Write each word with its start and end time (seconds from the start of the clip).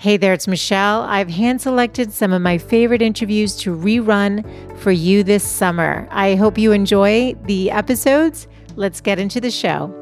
Hey 0.00 0.16
there, 0.16 0.32
it's 0.32 0.46
Michele. 0.46 1.00
I've 1.00 1.28
hand 1.28 1.60
selected 1.60 2.12
some 2.12 2.32
of 2.32 2.40
my 2.40 2.56
favorite 2.56 3.02
interviews 3.02 3.56
to 3.56 3.76
rerun 3.76 4.44
for 4.78 4.92
you 4.92 5.24
this 5.24 5.42
summer. 5.42 6.06
I 6.12 6.36
hope 6.36 6.56
you 6.56 6.70
enjoy 6.70 7.34
the 7.46 7.72
episodes. 7.72 8.46
Let's 8.76 9.00
get 9.00 9.18
into 9.18 9.40
the 9.40 9.50
show. 9.50 9.92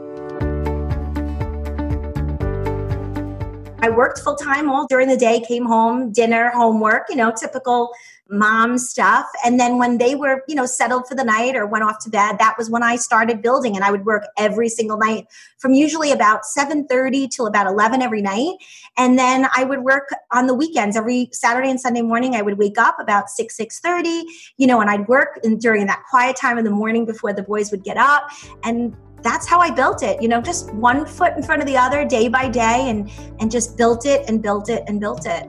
I 3.81 3.89
worked 3.89 4.19
full 4.19 4.37
time 4.37 4.69
all 4.69 4.87
during 4.87 5.09
the 5.09 5.17
day, 5.17 5.41
came 5.41 5.65
home, 5.65 6.13
dinner, 6.13 6.51
homework, 6.51 7.07
you 7.09 7.17
know, 7.17 7.33
typical 7.35 7.91
mom 8.29 8.77
stuff. 8.79 9.27
And 9.45 9.59
then 9.61 9.79
when 9.79 9.99
they 9.99 10.15
were, 10.15 10.43
you 10.49 10.55
know, 10.55 10.67
settled 10.67 11.07
for 11.07 11.15
the 11.15 11.25
night 11.25 11.55
or 11.55 11.67
went 11.67 11.85
off 11.85 11.99
to 12.01 12.11
bed, 12.11 12.39
that 12.39 12.55
was 12.59 12.69
when 12.69 12.83
I 12.83 12.97
started 12.97 13.41
building 13.41 13.77
and 13.77 13.85
I 13.85 13.91
would 13.91 14.05
work 14.05 14.25
every 14.37 14.69
single 14.69 14.97
night 14.97 15.27
from 15.59 15.75
usually 15.75 16.11
about 16.11 16.45
7:30 16.45 17.29
till 17.29 17.47
about 17.47 17.67
11 17.67 18.03
every 18.03 18.23
night. 18.23 18.57
And 18.97 19.19
then 19.19 19.47
I 19.57 19.65
would 19.65 19.81
work 19.81 20.09
on 20.33 20.47
the 20.47 20.55
weekends 20.55 20.97
every 20.97 21.29
Saturday 21.33 21.71
and 21.71 21.81
Sunday 21.81 22.03
morning. 22.03 22.35
I 22.35 22.43
would 22.43 22.59
wake 22.59 22.79
up 22.79 22.97
about 22.99 23.31
6 23.31 23.57
6:30, 23.57 24.25
you 24.57 24.67
know, 24.67 24.81
and 24.81 24.91
I'd 24.91 25.07
work 25.09 25.39
in, 25.45 25.59
during 25.59 25.87
that 25.87 26.03
quiet 26.11 26.37
time 26.37 26.59
in 26.59 26.65
the 26.65 26.71
morning 26.71 27.07
before 27.07 27.33
the 27.33 27.43
boys 27.43 27.71
would 27.71 27.85
get 27.85 27.97
up 27.97 28.31
and 28.65 28.97
that's 29.23 29.47
how 29.47 29.59
I 29.61 29.71
built 29.71 30.03
it, 30.03 30.21
you 30.23 30.29
know, 30.29 30.41
just 30.41 30.73
one 30.75 31.05
foot 31.07 31.33
in 31.37 31.43
front 31.43 31.63
of 31.63 31.67
the 31.67 31.77
other 31.77 32.05
day 32.05 32.29
by 32.29 32.49
day 32.49 32.89
and 32.89 33.11
and 33.41 33.51
just 33.51 33.77
built 33.77 34.07
it 34.07 34.29
and 34.29 34.43
built 34.43 34.69
it 34.69 34.85
and 34.87 35.01
built 35.01 35.27
it. 35.27 35.49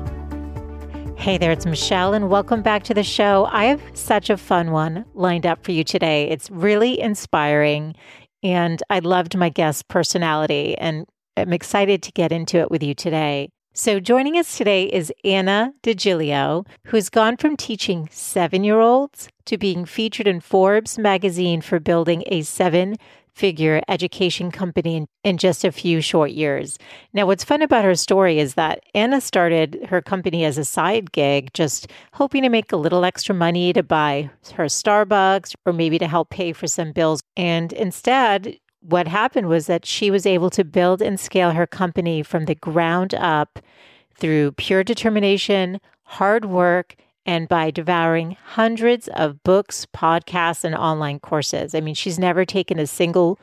Hey 1.21 1.37
there, 1.37 1.51
it's 1.51 1.67
Michele, 1.67 2.15
and 2.15 2.31
welcome 2.31 2.63
back 2.63 2.81
to 2.85 2.95
the 2.95 3.03
show. 3.03 3.47
I 3.51 3.65
have 3.65 3.79
such 3.93 4.31
a 4.31 4.37
fun 4.37 4.71
one 4.71 5.05
lined 5.13 5.45
up 5.45 5.63
for 5.63 5.71
you 5.71 5.83
today. 5.83 6.27
It's 6.27 6.49
really 6.49 6.99
inspiring, 6.99 7.93
and 8.41 8.81
I 8.89 8.97
loved 8.97 9.37
my 9.37 9.49
guest's 9.49 9.83
personality, 9.83 10.75
and 10.79 11.05
I'm 11.37 11.53
excited 11.53 12.01
to 12.01 12.11
get 12.11 12.31
into 12.31 12.57
it 12.57 12.71
with 12.71 12.81
you 12.81 12.95
today. 12.95 13.49
So, 13.75 13.99
joining 13.99 14.35
us 14.35 14.57
today 14.57 14.85
is 14.85 15.13
Anna 15.23 15.73
DiGilio, 15.83 16.65
who 16.87 16.97
has 16.97 17.11
gone 17.11 17.37
from 17.37 17.55
teaching 17.55 18.09
seven 18.11 18.63
year 18.63 18.79
olds 18.79 19.29
to 19.45 19.59
being 19.59 19.85
featured 19.85 20.25
in 20.25 20.39
Forbes 20.39 20.97
magazine 20.97 21.61
for 21.61 21.79
building 21.79 22.23
a 22.25 22.41
seven 22.41 22.95
figure 23.35 23.81
education 23.87 24.51
company 24.51 24.97
in, 24.97 25.07
in, 25.23 25.37
just 25.37 25.63
a 25.63 25.71
few 25.71 26.01
short 26.01 26.31
years. 26.31 26.77
Now, 27.13 27.25
what's 27.25 27.43
fun 27.43 27.61
about 27.61 27.85
her 27.85 27.95
story 27.95 28.39
is 28.39 28.55
that 28.55 28.83
Anna 28.93 29.21
started 29.21 29.87
her 29.89 30.01
company 30.01 30.43
as 30.43 30.57
a 30.57 30.65
side 30.65 31.11
gig, 31.11 31.53
just 31.53 31.87
hoping 32.13 32.43
to 32.43 32.49
make 32.49 32.71
a 32.71 32.77
little 32.77 33.05
extra 33.05 33.33
money 33.33 33.73
to 33.73 33.83
buy 33.83 34.29
her 34.55 34.65
Starbucks 34.65 35.55
or 35.65 35.73
maybe 35.73 35.97
to 35.97 36.07
help 36.07 36.29
pay 36.29 36.53
for 36.53 36.67
some 36.67 36.91
bills. 36.91 37.21
And 37.37 37.73
instead, 37.73 38.57
what 38.81 39.07
happened 39.07 39.47
was 39.47 39.67
that 39.67 39.85
she 39.85 40.11
was 40.11 40.25
able 40.25 40.49
to 40.49 40.63
build 40.63 41.01
and 41.01 41.19
scale 41.19 41.51
her 41.51 41.67
company 41.67 42.23
from 42.23 42.45
the 42.45 42.55
ground 42.55 43.13
up 43.13 43.59
through 44.15 44.51
pure 44.53 44.83
determination, 44.83 45.79
hard 46.03 46.45
work, 46.45 46.95
and 47.25 47.47
by 47.47 47.71
devouring 47.71 48.37
hundreds 48.43 49.07
of 49.09 49.43
books, 49.43 49.85
podcasts, 49.95 50.63
and 50.63 50.75
online 50.75 51.19
courses. 51.19 51.75
I 51.75 51.81
mean, 51.81 51.95
she's 51.95 52.19
never 52.19 52.45
taken 52.45 52.79
a 52.79 52.87
single 52.87 53.39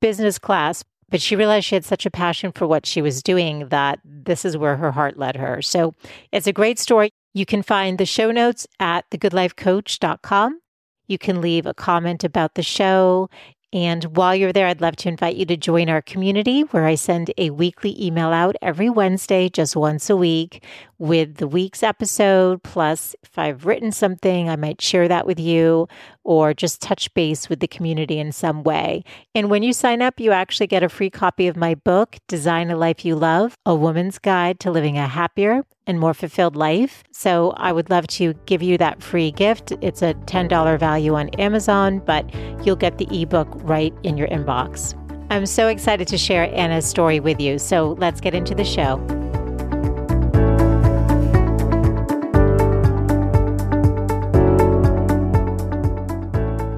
business 0.00 0.38
class, 0.38 0.84
but 1.08 1.22
she 1.22 1.36
realized 1.36 1.66
she 1.66 1.74
had 1.74 1.84
such 1.84 2.06
a 2.06 2.10
passion 2.10 2.52
for 2.52 2.66
what 2.66 2.86
she 2.86 3.00
was 3.00 3.22
doing 3.22 3.68
that 3.68 4.00
this 4.04 4.44
is 4.44 4.56
where 4.56 4.76
her 4.76 4.92
heart 4.92 5.18
led 5.18 5.36
her. 5.36 5.62
So 5.62 5.94
it's 6.32 6.46
a 6.46 6.52
great 6.52 6.78
story. 6.78 7.10
You 7.32 7.46
can 7.46 7.62
find 7.62 7.98
the 7.98 8.06
show 8.06 8.30
notes 8.30 8.66
at 8.78 9.08
thegoodlifecoach.com. 9.10 10.60
You 11.06 11.18
can 11.18 11.40
leave 11.40 11.66
a 11.66 11.74
comment 11.74 12.24
about 12.24 12.54
the 12.54 12.62
show. 12.62 13.28
And 13.74 14.16
while 14.16 14.36
you're 14.36 14.52
there, 14.52 14.68
I'd 14.68 14.80
love 14.80 14.94
to 14.96 15.08
invite 15.08 15.34
you 15.34 15.44
to 15.46 15.56
join 15.56 15.88
our 15.88 16.00
community 16.00 16.60
where 16.60 16.86
I 16.86 16.94
send 16.94 17.32
a 17.36 17.50
weekly 17.50 18.00
email 18.00 18.28
out 18.28 18.54
every 18.62 18.88
Wednesday, 18.88 19.48
just 19.48 19.74
once 19.74 20.08
a 20.08 20.16
week, 20.16 20.62
with 20.98 21.38
the 21.38 21.48
week's 21.48 21.82
episode. 21.82 22.62
Plus, 22.62 23.16
if 23.24 23.36
I've 23.36 23.66
written 23.66 23.90
something, 23.90 24.48
I 24.48 24.54
might 24.54 24.80
share 24.80 25.08
that 25.08 25.26
with 25.26 25.40
you 25.40 25.88
or 26.24 26.54
just 26.54 26.80
touch 26.80 27.12
base 27.14 27.48
with 27.48 27.60
the 27.60 27.68
community 27.68 28.18
in 28.18 28.32
some 28.32 28.62
way. 28.62 29.04
And 29.34 29.50
when 29.50 29.62
you 29.62 29.72
sign 29.72 30.02
up, 30.02 30.18
you 30.18 30.32
actually 30.32 30.66
get 30.66 30.82
a 30.82 30.88
free 30.88 31.10
copy 31.10 31.46
of 31.46 31.56
my 31.56 31.74
book, 31.74 32.16
Design 32.28 32.70
a 32.70 32.76
Life 32.76 33.04
You 33.04 33.14
Love 33.14 33.56
A 33.66 33.74
Woman's 33.74 34.18
Guide 34.18 34.58
to 34.60 34.70
Living 34.70 34.98
a 34.98 35.06
Happier 35.06 35.64
and 35.86 36.00
more 36.00 36.14
fulfilled 36.14 36.56
life. 36.56 37.04
So 37.12 37.52
I 37.56 37.72
would 37.72 37.90
love 37.90 38.06
to 38.08 38.34
give 38.46 38.62
you 38.62 38.78
that 38.78 39.02
free 39.02 39.30
gift. 39.30 39.72
It's 39.82 40.02
a 40.02 40.14
$10 40.14 40.78
value 40.78 41.14
on 41.14 41.28
Amazon, 41.30 42.00
but 42.00 42.28
you'll 42.64 42.76
get 42.76 42.98
the 42.98 43.08
ebook 43.10 43.48
right 43.56 43.92
in 44.02 44.16
your 44.16 44.28
inbox. 44.28 44.98
I'm 45.30 45.46
so 45.46 45.68
excited 45.68 46.08
to 46.08 46.18
share 46.18 46.54
Anna's 46.54 46.86
story 46.86 47.20
with 47.20 47.40
you. 47.40 47.58
So 47.58 47.96
let's 47.98 48.20
get 48.20 48.34
into 48.34 48.54
the 48.54 48.64
show. 48.64 48.98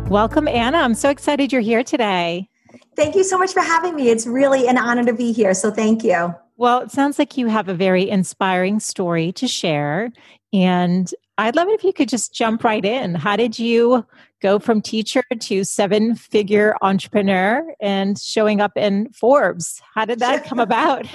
Welcome, 0.09 0.47
Anna. 0.47 0.79
I'm 0.79 0.95
so 0.95 1.11
excited 1.11 1.53
you're 1.53 1.61
here 1.61 1.83
today. 1.83 2.49
Thank 2.95 3.17
you 3.17 3.25
so 3.25 3.37
much 3.37 3.53
for 3.53 3.61
having 3.61 3.97
me. 3.97 4.09
It's 4.09 4.25
really 4.25 4.69
an 4.69 4.79
honor 4.79 5.05
to 5.05 5.13
be 5.13 5.33
here. 5.33 5.53
So, 5.53 5.73
thank 5.73 6.05
you. 6.05 6.33
Well, 6.57 6.81
it 6.81 6.93
sounds 6.93 7.19
like 7.19 7.37
you 7.37 7.49
have 7.49 7.69
a 7.69 7.75
very 7.75 8.09
inspiring 8.09 8.79
story 8.79 9.33
to 9.33 9.49
share. 9.49 10.13
And 10.53 11.13
I'd 11.39 11.57
love 11.57 11.69
it 11.69 11.73
if 11.73 11.83
you 11.83 11.93
could 11.93 12.09
just 12.09 12.33
jump 12.33 12.63
right 12.63 12.85
in. 12.85 13.17
How 13.17 13.35
did 13.35 13.59
you 13.59 14.07
go 14.41 14.59
from 14.59 14.83
teacher 14.83 15.23
to 15.41 15.65
seven 15.65 16.15
figure 16.15 16.77
entrepreneur 16.83 17.65
and 17.81 18.19
showing 18.19 18.61
up 18.61 18.77
in 18.77 19.09
Forbes. 19.13 19.81
How 19.95 20.05
did 20.05 20.19
that 20.19 20.45
come 20.45 20.59
about? 20.69 21.07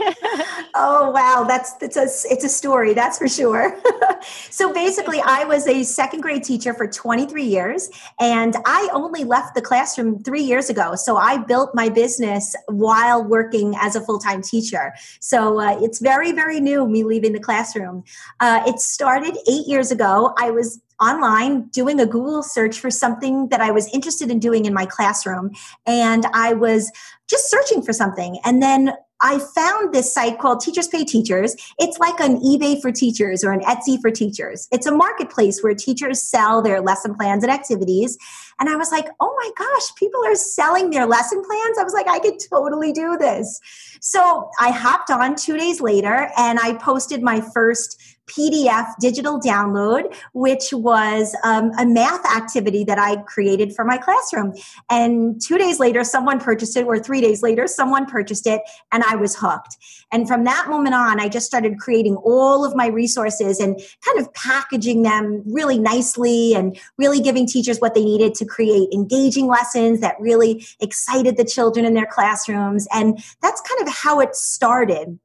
oh 0.76 1.12
wow, 1.12 1.46
that's 1.48 1.74
it's 1.82 1.98
a 1.98 2.04
it's 2.32 2.44
a 2.44 2.50
story, 2.50 2.94
that's 2.94 3.18
for 3.18 3.28
sure. 3.28 3.80
so 4.50 4.74
basically 4.74 5.22
I 5.22 5.44
was 5.44 5.68
a 5.68 5.84
second 5.84 6.22
grade 6.22 6.44
teacher 6.44 6.74
for 6.74 6.88
23 6.88 7.44
years 7.44 7.90
and 8.20 8.56
I 8.66 8.90
only 8.94 9.24
left 9.24 9.56
the 9.56 9.62
classroom 9.62 10.24
3 10.24 10.42
years 10.42 10.70
ago. 10.70 10.96
So 10.96 11.18
I 11.18 11.38
built 11.38 11.72
my 11.74 11.90
business 11.90 12.56
while 12.68 13.24
working 13.24 13.76
as 13.80 13.96
a 13.96 14.02
full-time 14.02 14.42
teacher. 14.42 14.94
So 15.20 15.60
uh, 15.60 15.80
it's 15.82 16.00
very 16.00 16.32
very 16.32 16.60
new 16.60 16.88
me 16.88 17.04
leaving 17.04 17.34
the 17.34 17.40
classroom. 17.40 18.04
Uh, 18.40 18.64
it 18.66 18.80
started 18.80 19.38
8 19.48 19.68
years 19.68 19.92
ago. 19.92 20.34
I 20.38 20.52
was 20.52 20.80
online 21.02 21.64
doing 21.70 22.00
a 22.00 22.06
Google 22.06 22.44
search 22.44 22.80
for 22.80 22.92
something 22.92 23.50
that 23.50 23.60
I 23.62 23.72
was 23.72 23.88
interested 23.94 24.30
in 24.30 24.40
doing 24.40 24.66
in 24.66 24.74
my 24.74 24.86
classroom. 24.86 25.52
And 25.86 26.26
I 26.34 26.54
was 26.54 26.92
just 27.28 27.50
searching 27.50 27.82
for 27.82 27.94
something. 27.94 28.40
And 28.44 28.62
then 28.62 28.94
I 29.22 29.38
found 29.38 29.94
this 29.94 30.12
site 30.12 30.40
called 30.40 30.62
Teachers 30.62 30.88
Pay 30.88 31.06
Teachers. 31.06 31.56
It's 31.78 32.00
like 32.00 32.20
an 32.20 32.40
eBay 32.42 32.82
for 32.82 32.92
teachers 32.92 33.44
or 33.44 33.52
an 33.52 33.62
Etsy 33.62 34.02
for 34.02 34.10
teachers. 34.10 34.68
It's 34.72 34.88
a 34.88 34.92
marketplace 34.92 35.62
where 35.62 35.76
teachers 35.76 36.22
sell 36.22 36.62
their 36.62 36.82
lesson 36.82 37.14
plans 37.14 37.44
and 37.44 37.54
activities. 37.54 38.18
And 38.60 38.68
I 38.68 38.76
was 38.76 38.92
like, 38.92 39.08
oh 39.20 39.36
my 39.38 39.52
gosh, 39.58 39.96
people 39.96 40.22
are 40.26 40.36
selling 40.36 40.90
their 40.90 41.06
lesson 41.06 41.44
plans. 41.44 41.78
I 41.78 41.84
was 41.84 41.94
like, 41.94 42.08
I 42.08 42.20
could 42.20 42.40
totally 42.50 42.92
do 42.92 43.16
this. 43.18 43.60
So 44.02 44.50
I 44.60 44.72
hopped 44.72 45.12
on 45.12 45.36
two 45.36 45.56
days 45.56 45.82
later 45.82 46.32
and 46.36 46.60
I 46.60 46.74
posted 46.74 47.22
my 47.22 47.42
first 47.42 48.01
PDF 48.28 48.94
digital 49.00 49.40
download, 49.40 50.16
which 50.34 50.72
was 50.72 51.36
um, 51.44 51.72
a 51.78 51.86
math 51.86 52.26
activity 52.26 52.84
that 52.84 52.98
I 52.98 53.18
created 53.24 53.76
for 53.76 53.84
my 53.84 53.98
classroom. 53.98 54.54
And 54.90 55.42
two 55.42 55.58
days 55.58 55.80
later, 55.80 56.04
someone 56.04 56.40
purchased 56.40 56.78
it, 56.78 56.86
or 56.86 57.00
three 57.00 57.22
days 57.22 57.42
later, 57.42 57.68
someone 57.68 58.06
purchased 58.06 58.48
it, 58.48 58.62
and 58.92 59.04
I 59.04 59.16
was 59.16 59.36
hooked. 59.36 59.78
And 60.12 60.28
from 60.28 60.44
that 60.46 60.68
moment 60.70 60.96
on, 60.96 61.20
I 61.20 61.30
just 61.30 61.46
started 61.46 61.80
creating 61.80 62.16
all 62.18 62.66
of 62.66 62.76
my 62.76 62.88
resources 62.88 63.60
and 63.60 63.80
kind 64.06 64.20
of 64.20 64.34
packaging 64.34 65.04
them 65.04 65.44
really 65.46 65.80
nicely 65.80 66.54
and 66.54 66.78
really 66.98 67.20
giving 67.20 67.48
teachers 67.48 67.80
what 67.80 67.96
they 67.96 68.04
needed 68.04 68.36
to 68.36 68.46
create 68.46 68.90
engaging 68.94 69.48
lessons 69.48 70.00
that 70.02 70.16
really 70.20 70.66
excited 70.80 71.38
the 71.38 71.46
children 71.46 71.86
in 71.86 71.94
their 71.94 72.06
classrooms. 72.06 72.88
And 72.94 73.24
that's 73.42 73.62
kind 73.62 73.88
of 73.88 73.94
how 73.94 74.20
it 74.20 74.36
started 74.36 75.20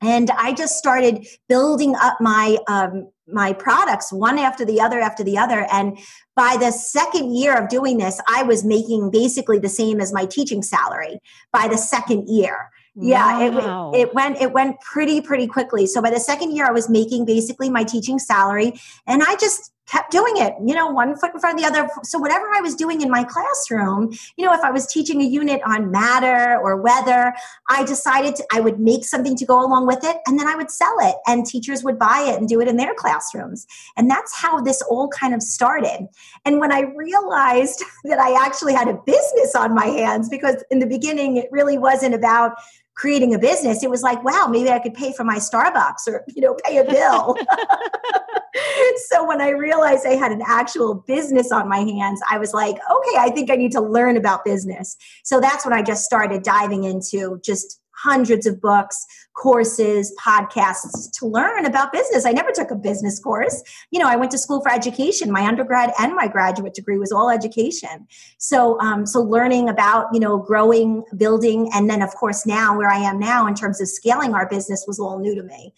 and 0.00 0.30
i 0.32 0.52
just 0.52 0.76
started 0.76 1.26
building 1.48 1.94
up 2.00 2.16
my 2.20 2.56
um, 2.68 3.10
my 3.26 3.52
products 3.52 4.12
one 4.12 4.38
after 4.38 4.64
the 4.64 4.80
other 4.80 5.00
after 5.00 5.22
the 5.22 5.38
other 5.38 5.66
and 5.72 5.98
by 6.34 6.56
the 6.58 6.70
second 6.70 7.34
year 7.34 7.56
of 7.56 7.68
doing 7.68 7.98
this 7.98 8.20
i 8.28 8.42
was 8.42 8.64
making 8.64 9.10
basically 9.10 9.58
the 9.58 9.68
same 9.68 10.00
as 10.00 10.12
my 10.12 10.24
teaching 10.26 10.62
salary 10.62 11.18
by 11.52 11.68
the 11.68 11.78
second 11.78 12.28
year 12.28 12.70
Yeah, 12.96 13.48
wow. 13.50 13.92
it, 13.94 14.00
it 14.00 14.14
went 14.14 14.40
it 14.40 14.52
went 14.52 14.80
pretty 14.80 15.20
pretty 15.20 15.46
quickly. 15.46 15.86
So 15.86 16.02
by 16.02 16.10
the 16.10 16.18
second 16.18 16.56
year, 16.56 16.66
I 16.66 16.72
was 16.72 16.88
making 16.90 17.24
basically 17.24 17.70
my 17.70 17.84
teaching 17.84 18.18
salary, 18.18 18.72
and 19.06 19.22
I 19.22 19.36
just 19.36 19.72
kept 19.90 20.12
doing 20.12 20.34
it, 20.36 20.54
you 20.64 20.74
know, 20.74 20.88
one 20.88 21.16
foot 21.16 21.34
in 21.34 21.40
front 21.40 21.58
of 21.58 21.62
the 21.62 21.68
other. 21.68 21.88
So 22.04 22.18
whatever 22.18 22.46
I 22.54 22.60
was 22.60 22.76
doing 22.76 23.00
in 23.00 23.10
my 23.10 23.24
classroom, 23.24 24.12
you 24.36 24.44
know, 24.44 24.52
if 24.52 24.60
I 24.60 24.70
was 24.70 24.86
teaching 24.86 25.20
a 25.20 25.24
unit 25.24 25.60
on 25.66 25.90
matter 25.90 26.60
or 26.62 26.76
weather, 26.76 27.34
I 27.68 27.84
decided 27.84 28.36
to, 28.36 28.44
I 28.52 28.60
would 28.60 28.78
make 28.78 29.04
something 29.04 29.36
to 29.36 29.44
go 29.44 29.60
along 29.60 29.86
with 29.86 30.04
it 30.04 30.18
and 30.26 30.38
then 30.38 30.46
I 30.46 30.54
would 30.54 30.70
sell 30.70 30.94
it 31.00 31.16
and 31.26 31.44
teachers 31.44 31.82
would 31.82 31.98
buy 31.98 32.24
it 32.28 32.38
and 32.38 32.48
do 32.48 32.60
it 32.60 32.68
in 32.68 32.76
their 32.76 32.94
classrooms. 32.94 33.66
And 33.96 34.08
that's 34.08 34.34
how 34.36 34.60
this 34.60 34.80
all 34.82 35.08
kind 35.08 35.34
of 35.34 35.42
started. 35.42 36.08
And 36.44 36.60
when 36.60 36.72
I 36.72 36.82
realized 36.94 37.82
that 38.04 38.20
I 38.20 38.44
actually 38.44 38.74
had 38.74 38.86
a 38.86 38.94
business 38.94 39.54
on 39.56 39.74
my 39.74 39.86
hands, 39.86 40.28
because 40.28 40.62
in 40.70 40.78
the 40.78 40.86
beginning 40.86 41.36
it 41.36 41.48
really 41.50 41.78
wasn't 41.78 42.14
about 42.14 42.52
creating 43.00 43.34
a 43.34 43.38
business, 43.38 43.82
it 43.82 43.88
was 43.88 44.02
like, 44.02 44.22
wow, 44.22 44.46
maybe 44.50 44.68
I 44.68 44.78
could 44.78 44.92
pay 44.92 45.10
for 45.14 45.24
my 45.24 45.38
Starbucks 45.38 46.06
or, 46.06 46.22
you 46.28 46.42
know, 46.42 46.54
pay 46.66 46.76
a 46.76 46.84
bill. 46.84 47.34
so 49.08 49.26
when 49.26 49.40
I 49.40 49.50
realized 49.50 50.06
I 50.06 50.16
had 50.16 50.32
an 50.32 50.42
actual 50.46 50.94
business 51.06 51.50
on 51.50 51.66
my 51.66 51.78
hands, 51.78 52.20
I 52.30 52.36
was 52.36 52.52
like, 52.52 52.74
okay, 52.74 53.16
I 53.18 53.30
think 53.34 53.50
I 53.50 53.56
need 53.56 53.72
to 53.72 53.80
learn 53.80 54.18
about 54.18 54.44
business. 54.44 54.96
So 55.24 55.40
that's 55.40 55.64
when 55.64 55.72
I 55.72 55.82
just 55.82 56.04
started 56.04 56.42
diving 56.42 56.84
into 56.84 57.40
just 57.42 57.79
hundreds 58.02 58.46
of 58.46 58.60
books, 58.60 59.04
courses, 59.34 60.14
podcasts 60.22 61.10
to 61.18 61.26
learn 61.26 61.66
about 61.66 61.92
business. 61.92 62.26
I 62.26 62.32
never 62.32 62.50
took 62.52 62.70
a 62.70 62.74
business 62.74 63.18
course. 63.18 63.62
You 63.90 64.00
know, 64.00 64.08
I 64.08 64.16
went 64.16 64.30
to 64.32 64.38
school 64.38 64.60
for 64.60 64.70
education. 64.72 65.30
My 65.30 65.46
undergrad 65.46 65.92
and 65.98 66.14
my 66.14 66.28
graduate 66.28 66.74
degree 66.74 66.98
was 66.98 67.12
all 67.12 67.30
education. 67.30 68.06
So, 68.38 68.80
um, 68.80 69.06
so 69.06 69.20
learning 69.20 69.68
about 69.68 70.06
you 70.12 70.20
know 70.20 70.38
growing, 70.38 71.04
building, 71.16 71.70
and 71.74 71.88
then 71.88 72.02
of 72.02 72.14
course 72.14 72.46
now 72.46 72.76
where 72.76 72.88
I 72.88 72.98
am 72.98 73.18
now 73.18 73.46
in 73.46 73.54
terms 73.54 73.80
of 73.80 73.88
scaling 73.88 74.34
our 74.34 74.48
business 74.48 74.84
was 74.86 74.98
all 74.98 75.18
new 75.18 75.34
to 75.34 75.42
me, 75.42 75.74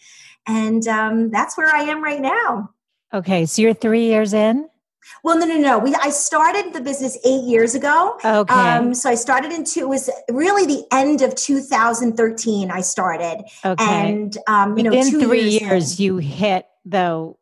and 0.47 0.87
um, 0.87 1.29
that's 1.31 1.57
where 1.57 1.73
I 1.73 1.81
am 1.83 2.03
right 2.03 2.21
now. 2.21 2.69
Okay, 3.13 3.45
so 3.45 3.61
you're 3.61 3.73
three 3.73 4.05
years 4.05 4.33
in. 4.33 4.69
Well, 5.23 5.37
no, 5.37 5.45
no, 5.45 5.57
no. 5.57 5.79
We 5.79 5.95
I 5.95 6.09
started 6.09 6.73
the 6.73 6.81
business 6.81 7.17
eight 7.25 7.43
years 7.43 7.75
ago. 7.75 8.17
Okay. 8.23 8.53
Um, 8.53 8.93
so 8.93 9.09
I 9.09 9.15
started 9.15 9.51
in 9.51 9.63
two. 9.63 9.81
It 9.81 9.89
was 9.89 10.09
really 10.29 10.65
the 10.65 10.85
end 10.91 11.21
of 11.21 11.35
2013. 11.35 12.71
I 12.71 12.81
started. 12.81 13.43
Okay. 13.63 13.83
And 13.83 14.37
um, 14.47 14.77
you 14.77 14.89
Within 14.89 15.19
know, 15.19 15.27
three 15.27 15.41
years, 15.41 15.61
years 15.61 15.99
you 15.99 16.17
hit 16.17 16.65
though 16.85 17.37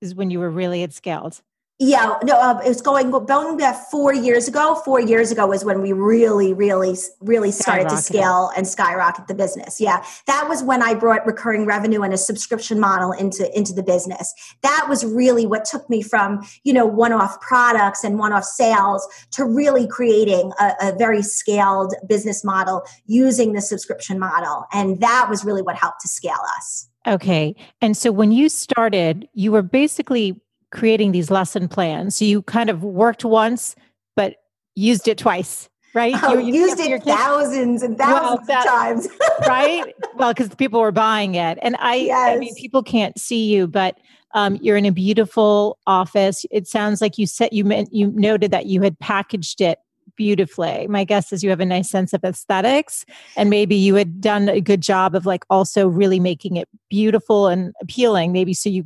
is 0.00 0.14
when 0.14 0.30
you 0.30 0.38
were 0.38 0.50
really 0.50 0.82
at 0.82 0.92
scaled. 0.92 1.40
Yeah, 1.80 2.18
no, 2.22 2.34
uh, 2.34 2.60
it 2.64 2.68
was 2.68 2.80
going 2.80 3.10
going 3.10 3.56
back 3.56 3.90
four 3.90 4.14
years 4.14 4.46
ago. 4.46 4.80
Four 4.84 5.00
years 5.00 5.32
ago 5.32 5.48
was 5.48 5.64
when 5.64 5.82
we 5.82 5.92
really, 5.92 6.54
really, 6.54 6.94
really 7.20 7.50
started 7.50 7.88
to 7.88 7.96
scale 7.96 8.52
and 8.56 8.64
skyrocket 8.64 9.26
the 9.26 9.34
business. 9.34 9.80
Yeah, 9.80 10.04
that 10.28 10.48
was 10.48 10.62
when 10.62 10.84
I 10.84 10.94
brought 10.94 11.26
recurring 11.26 11.66
revenue 11.66 12.02
and 12.02 12.14
a 12.14 12.16
subscription 12.16 12.78
model 12.78 13.10
into 13.10 13.50
into 13.58 13.72
the 13.72 13.82
business. 13.82 14.32
That 14.62 14.86
was 14.88 15.04
really 15.04 15.46
what 15.46 15.64
took 15.64 15.90
me 15.90 16.00
from 16.00 16.46
you 16.62 16.72
know 16.72 16.86
one 16.86 17.12
off 17.12 17.40
products 17.40 18.04
and 18.04 18.20
one 18.20 18.32
off 18.32 18.44
sales 18.44 19.04
to 19.32 19.44
really 19.44 19.88
creating 19.88 20.52
a, 20.60 20.74
a 20.80 20.96
very 20.96 21.22
scaled 21.22 21.92
business 22.06 22.44
model 22.44 22.84
using 23.06 23.52
the 23.52 23.60
subscription 23.60 24.20
model, 24.20 24.64
and 24.72 25.00
that 25.00 25.26
was 25.28 25.44
really 25.44 25.62
what 25.62 25.74
helped 25.74 26.02
to 26.02 26.08
scale 26.08 26.38
us. 26.56 26.88
Okay. 27.06 27.54
And 27.82 27.96
so 27.96 28.10
when 28.12 28.32
you 28.32 28.48
started, 28.48 29.28
you 29.34 29.52
were 29.52 29.62
basically 29.62 30.40
creating 30.74 31.12
these 31.12 31.30
lesson 31.30 31.68
plans. 31.68 32.16
So 32.16 32.24
you 32.24 32.42
kind 32.42 32.68
of 32.68 32.82
worked 32.82 33.24
once, 33.24 33.76
but 34.16 34.36
used 34.74 35.08
it 35.08 35.16
twice, 35.16 35.68
right? 35.94 36.14
Oh, 36.22 36.38
you, 36.38 36.52
used 36.52 36.80
it 36.80 37.02
thousands 37.04 37.82
and 37.82 37.96
thousands 37.96 38.46
well, 38.46 38.46
that, 38.46 38.66
of 38.66 38.72
times. 38.72 39.08
right? 39.48 39.94
Well, 40.16 40.34
because 40.34 40.54
people 40.54 40.80
were 40.80 40.92
buying 40.92 41.36
it. 41.36 41.58
And 41.62 41.76
I, 41.78 41.94
yes. 41.94 42.36
I 42.36 42.38
mean, 42.38 42.54
people 42.56 42.82
can't 42.82 43.18
see 43.18 43.46
you, 43.46 43.66
but 43.66 43.96
um, 44.34 44.58
you're 44.60 44.76
in 44.76 44.84
a 44.84 44.92
beautiful 44.92 45.78
office. 45.86 46.44
It 46.50 46.66
sounds 46.66 47.00
like 47.00 47.16
you 47.18 47.26
said 47.26 47.50
you 47.52 47.64
meant 47.64 47.92
you 47.92 48.08
noted 48.08 48.50
that 48.50 48.66
you 48.66 48.82
had 48.82 48.98
packaged 48.98 49.60
it 49.60 49.78
beautifully. 50.16 50.86
My 50.88 51.04
guess 51.04 51.32
is 51.32 51.42
you 51.42 51.50
have 51.50 51.60
a 51.60 51.66
nice 51.66 51.90
sense 51.90 52.12
of 52.12 52.24
aesthetics 52.24 53.04
and 53.36 53.50
maybe 53.50 53.74
you 53.74 53.94
had 53.94 54.20
done 54.20 54.48
a 54.48 54.60
good 54.60 54.80
job 54.80 55.14
of 55.14 55.26
like 55.26 55.44
also 55.50 55.88
really 55.88 56.20
making 56.20 56.56
it 56.56 56.68
beautiful 56.88 57.48
and 57.48 57.74
appealing 57.80 58.32
maybe 58.32 58.54
so 58.54 58.68
you 58.68 58.84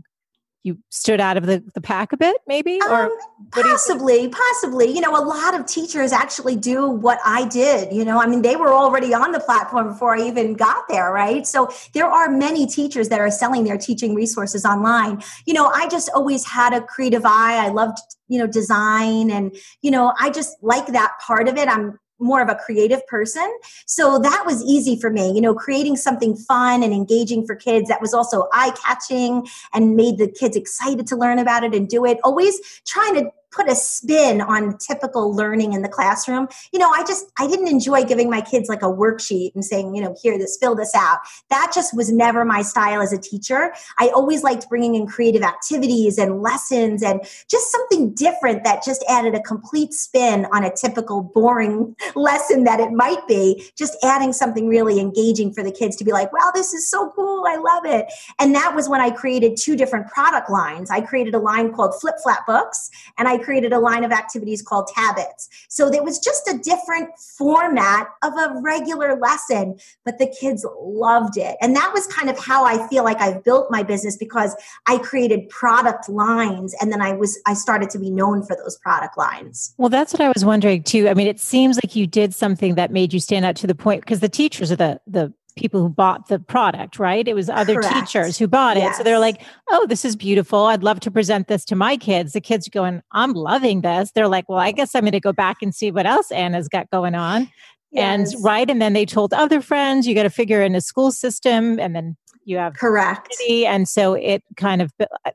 you 0.69 0.79
stood 0.91 1.21
out 1.21 1.37
of 1.37 1.47
the, 1.47 1.63
the 1.75 1.81
pack 1.81 2.13
a 2.13 2.17
bit 2.17 2.37
maybe? 2.47 2.79
Or 2.89 3.05
um, 3.05 3.19
possibly 3.51 4.23
you 4.23 4.31
possibly. 4.31 4.93
You 4.95 5.01
know 5.01 5.17
a 5.17 5.25
lot 5.25 5.59
of 5.59 5.67
teachers 5.67 6.13
actually 6.13 6.57
do 6.57 6.89
what 6.89 7.19
i 7.25 7.47
did 7.49 7.93
you 7.93 8.05
know? 8.05 8.21
I 8.21 8.27
mean 8.27 8.43
they 8.43 8.57
were 8.57 8.73
already 8.73 9.13
on 9.15 9.33
the 9.33 9.41
platform 9.41 9.89
before 9.89 10.17
i 10.17 10.21
even 10.27 10.55
got 10.55 10.89
there 10.89 11.13
right? 11.13 11.47
So 11.47 11.71
there 11.95 12.07
are 12.07 12.31
many 12.31 12.67
teachers 12.67 13.09
that 13.09 13.21
are 13.21 13.31
selling 13.31 13.65
their 13.65 13.79
teaching 13.79 14.15
resources 14.15 14.65
online. 14.65 15.23
You 15.47 15.55
know 15.55 15.67
i 15.67 15.89
just 15.89 16.11
always 16.15 16.47
had 16.47 16.73
a 16.73 16.81
creative 16.81 17.25
eye. 17.25 17.57
I 17.67 17.69
loved 17.69 17.99
you 18.29 18.39
know 18.39 18.47
design 18.47 19.31
and 19.31 19.57
you 19.83 19.91
know 19.91 20.13
i 20.21 20.31
just 20.31 20.57
like 20.63 20.87
that 20.89 21.13
part 21.27 21.49
of 21.49 21.57
it. 21.57 21.69
I'm 21.69 21.99
more 22.19 22.43
of 22.43 22.49
a 22.49 22.55
creative 22.55 23.07
person. 23.07 23.49
So 23.87 24.19
that 24.19 24.45
was 24.47 24.63
easy 24.65 24.99
for 24.99 25.11
me, 25.11 25.33
you 25.33 25.41
know, 25.41 25.55
creating 25.55 25.97
something 25.97 26.37
fun 26.37 26.83
and 26.83 26.93
engaging 26.93 27.47
for 27.47 27.55
kids 27.55 27.89
that 27.89 28.01
was 28.01 28.13
also 28.13 28.49
eye 28.53 28.73
catching 28.85 29.47
and 29.73 29.97
made 29.97 30.19
the 30.19 30.29
kids 30.29 30.57
excited 30.57 31.07
to 31.09 31.17
learn 31.17 31.39
about 31.39 31.65
it 31.65 31.75
and 31.75 31.89
do 31.89 32.05
it. 32.05 32.19
Always 32.25 32.61
trying 32.87 33.15
to 33.15 33.31
put 33.59 33.69
a 33.69 33.75
spin 33.75 34.41
on 34.41 34.79
typical 34.79 35.35
learning 35.35 35.73
in 35.73 35.83
the 35.83 35.89
classroom. 35.89 36.47
You 36.73 36.79
know, 36.79 36.91
I 36.91 37.05
just 37.05 37.27
I 37.39 37.49
didn't 37.49 37.69
enjoy 37.69 38.05
giving 38.05 38.31
my 38.31 38.41
kids 38.41 38.69
like 38.69 38.83
a 38.83 38.87
worksheet 38.87 39.55
and 39.55 39.65
saying, 39.65 39.97
you 39.97 40.03
know, 40.03 40.15
here 40.23 40.39
this 40.39 40.57
fill 40.61 40.77
this 40.77 40.95
out. 40.95 41.19
That 41.51 41.73
just 41.75 41.97
was 41.97 42.13
never 42.13 42.45
my 42.45 42.63
style 42.63 43.03
as 43.03 43.13
a 43.13 43.19
teacher. 43.19 43.75
I 43.99 44.09
always 44.09 44.45
liked 44.45 44.69
bringing 44.69 44.95
in 44.95 45.07
creative 45.07 45.43
activities 45.43 46.19
and 46.19 46.41
lessons 46.41 47.03
and 47.03 47.21
just 47.51 47.73
something 47.73 48.15
different 48.15 48.63
that 48.63 48.85
just 48.85 49.05
added 49.09 49.35
a 49.35 49.41
complete 49.41 49.93
spin 49.93 50.47
on 50.53 50.63
a 50.63 50.73
typical 50.73 51.23
boring 51.23 51.97
lesson 52.15 52.63
that 52.65 52.79
it 52.79 52.93
might 52.93 53.27
be. 53.27 53.71
Just 53.77 53.97
adding 54.05 54.33
something 54.33 54.69
really 54.69 55.01
engaging 55.01 55.53
for 55.53 55.65
the 55.65 55.73
kids 55.73 55.97
to 55.97 56.05
be 56.05 56.13
like, 56.13 56.33
"Wow, 56.33 56.53
this 56.55 56.73
is 56.73 56.89
so 56.89 57.11
cool. 57.11 57.45
I 57.49 57.57
love 57.57 57.85
it." 57.85 58.07
And 58.39 58.55
that 58.55 58.77
was 58.77 58.89
when 58.89 59.01
I 59.01 59.11
created 59.11 59.57
two 59.57 59.75
different 59.75 60.07
product 60.07 60.49
lines. 60.49 60.91
I 60.93 61.01
created 61.01 61.35
a 61.35 61.41
line 61.41 61.73
called 61.73 62.01
Flip 62.01 62.15
Flap 62.23 62.47
Books 62.47 62.91
and 63.17 63.27
I 63.27 63.39
created 63.49 63.73
a 63.73 63.79
line 63.79 64.05
of 64.05 64.13
activities 64.13 64.61
called 64.61 64.91
Tabbits. 64.95 65.49
So 65.69 65.89
there 65.89 66.03
was 66.03 66.19
just 66.19 66.47
a 66.49 66.59
different 66.59 67.09
format 67.19 68.09
of 68.23 68.35
a 68.35 68.61
regular 68.63 69.19
lesson, 69.19 69.79
but 70.05 70.19
the 70.19 70.27
kids 70.27 70.67
loved 70.79 71.39
it. 71.39 71.57
And 71.63 71.75
that 71.75 71.93
was 71.95 72.07
kind 72.09 72.29
of 72.29 72.39
how 72.39 72.67
I 72.67 72.87
feel 72.89 73.05
like 73.05 73.23
I've 73.23 73.43
built 73.43 73.71
my 73.71 73.83
business 73.83 74.19
because 74.19 74.55
I 74.87 74.99
created 74.99 75.49
product 75.49 76.11
lines 76.11 76.75
and 76.79 76.93
then 76.93 77.01
I 77.01 77.13
was 77.13 77.41
I 77.47 77.55
started 77.55 77.89
to 77.91 77.99
be 77.99 78.11
known 78.11 78.45
for 78.45 78.55
those 78.55 78.77
product 78.77 79.17
lines. 79.17 79.73
Well, 79.79 79.89
that's 79.89 80.13
what 80.13 80.21
I 80.21 80.29
was 80.29 80.45
wondering 80.45 80.83
too. 80.83 81.09
I 81.09 81.15
mean, 81.15 81.27
it 81.27 81.41
seems 81.41 81.77
like 81.77 81.97
you 81.97 82.07
did 82.07 82.35
something 82.35 82.75
that 82.75 82.93
made 82.93 83.15
you 83.15 83.21
stand 83.21 83.47
out 83.47 83.57
to 83.57 83.67
the 83.67 83.75
point 83.75 84.03
because 84.03 84.21
the 84.21 84.29
teachers 84.29 84.71
are 84.71 84.77
the 84.77 85.01
the 85.07 85.33
people 85.59 85.83
who 85.83 85.89
bought 85.89 86.29
the 86.29 86.39
product, 86.39 86.99
right? 86.99 87.27
It 87.27 87.35
was 87.35 87.51
other 87.51 87.75
Correct. 87.75 87.95
teachers 87.95 88.39
who 88.39 88.47
bought 88.47 88.77
it. 88.77 88.95
So 88.95 89.03
they're 89.03 89.19
like, 89.19 89.43
oh, 89.71 89.87
this 89.87 90.05
is 90.05 90.17
beautiful. 90.17 90.67
I'd 90.67 90.83
love 90.83 91.01
to 91.01 91.11
present 91.11 91.49
this 91.49 91.65
to 91.67 91.77
my 91.77 91.97
kids. 91.97 92.33
The 92.33 92.41
kids 92.41 92.69
going, 92.69 93.03
I'm 93.13 93.33
loving 93.33 93.81
this. 93.81 94.13
They're 94.13 94.29
like, 94.29 94.49
well, 94.49 94.59
I 94.59 94.73
guess 94.73 94.95
I'm 94.95 95.03
going 95.03 95.13
to 95.13 95.21
go 95.21 95.33
back 95.33 95.59
and 95.61 95.75
see 95.75 95.91
what 95.91 96.07
else 96.07 96.31
Anna's 96.31 96.69
got 96.69 96.91
going 96.91 97.15
on. 97.15 97.51
Yes. 97.91 98.35
And 98.35 98.45
right. 98.45 98.69
And 98.69 98.81
then 98.81 98.93
they 98.93 99.07
told 99.07 99.33
other 99.33 99.61
friends, 99.61 100.07
you 100.07 100.15
got 100.15 100.25
to 100.25 100.31
figure 100.31 100.63
in 100.63 100.75
a 100.75 100.81
school 100.81 101.11
system 101.11 101.81
and 101.81 101.97
then 101.97 102.17
you 102.45 102.59
have 102.59 102.75
correct. 102.75 103.35
And 103.51 103.89
so 103.89 104.15
it 104.15 104.43
kind 104.57 104.83
of, 104.83 104.93
uh, 105.01 105.31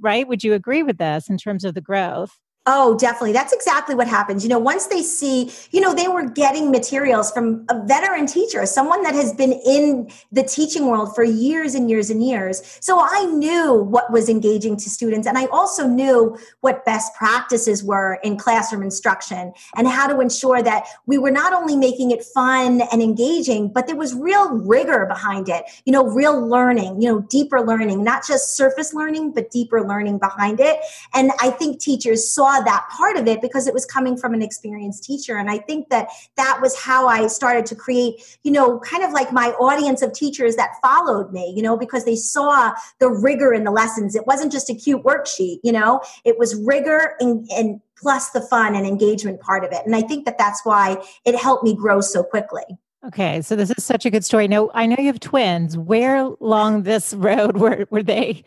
right? 0.00 0.26
Would 0.28 0.44
you 0.44 0.54
agree 0.54 0.82
with 0.82 0.98
this 0.98 1.28
in 1.28 1.38
terms 1.38 1.64
of 1.64 1.74
the 1.74 1.80
growth? 1.80 2.38
Oh, 2.66 2.96
definitely. 2.96 3.34
That's 3.34 3.52
exactly 3.52 3.94
what 3.94 4.08
happens. 4.08 4.42
You 4.42 4.48
know, 4.48 4.58
once 4.58 4.86
they 4.86 5.02
see, 5.02 5.52
you 5.70 5.82
know, 5.82 5.92
they 5.92 6.08
were 6.08 6.24
getting 6.24 6.70
materials 6.70 7.30
from 7.30 7.66
a 7.68 7.84
veteran 7.84 8.26
teacher, 8.26 8.64
someone 8.64 9.02
that 9.02 9.14
has 9.14 9.34
been 9.34 9.52
in 9.52 10.10
the 10.32 10.42
teaching 10.42 10.86
world 10.86 11.14
for 11.14 11.24
years 11.24 11.74
and 11.74 11.90
years 11.90 12.08
and 12.08 12.24
years. 12.24 12.62
So 12.80 12.98
I 12.98 13.26
knew 13.26 13.74
what 13.74 14.10
was 14.10 14.30
engaging 14.30 14.78
to 14.78 14.88
students. 14.88 15.28
And 15.28 15.36
I 15.36 15.44
also 15.46 15.86
knew 15.86 16.38
what 16.62 16.86
best 16.86 17.14
practices 17.14 17.84
were 17.84 18.18
in 18.24 18.38
classroom 18.38 18.82
instruction 18.82 19.52
and 19.76 19.86
how 19.86 20.06
to 20.06 20.20
ensure 20.20 20.62
that 20.62 20.86
we 21.04 21.18
were 21.18 21.30
not 21.30 21.52
only 21.52 21.76
making 21.76 22.12
it 22.12 22.24
fun 22.24 22.80
and 22.90 23.02
engaging, 23.02 23.68
but 23.68 23.86
there 23.86 23.96
was 23.96 24.14
real 24.14 24.48
rigor 24.48 25.04
behind 25.04 25.50
it, 25.50 25.64
you 25.84 25.92
know, 25.92 26.06
real 26.06 26.40
learning, 26.40 27.02
you 27.02 27.12
know, 27.12 27.20
deeper 27.28 27.60
learning, 27.60 28.02
not 28.02 28.26
just 28.26 28.56
surface 28.56 28.94
learning, 28.94 29.32
but 29.32 29.50
deeper 29.50 29.86
learning 29.86 30.18
behind 30.18 30.60
it. 30.60 30.78
And 31.12 31.30
I 31.42 31.50
think 31.50 31.78
teachers 31.78 32.30
saw 32.30 32.53
that 32.62 32.86
part 32.96 33.16
of 33.16 33.26
it 33.26 33.40
because 33.40 33.66
it 33.66 33.74
was 33.74 33.84
coming 33.84 34.16
from 34.16 34.34
an 34.34 34.42
experienced 34.42 35.04
teacher. 35.04 35.36
And 35.36 35.50
I 35.50 35.58
think 35.58 35.88
that 35.90 36.08
that 36.36 36.58
was 36.60 36.78
how 36.78 37.08
I 37.08 37.26
started 37.26 37.66
to 37.66 37.74
create, 37.74 38.38
you 38.42 38.52
know, 38.52 38.78
kind 38.80 39.02
of 39.02 39.12
like 39.12 39.32
my 39.32 39.48
audience 39.52 40.02
of 40.02 40.12
teachers 40.12 40.56
that 40.56 40.74
followed 40.82 41.32
me, 41.32 41.52
you 41.56 41.62
know, 41.62 41.76
because 41.76 42.04
they 42.04 42.16
saw 42.16 42.72
the 42.98 43.08
rigor 43.08 43.52
in 43.52 43.64
the 43.64 43.70
lessons. 43.70 44.14
It 44.14 44.26
wasn't 44.26 44.52
just 44.52 44.70
a 44.70 44.74
cute 44.74 45.02
worksheet, 45.02 45.58
you 45.64 45.72
know, 45.72 46.00
it 46.24 46.38
was 46.38 46.54
rigor 46.54 47.16
and, 47.20 47.48
and 47.50 47.80
plus 47.96 48.30
the 48.30 48.40
fun 48.40 48.74
and 48.74 48.86
engagement 48.86 49.40
part 49.40 49.64
of 49.64 49.72
it. 49.72 49.82
And 49.86 49.96
I 49.96 50.02
think 50.02 50.26
that 50.26 50.38
that's 50.38 50.64
why 50.64 51.02
it 51.24 51.36
helped 51.36 51.64
me 51.64 51.74
grow 51.74 52.00
so 52.00 52.22
quickly. 52.22 52.64
Okay, 53.06 53.42
so 53.42 53.54
this 53.54 53.70
is 53.70 53.84
such 53.84 54.06
a 54.06 54.10
good 54.10 54.24
story. 54.24 54.48
Now 54.48 54.70
I 54.72 54.86
know 54.86 54.96
you 54.98 55.06
have 55.08 55.20
twins. 55.20 55.76
Where 55.76 56.16
along 56.16 56.84
this 56.84 57.12
road 57.18 57.58
were 57.58 57.86
were 57.90 58.02
they? 58.02 58.44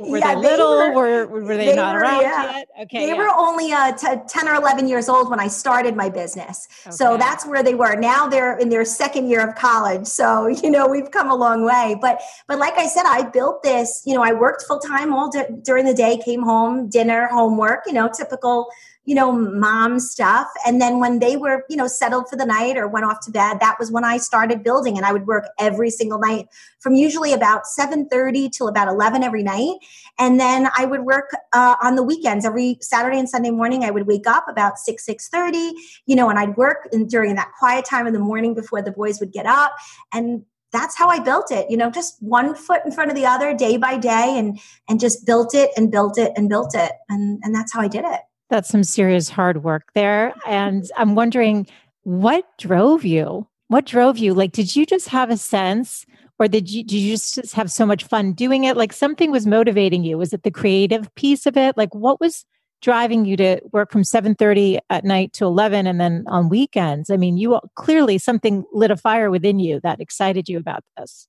Were 0.00 0.18
yeah, 0.18 0.34
they 0.34 0.40
little? 0.40 0.78
They 0.78 0.90
were, 0.90 1.26
were, 1.26 1.44
were 1.44 1.56
they, 1.56 1.66
they 1.66 1.76
not 1.76 1.94
were, 1.94 2.00
around 2.00 2.22
yeah. 2.22 2.56
yet? 2.56 2.68
Okay, 2.82 3.04
they 3.04 3.12
yeah. 3.12 3.18
were 3.18 3.28
only 3.28 3.70
uh, 3.72 3.92
t- 3.92 4.06
ten 4.26 4.48
or 4.48 4.54
eleven 4.54 4.88
years 4.88 5.10
old 5.10 5.28
when 5.28 5.40
I 5.40 5.48
started 5.48 5.94
my 5.94 6.08
business. 6.08 6.68
Okay. 6.86 6.96
So 6.96 7.18
that's 7.18 7.44
where 7.46 7.62
they 7.62 7.74
were. 7.74 7.96
Now 7.96 8.26
they're 8.26 8.56
in 8.56 8.70
their 8.70 8.84
second 8.86 9.28
year 9.28 9.46
of 9.46 9.54
college. 9.56 10.06
So 10.06 10.46
you 10.62 10.70
know 10.70 10.88
we've 10.88 11.10
come 11.10 11.30
a 11.30 11.36
long 11.36 11.64
way. 11.64 11.96
But 12.00 12.22
but 12.46 12.58
like 12.58 12.78
I 12.78 12.86
said, 12.86 13.04
I 13.04 13.24
built 13.24 13.62
this. 13.62 14.02
You 14.06 14.14
know, 14.14 14.22
I 14.22 14.32
worked 14.32 14.62
full 14.62 14.78
time 14.78 15.12
all 15.12 15.28
d- 15.28 15.42
during 15.62 15.84
the 15.84 15.94
day. 15.94 16.18
Came 16.24 16.42
home, 16.42 16.88
dinner, 16.88 17.26
homework. 17.26 17.82
You 17.86 17.92
know, 17.92 18.08
typical 18.08 18.68
you 19.08 19.14
know, 19.14 19.32
mom 19.32 19.98
stuff. 19.98 20.48
And 20.66 20.82
then 20.82 21.00
when 21.00 21.18
they 21.18 21.38
were, 21.38 21.64
you 21.70 21.78
know, 21.78 21.86
settled 21.86 22.28
for 22.28 22.36
the 22.36 22.44
night 22.44 22.76
or 22.76 22.86
went 22.86 23.06
off 23.06 23.20
to 23.20 23.30
bed, 23.30 23.58
that 23.58 23.76
was 23.78 23.90
when 23.90 24.04
I 24.04 24.18
started 24.18 24.62
building 24.62 24.98
and 24.98 25.06
I 25.06 25.14
would 25.14 25.26
work 25.26 25.48
every 25.58 25.88
single 25.88 26.18
night 26.18 26.48
from 26.78 26.92
usually 26.94 27.32
about 27.32 27.62
7.30 27.64 28.52
till 28.52 28.68
about 28.68 28.86
11 28.86 29.22
every 29.22 29.42
night. 29.42 29.76
And 30.18 30.38
then 30.38 30.68
I 30.76 30.84
would 30.84 31.06
work 31.06 31.30
uh, 31.54 31.76
on 31.82 31.96
the 31.96 32.02
weekends 32.02 32.44
every 32.44 32.76
Saturday 32.82 33.18
and 33.18 33.26
Sunday 33.26 33.50
morning. 33.50 33.82
I 33.82 33.90
would 33.90 34.06
wake 34.06 34.26
up 34.26 34.44
about 34.46 34.76
6, 34.76 35.06
6.30, 35.06 35.72
you 36.04 36.14
know, 36.14 36.28
and 36.28 36.38
I'd 36.38 36.58
work 36.58 36.86
in, 36.92 37.06
during 37.06 37.34
that 37.36 37.52
quiet 37.58 37.86
time 37.86 38.06
in 38.06 38.12
the 38.12 38.18
morning 38.18 38.52
before 38.52 38.82
the 38.82 38.92
boys 38.92 39.20
would 39.20 39.32
get 39.32 39.46
up. 39.46 39.74
And 40.12 40.44
that's 40.70 40.98
how 40.98 41.08
I 41.08 41.18
built 41.18 41.50
it, 41.50 41.70
you 41.70 41.78
know, 41.78 41.90
just 41.90 42.22
one 42.22 42.54
foot 42.54 42.82
in 42.84 42.92
front 42.92 43.10
of 43.10 43.16
the 43.16 43.24
other 43.24 43.54
day 43.54 43.78
by 43.78 43.96
day 43.96 44.34
and 44.36 44.60
and 44.86 45.00
just 45.00 45.24
built 45.24 45.54
it 45.54 45.70
and 45.78 45.90
built 45.90 46.18
it 46.18 46.32
and 46.36 46.50
built 46.50 46.74
it. 46.74 46.92
And 47.08 47.40
and 47.42 47.54
that's 47.54 47.72
how 47.72 47.80
I 47.80 47.88
did 47.88 48.04
it. 48.04 48.20
That's 48.50 48.68
some 48.68 48.84
serious 48.84 49.28
hard 49.28 49.62
work 49.62 49.90
there. 49.94 50.34
And 50.46 50.90
I'm 50.96 51.14
wondering 51.14 51.66
what 52.02 52.46
drove 52.58 53.04
you? 53.04 53.46
What 53.68 53.84
drove 53.84 54.16
you? 54.16 54.32
Like, 54.32 54.52
did 54.52 54.74
you 54.74 54.86
just 54.86 55.08
have 55.08 55.30
a 55.30 55.36
sense 55.36 56.06
or 56.38 56.48
did 56.48 56.70
you, 56.70 56.84
did 56.84 56.96
you 56.96 57.12
just 57.12 57.52
have 57.52 57.70
so 57.70 57.84
much 57.84 58.04
fun 58.04 58.32
doing 58.32 58.64
it? 58.64 58.76
Like 58.76 58.92
something 58.92 59.30
was 59.30 59.46
motivating 59.46 60.04
you. 60.04 60.16
Was 60.16 60.32
it 60.32 60.42
the 60.42 60.50
creative 60.50 61.12
piece 61.16 61.46
of 61.46 61.56
it? 61.56 61.76
Like 61.76 61.94
what 61.94 62.20
was 62.20 62.44
driving 62.80 63.24
you 63.24 63.36
to 63.36 63.60
work 63.72 63.90
from 63.90 64.02
7.30 64.02 64.78
at 64.88 65.04
night 65.04 65.32
to 65.34 65.44
11 65.44 65.86
and 65.86 66.00
then 66.00 66.24
on 66.28 66.48
weekends? 66.48 67.10
I 67.10 67.16
mean, 67.16 67.36
you 67.36 67.58
clearly 67.74 68.18
something 68.18 68.64
lit 68.72 68.90
a 68.90 68.96
fire 68.96 69.30
within 69.30 69.58
you 69.58 69.80
that 69.82 70.00
excited 70.00 70.48
you 70.48 70.58
about 70.58 70.84
this. 70.96 71.26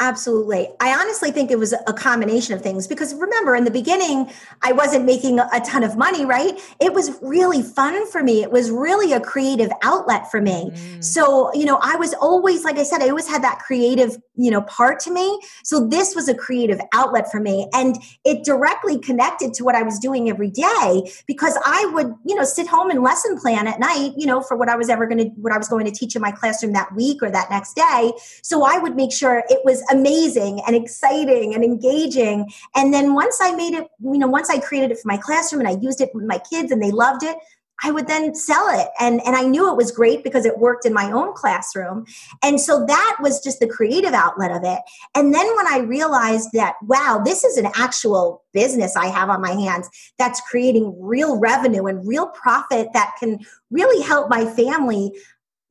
Absolutely. 0.00 0.68
I 0.78 0.94
honestly 0.94 1.32
think 1.32 1.50
it 1.50 1.58
was 1.58 1.72
a 1.72 1.92
combination 1.92 2.54
of 2.54 2.62
things 2.62 2.86
because 2.86 3.14
remember, 3.16 3.56
in 3.56 3.64
the 3.64 3.70
beginning, 3.70 4.30
I 4.62 4.70
wasn't 4.70 5.04
making 5.04 5.40
a 5.40 5.60
ton 5.66 5.82
of 5.82 5.96
money, 5.96 6.24
right? 6.24 6.56
It 6.80 6.92
was 6.92 7.18
really 7.20 7.62
fun 7.62 8.08
for 8.08 8.22
me. 8.22 8.42
It 8.42 8.52
was 8.52 8.70
really 8.70 9.12
a 9.12 9.20
creative 9.20 9.70
outlet 9.82 10.30
for 10.30 10.40
me. 10.40 10.70
Mm. 10.72 11.02
So, 11.02 11.52
you 11.52 11.64
know, 11.64 11.80
I 11.82 11.96
was 11.96 12.14
always, 12.14 12.62
like 12.62 12.78
I 12.78 12.84
said, 12.84 13.02
I 13.02 13.08
always 13.08 13.26
had 13.26 13.42
that 13.42 13.58
creative, 13.58 14.16
you 14.36 14.52
know, 14.52 14.62
part 14.62 15.00
to 15.00 15.10
me. 15.10 15.40
So 15.64 15.88
this 15.88 16.14
was 16.14 16.28
a 16.28 16.34
creative 16.34 16.80
outlet 16.94 17.28
for 17.28 17.40
me. 17.40 17.68
And 17.72 17.96
it 18.24 18.44
directly 18.44 19.00
connected 19.00 19.52
to 19.54 19.64
what 19.64 19.74
I 19.74 19.82
was 19.82 19.98
doing 19.98 20.30
every 20.30 20.50
day 20.50 21.10
because 21.26 21.58
I 21.66 21.90
would, 21.92 22.14
you 22.24 22.36
know, 22.36 22.44
sit 22.44 22.68
home 22.68 22.90
and 22.90 23.02
lesson 23.02 23.36
plan 23.36 23.66
at 23.66 23.80
night, 23.80 24.12
you 24.16 24.26
know, 24.26 24.42
for 24.42 24.56
what 24.56 24.68
I 24.68 24.76
was 24.76 24.88
ever 24.90 25.06
going 25.06 25.18
to, 25.18 25.30
what 25.40 25.52
I 25.52 25.58
was 25.58 25.66
going 25.66 25.86
to 25.86 25.92
teach 25.92 26.14
in 26.14 26.22
my 26.22 26.30
classroom 26.30 26.72
that 26.74 26.94
week 26.94 27.20
or 27.20 27.32
that 27.32 27.50
next 27.50 27.74
day. 27.74 28.12
So 28.42 28.62
I 28.62 28.78
would 28.78 28.94
make 28.94 29.12
sure 29.12 29.42
it 29.48 29.60
was 29.64 29.82
amazing 29.90 30.60
and 30.66 30.76
exciting 30.76 31.54
and 31.54 31.64
engaging. 31.64 32.50
And 32.74 32.92
then 32.92 33.14
once 33.14 33.38
I 33.40 33.54
made 33.54 33.74
it, 33.74 33.88
you 34.00 34.18
know, 34.18 34.28
once 34.28 34.50
I 34.50 34.58
created 34.58 34.90
it 34.90 34.98
for 34.98 35.08
my 35.08 35.16
classroom 35.16 35.60
and 35.60 35.68
I 35.68 35.80
used 35.80 36.00
it 36.00 36.10
with 36.14 36.24
my 36.24 36.38
kids 36.38 36.72
and 36.72 36.82
they 36.82 36.90
loved 36.90 37.22
it, 37.22 37.36
I 37.82 37.90
would 37.92 38.08
then 38.08 38.34
sell 38.34 38.68
it. 38.70 38.88
And, 38.98 39.20
and 39.24 39.36
I 39.36 39.42
knew 39.42 39.70
it 39.70 39.76
was 39.76 39.92
great 39.92 40.24
because 40.24 40.44
it 40.44 40.58
worked 40.58 40.84
in 40.84 40.92
my 40.92 41.12
own 41.12 41.32
classroom. 41.34 42.06
And 42.42 42.60
so 42.60 42.84
that 42.86 43.16
was 43.20 43.40
just 43.40 43.60
the 43.60 43.68
creative 43.68 44.12
outlet 44.12 44.50
of 44.50 44.64
it. 44.64 44.80
And 45.14 45.32
then 45.32 45.46
when 45.56 45.66
I 45.68 45.78
realized 45.78 46.50
that, 46.54 46.74
wow, 46.82 47.22
this 47.24 47.44
is 47.44 47.56
an 47.56 47.70
actual 47.76 48.42
business 48.52 48.96
I 48.96 49.06
have 49.06 49.30
on 49.30 49.40
my 49.40 49.52
hands 49.52 49.88
that's 50.18 50.40
creating 50.40 50.94
real 50.98 51.38
revenue 51.38 51.86
and 51.86 52.06
real 52.06 52.26
profit 52.28 52.88
that 52.94 53.14
can 53.20 53.38
really 53.70 54.02
help 54.02 54.28
my 54.28 54.44
family 54.44 55.12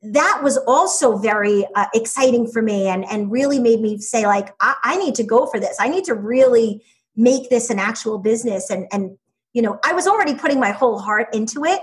that 0.00 0.40
was 0.42 0.56
also 0.58 1.16
very 1.16 1.66
uh, 1.74 1.86
exciting 1.92 2.46
for 2.46 2.62
me 2.62 2.86
and, 2.86 3.04
and 3.10 3.32
really 3.32 3.58
made 3.58 3.80
me 3.80 3.98
say 3.98 4.26
like 4.26 4.54
I, 4.60 4.76
I, 4.84 4.96
need 4.96 5.16
to 5.16 5.24
go 5.24 5.46
for 5.46 5.58
this. 5.58 5.76
I 5.80 5.88
need 5.88 6.04
to 6.04 6.14
really 6.14 6.84
make 7.18 7.50
this 7.50 7.68
an 7.68 7.78
actual 7.80 8.18
business 8.18 8.70
and 8.70 8.86
and 8.92 9.18
you 9.52 9.60
know 9.60 9.78
i 9.84 9.92
was 9.92 10.06
already 10.06 10.34
putting 10.34 10.60
my 10.60 10.70
whole 10.70 10.98
heart 10.98 11.26
into 11.34 11.64
it 11.64 11.80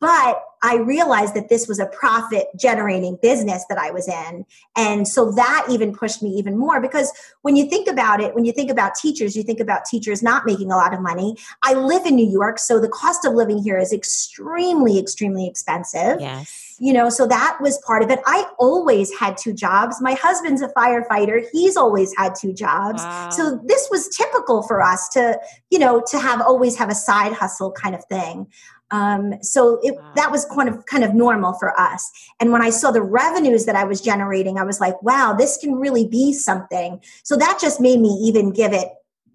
but 0.00 0.42
I 0.62 0.76
realized 0.76 1.34
that 1.34 1.48
this 1.48 1.68
was 1.68 1.78
a 1.78 1.86
profit 1.86 2.48
generating 2.58 3.18
business 3.20 3.64
that 3.68 3.78
I 3.78 3.90
was 3.90 4.08
in. 4.08 4.44
And 4.76 5.06
so 5.06 5.32
that 5.32 5.66
even 5.70 5.94
pushed 5.94 6.22
me 6.22 6.30
even 6.30 6.56
more 6.56 6.80
because 6.80 7.12
when 7.42 7.56
you 7.56 7.68
think 7.68 7.88
about 7.88 8.20
it, 8.20 8.34
when 8.34 8.44
you 8.44 8.52
think 8.52 8.70
about 8.70 8.94
teachers, 8.94 9.36
you 9.36 9.42
think 9.42 9.60
about 9.60 9.84
teachers 9.84 10.22
not 10.22 10.46
making 10.46 10.70
a 10.70 10.76
lot 10.76 10.94
of 10.94 11.00
money. 11.00 11.36
I 11.62 11.74
live 11.74 12.06
in 12.06 12.14
New 12.14 12.28
York, 12.28 12.58
so 12.58 12.80
the 12.80 12.88
cost 12.88 13.24
of 13.24 13.34
living 13.34 13.62
here 13.62 13.78
is 13.78 13.92
extremely, 13.92 14.98
extremely 14.98 15.46
expensive. 15.46 16.20
Yes. 16.20 16.76
You 16.80 16.92
know, 16.92 17.10
so 17.10 17.26
that 17.26 17.58
was 17.60 17.76
part 17.78 18.04
of 18.04 18.10
it. 18.10 18.20
I 18.24 18.48
always 18.58 19.12
had 19.18 19.36
two 19.36 19.52
jobs. 19.52 20.00
My 20.00 20.12
husband's 20.12 20.62
a 20.62 20.68
firefighter. 20.68 21.44
He's 21.52 21.76
always 21.76 22.14
had 22.16 22.36
two 22.40 22.52
jobs. 22.52 23.02
Wow. 23.02 23.30
So 23.30 23.60
this 23.64 23.88
was 23.90 24.08
typical 24.08 24.62
for 24.62 24.80
us 24.80 25.08
to, 25.10 25.40
you 25.70 25.80
know, 25.80 26.02
to 26.08 26.18
have 26.20 26.40
always 26.40 26.76
have 26.76 26.88
a 26.88 26.94
side 26.94 27.32
hustle 27.32 27.72
kind 27.72 27.96
of 27.96 28.04
thing. 28.04 28.46
Um, 28.90 29.34
so 29.42 29.78
it, 29.82 29.94
wow. 29.96 30.12
that 30.16 30.32
was 30.32 30.44
kind 30.46 30.68
of 30.68 30.86
kind 30.86 31.04
of 31.04 31.14
normal 31.14 31.54
for 31.54 31.78
us. 31.78 32.10
And 32.40 32.52
when 32.52 32.62
I 32.62 32.70
saw 32.70 32.90
the 32.90 33.02
revenues 33.02 33.66
that 33.66 33.76
I 33.76 33.84
was 33.84 34.00
generating, 34.00 34.58
I 34.58 34.64
was 34.64 34.80
like, 34.80 35.00
wow, 35.02 35.34
this 35.36 35.56
can 35.58 35.74
really 35.74 36.06
be 36.06 36.32
something. 36.32 37.00
So 37.22 37.36
that 37.36 37.58
just 37.60 37.80
made 37.80 38.00
me 38.00 38.08
even 38.22 38.52
give 38.52 38.72
it 38.72 38.88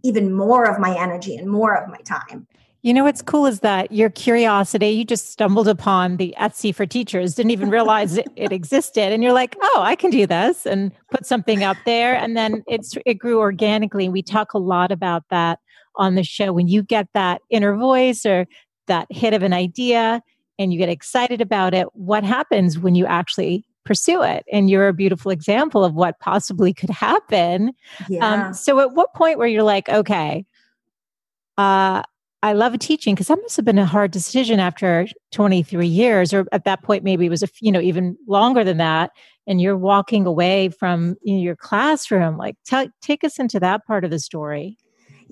even 0.03 0.33
more 0.33 0.65
of 0.65 0.79
my 0.79 0.97
energy 0.97 1.35
and 1.35 1.49
more 1.49 1.75
of 1.75 1.89
my 1.89 1.99
time. 1.99 2.47
You 2.85 2.93
know 2.93 3.05
what's 3.05 3.21
cool 3.21 3.45
is 3.45 3.61
that 3.61 3.93
your 3.93 4.09
curiosity, 4.09 4.89
you 4.89 5.05
just 5.05 5.31
stumbled 5.31 5.69
upon 5.69 6.17
the 6.17 6.35
Etsy 6.37 6.75
for 6.75 6.85
teachers, 6.85 7.33
didn't 7.33 7.51
even 7.51 7.69
realize 7.69 8.17
it, 8.17 8.27
it, 8.35 8.51
existed. 8.51 9.13
And 9.13 9.23
you're 9.23 9.31
like, 9.31 9.55
oh, 9.61 9.81
I 9.81 9.95
can 9.95 10.09
do 10.09 10.27
this 10.27 10.65
and 10.65 10.91
put 11.09 11.25
something 11.25 11.63
up 11.63 11.77
there. 11.85 12.13
And 12.13 12.35
then 12.35 12.61
it's 12.67 12.97
it 13.05 13.13
grew 13.13 13.39
organically. 13.39 14.03
And 14.03 14.13
We 14.13 14.21
talk 14.21 14.53
a 14.53 14.57
lot 14.57 14.91
about 14.91 15.23
that 15.29 15.59
on 15.95 16.15
the 16.15 16.23
show. 16.23 16.51
When 16.51 16.67
you 16.67 16.83
get 16.83 17.07
that 17.13 17.41
inner 17.49 17.73
voice 17.77 18.25
or 18.25 18.47
that 18.87 19.07
hit 19.09 19.33
of 19.33 19.43
an 19.43 19.53
idea 19.53 20.21
and 20.59 20.71
you 20.71 20.79
get 20.79 20.89
excited 20.89 21.41
about 21.41 21.73
it, 21.73 21.87
what 21.93 22.23
happens 22.23 22.77
when 22.77 22.95
you 22.95 23.05
actually 23.05 23.65
pursue 23.85 24.21
it? 24.21 24.45
And 24.51 24.69
you're 24.69 24.87
a 24.87 24.93
beautiful 24.93 25.31
example 25.31 25.83
of 25.83 25.93
what 25.93 26.19
possibly 26.19 26.73
could 26.73 26.89
happen. 26.89 27.69
Um, 27.69 28.05
yeah. 28.09 28.47
Um, 28.47 28.53
so, 28.53 28.79
at 28.79 28.93
what 28.93 29.13
point 29.13 29.37
where 29.37 29.47
you're 29.47 29.63
like, 29.63 29.89
okay, 29.89 30.45
uh, 31.57 32.03
I 32.43 32.53
love 32.53 32.77
teaching 32.77 33.15
because 33.15 33.27
that 33.27 33.39
must 33.41 33.55
have 33.55 33.65
been 33.65 33.79
a 33.79 33.85
hard 33.85 34.11
decision 34.11 34.59
after 34.59 35.07
23 35.31 35.87
years, 35.87 36.33
or 36.33 36.45
at 36.51 36.65
that 36.65 36.83
point, 36.83 37.03
maybe 37.03 37.25
it 37.25 37.29
was 37.29 37.43
a 37.43 37.47
you 37.61 37.71
know 37.71 37.81
even 37.81 38.17
longer 38.27 38.63
than 38.63 38.77
that. 38.77 39.11
And 39.47 39.61
you're 39.61 39.77
walking 39.77 40.25
away 40.25 40.69
from 40.69 41.15
you 41.23 41.35
know, 41.35 41.41
your 41.41 41.55
classroom. 41.55 42.37
Like, 42.37 42.55
t- 42.65 42.89
take 43.01 43.25
us 43.25 43.39
into 43.39 43.59
that 43.59 43.85
part 43.85 44.05
of 44.05 44.11
the 44.11 44.19
story. 44.19 44.77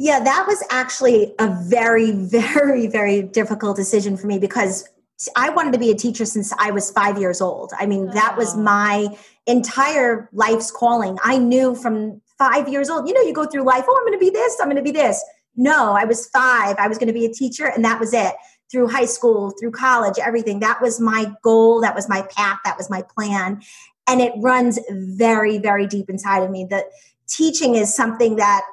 Yeah, 0.03 0.19
that 0.19 0.47
was 0.47 0.63
actually 0.71 1.35
a 1.37 1.47
very, 1.47 2.09
very, 2.09 2.87
very 2.87 3.21
difficult 3.21 3.75
decision 3.75 4.17
for 4.17 4.25
me 4.25 4.39
because 4.39 4.89
I 5.35 5.51
wanted 5.51 5.73
to 5.73 5.77
be 5.77 5.91
a 5.91 5.95
teacher 5.95 6.25
since 6.25 6.51
I 6.57 6.71
was 6.71 6.89
five 6.89 7.19
years 7.19 7.39
old. 7.39 7.71
I 7.77 7.85
mean, 7.85 8.07
that 8.07 8.35
was 8.35 8.57
my 8.57 9.15
entire 9.45 10.27
life's 10.33 10.71
calling. 10.71 11.19
I 11.23 11.37
knew 11.37 11.75
from 11.75 12.19
five 12.39 12.67
years 12.67 12.89
old, 12.89 13.07
you 13.07 13.13
know, 13.13 13.21
you 13.21 13.31
go 13.31 13.45
through 13.45 13.61
life, 13.61 13.85
oh, 13.87 13.95
I'm 13.95 14.03
going 14.03 14.19
to 14.19 14.25
be 14.25 14.31
this, 14.31 14.57
I'm 14.59 14.65
going 14.69 14.77
to 14.77 14.81
be 14.81 14.89
this. 14.89 15.23
No, 15.55 15.93
I 15.93 16.05
was 16.05 16.27
five. 16.29 16.77
I 16.79 16.87
was 16.87 16.97
going 16.97 17.05
to 17.09 17.13
be 17.13 17.25
a 17.25 17.31
teacher, 17.31 17.67
and 17.67 17.85
that 17.85 17.99
was 17.99 18.11
it. 18.11 18.33
Through 18.71 18.87
high 18.87 19.05
school, 19.05 19.53
through 19.59 19.69
college, 19.69 20.17
everything. 20.17 20.61
That 20.61 20.81
was 20.81 20.99
my 20.99 21.31
goal. 21.43 21.79
That 21.79 21.93
was 21.93 22.09
my 22.09 22.23
path. 22.23 22.57
That 22.65 22.75
was 22.75 22.89
my 22.89 23.03
plan. 23.03 23.61
And 24.07 24.19
it 24.19 24.33
runs 24.37 24.79
very, 24.89 25.59
very 25.59 25.85
deep 25.85 26.09
inside 26.09 26.41
of 26.41 26.49
me. 26.49 26.65
That 26.71 26.85
teaching 27.27 27.75
is 27.75 27.95
something 27.95 28.37
that 28.37 28.63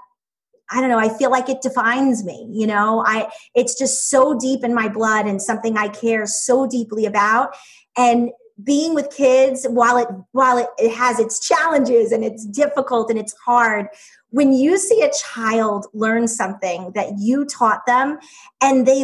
I 0.70 0.80
don't 0.80 0.90
know, 0.90 0.98
I 0.98 1.08
feel 1.08 1.30
like 1.30 1.48
it 1.48 1.62
defines 1.62 2.25
me, 2.25 2.46
you 2.50 2.66
know. 2.66 3.04
I 3.06 3.30
it's 3.54 3.78
just 3.78 4.10
so 4.10 4.38
deep 4.38 4.64
in 4.64 4.75
my 4.75 4.88
blood 4.88 5.26
and 5.26 5.40
something 5.40 5.76
I 5.76 5.88
care 5.88 6.26
so 6.26 6.66
deeply 6.66 7.06
about 7.06 7.54
and 7.96 8.30
being 8.62 8.94
with 8.94 9.10
kids 9.10 9.66
while 9.68 9.96
it 9.96 10.08
while 10.32 10.58
it, 10.58 10.68
it 10.78 10.92
has 10.92 11.18
its 11.20 11.38
challenges 11.38 12.10
and 12.10 12.25
it's 12.25 12.44
difficult 12.44 13.08
and 13.08 13.18
it's 13.18 13.34
hard 13.44 13.87
when 14.30 14.52
you 14.52 14.76
see 14.76 15.00
a 15.02 15.10
child 15.12 15.87
learn 15.94 16.26
something 16.26 16.90
that 16.94 17.18
you 17.18 17.44
taught 17.44 17.87
them 17.87 18.18
and 18.60 18.84
they 18.84 19.02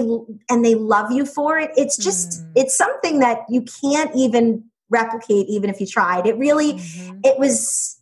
and 0.50 0.64
they 0.64 0.74
love 0.74 1.12
you 1.12 1.24
for 1.24 1.58
it 1.58 1.70
it's 1.76 1.96
just 1.96 2.42
mm. 2.42 2.52
it's 2.56 2.76
something 2.76 3.20
that 3.20 3.38
you 3.48 3.62
can't 3.62 4.10
even 4.16 4.64
replicate 4.90 5.46
even 5.48 5.70
if 5.70 5.80
you 5.80 5.86
tried 5.86 6.26
it 6.26 6.36
really 6.36 6.74
mm-hmm. 6.74 7.18
it 7.22 7.38
was 7.38 8.00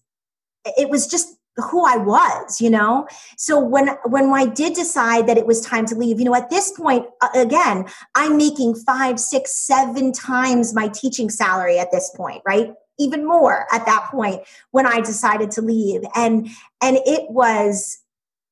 it 0.64 0.88
was 0.88 1.06
just 1.06 1.36
who 1.56 1.86
I 1.86 1.96
was, 1.96 2.60
you 2.60 2.70
know? 2.70 3.06
So 3.36 3.58
when 3.58 3.88
when 4.06 4.32
I 4.32 4.46
did 4.46 4.74
decide 4.74 5.26
that 5.26 5.38
it 5.38 5.46
was 5.46 5.60
time 5.60 5.86
to 5.86 5.94
leave, 5.94 6.18
you 6.18 6.24
know, 6.24 6.34
at 6.34 6.50
this 6.50 6.72
point, 6.72 7.06
uh, 7.20 7.28
again, 7.34 7.86
I'm 8.14 8.36
making 8.36 8.74
five, 8.74 9.20
six, 9.20 9.54
seven 9.54 10.12
times 10.12 10.74
my 10.74 10.88
teaching 10.88 11.30
salary 11.30 11.78
at 11.78 11.90
this 11.90 12.10
point, 12.16 12.42
right? 12.46 12.72
even 12.98 13.26
more 13.26 13.66
at 13.72 13.86
that 13.86 14.08
point 14.10 14.42
when 14.70 14.86
I 14.86 15.00
decided 15.00 15.50
to 15.52 15.62
leave. 15.62 16.02
And 16.14 16.48
and 16.80 16.98
it 17.06 17.30
was 17.30 17.98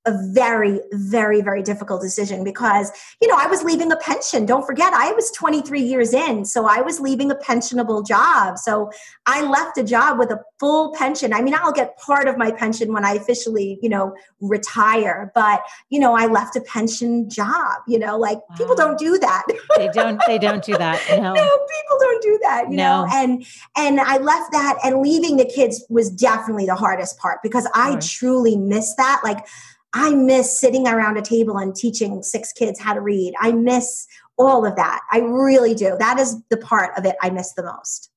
a 0.06 0.14
very 0.32 0.80
very 0.92 1.42
very 1.42 1.62
difficult 1.62 2.00
decision 2.00 2.42
because 2.42 2.90
you 3.20 3.28
know 3.28 3.34
i 3.36 3.46
was 3.46 3.62
leaving 3.62 3.92
a 3.92 3.96
pension 3.96 4.46
don't 4.46 4.64
forget 4.64 4.94
i 4.94 5.12
was 5.12 5.30
23 5.32 5.78
years 5.78 6.14
in 6.14 6.42
so 6.46 6.66
i 6.66 6.80
was 6.80 7.00
leaving 7.00 7.30
a 7.30 7.34
pensionable 7.34 8.06
job 8.06 8.56
so 8.56 8.90
i 9.26 9.42
left 9.42 9.76
a 9.76 9.84
job 9.84 10.18
with 10.18 10.30
a 10.30 10.40
full 10.58 10.94
pension 10.94 11.34
i 11.34 11.42
mean 11.42 11.54
i'll 11.54 11.72
get 11.72 11.98
part 11.98 12.28
of 12.28 12.38
my 12.38 12.50
pension 12.50 12.94
when 12.94 13.04
i 13.04 13.12
officially 13.12 13.78
you 13.82 13.90
know 13.90 14.14
retire 14.40 15.30
but 15.34 15.60
you 15.90 16.00
know 16.00 16.14
i 16.14 16.24
left 16.24 16.56
a 16.56 16.62
pension 16.62 17.28
job 17.28 17.82
you 17.86 17.98
know 17.98 18.16
like 18.16 18.38
wow. 18.48 18.56
people 18.56 18.74
don't 18.74 18.98
do 18.98 19.18
that 19.18 19.42
they 19.76 19.88
don't 19.88 20.18
they 20.26 20.38
don't 20.38 20.64
do 20.64 20.76
that 20.78 20.98
no. 21.10 21.34
no 21.34 21.34
people 21.34 21.98
don't 22.00 22.22
do 22.22 22.38
that 22.40 22.70
you 22.70 22.76
no. 22.76 23.04
know 23.04 23.08
and 23.12 23.44
and 23.76 24.00
i 24.00 24.16
left 24.16 24.50
that 24.50 24.78
and 24.82 25.02
leaving 25.02 25.36
the 25.36 25.44
kids 25.44 25.84
was 25.90 26.08
definitely 26.08 26.64
the 26.64 26.74
hardest 26.74 27.18
part 27.18 27.40
because 27.42 27.68
i 27.74 27.96
truly 27.96 28.56
miss 28.56 28.94
that 28.94 29.20
like 29.22 29.46
I 29.92 30.14
miss 30.14 30.58
sitting 30.58 30.86
around 30.86 31.16
a 31.16 31.22
table 31.22 31.58
and 31.58 31.74
teaching 31.74 32.22
six 32.22 32.52
kids 32.52 32.78
how 32.78 32.94
to 32.94 33.00
read. 33.00 33.34
I 33.40 33.52
miss 33.52 34.06
all 34.38 34.64
of 34.64 34.76
that. 34.76 35.00
I 35.10 35.18
really 35.18 35.74
do. 35.74 35.96
That 35.98 36.18
is 36.18 36.36
the 36.48 36.56
part 36.56 36.96
of 36.96 37.04
it 37.04 37.16
I 37.20 37.30
miss 37.30 37.52
the 37.54 37.64
most. 37.64 38.10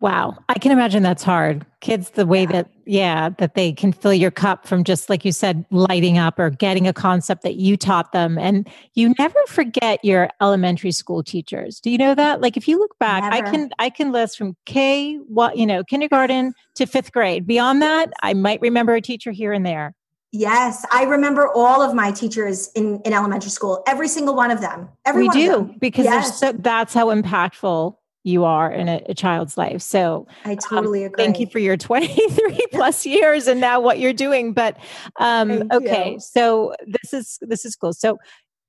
Wow. 0.00 0.38
I 0.48 0.54
can 0.54 0.72
imagine 0.72 1.02
that's 1.02 1.22
hard. 1.22 1.66
Kids, 1.82 2.10
the 2.10 2.24
way 2.24 2.42
yeah. 2.42 2.52
that, 2.52 2.70
yeah, 2.86 3.28
that 3.36 3.54
they 3.54 3.70
can 3.70 3.92
fill 3.92 4.14
your 4.14 4.30
cup 4.30 4.66
from 4.66 4.82
just 4.82 5.10
like 5.10 5.26
you 5.26 5.32
said, 5.32 5.66
lighting 5.70 6.16
up 6.16 6.38
or 6.38 6.48
getting 6.48 6.88
a 6.88 6.94
concept 6.94 7.42
that 7.42 7.56
you 7.56 7.76
taught 7.76 8.12
them. 8.12 8.38
And 8.38 8.66
you 8.94 9.12
never 9.18 9.38
forget 9.46 10.02
your 10.02 10.30
elementary 10.40 10.92
school 10.92 11.22
teachers. 11.22 11.80
Do 11.80 11.90
you 11.90 11.98
know 11.98 12.14
that? 12.14 12.40
Like 12.40 12.56
if 12.56 12.66
you 12.66 12.78
look 12.78 12.98
back, 12.98 13.24
never. 13.24 13.46
I 13.46 13.50
can, 13.50 13.70
I 13.78 13.90
can 13.90 14.10
list 14.10 14.38
from 14.38 14.56
K, 14.64 15.16
what, 15.16 15.58
you 15.58 15.66
know, 15.66 15.84
kindergarten 15.84 16.54
to 16.76 16.86
fifth 16.86 17.12
grade. 17.12 17.46
Beyond 17.46 17.82
that, 17.82 18.10
I 18.22 18.32
might 18.32 18.62
remember 18.62 18.94
a 18.94 19.02
teacher 19.02 19.32
here 19.32 19.52
and 19.52 19.66
there. 19.66 19.94
Yes, 20.32 20.86
I 20.92 21.04
remember 21.04 21.48
all 21.52 21.82
of 21.82 21.94
my 21.94 22.12
teachers 22.12 22.70
in, 22.76 23.00
in 23.04 23.12
elementary 23.12 23.50
school, 23.50 23.82
every 23.86 24.06
single 24.06 24.36
one 24.36 24.52
of 24.52 24.60
them. 24.60 24.88
Every 25.04 25.22
we 25.22 25.28
do 25.30 25.74
because 25.80 26.04
yes. 26.04 26.38
so, 26.38 26.52
that's 26.52 26.94
how 26.94 27.06
impactful 27.06 27.96
you 28.22 28.44
are 28.44 28.70
in 28.70 28.88
a, 28.88 29.02
a 29.08 29.14
child's 29.14 29.58
life. 29.58 29.82
So 29.82 30.28
I 30.44 30.52
um, 30.52 30.58
totally 30.58 31.04
um, 31.04 31.06
agree. 31.06 31.24
Thank 31.24 31.40
you 31.40 31.46
for 31.46 31.58
your 31.58 31.76
23 31.76 32.66
plus 32.72 33.04
years 33.06 33.48
and 33.48 33.60
now 33.60 33.80
what 33.80 33.98
you're 33.98 34.12
doing. 34.12 34.52
But 34.52 34.76
um, 35.18 35.64
okay, 35.72 36.12
you. 36.12 36.20
so 36.20 36.74
this 36.86 37.12
is 37.12 37.38
this 37.42 37.64
is 37.64 37.74
cool. 37.74 37.92
So 37.92 38.18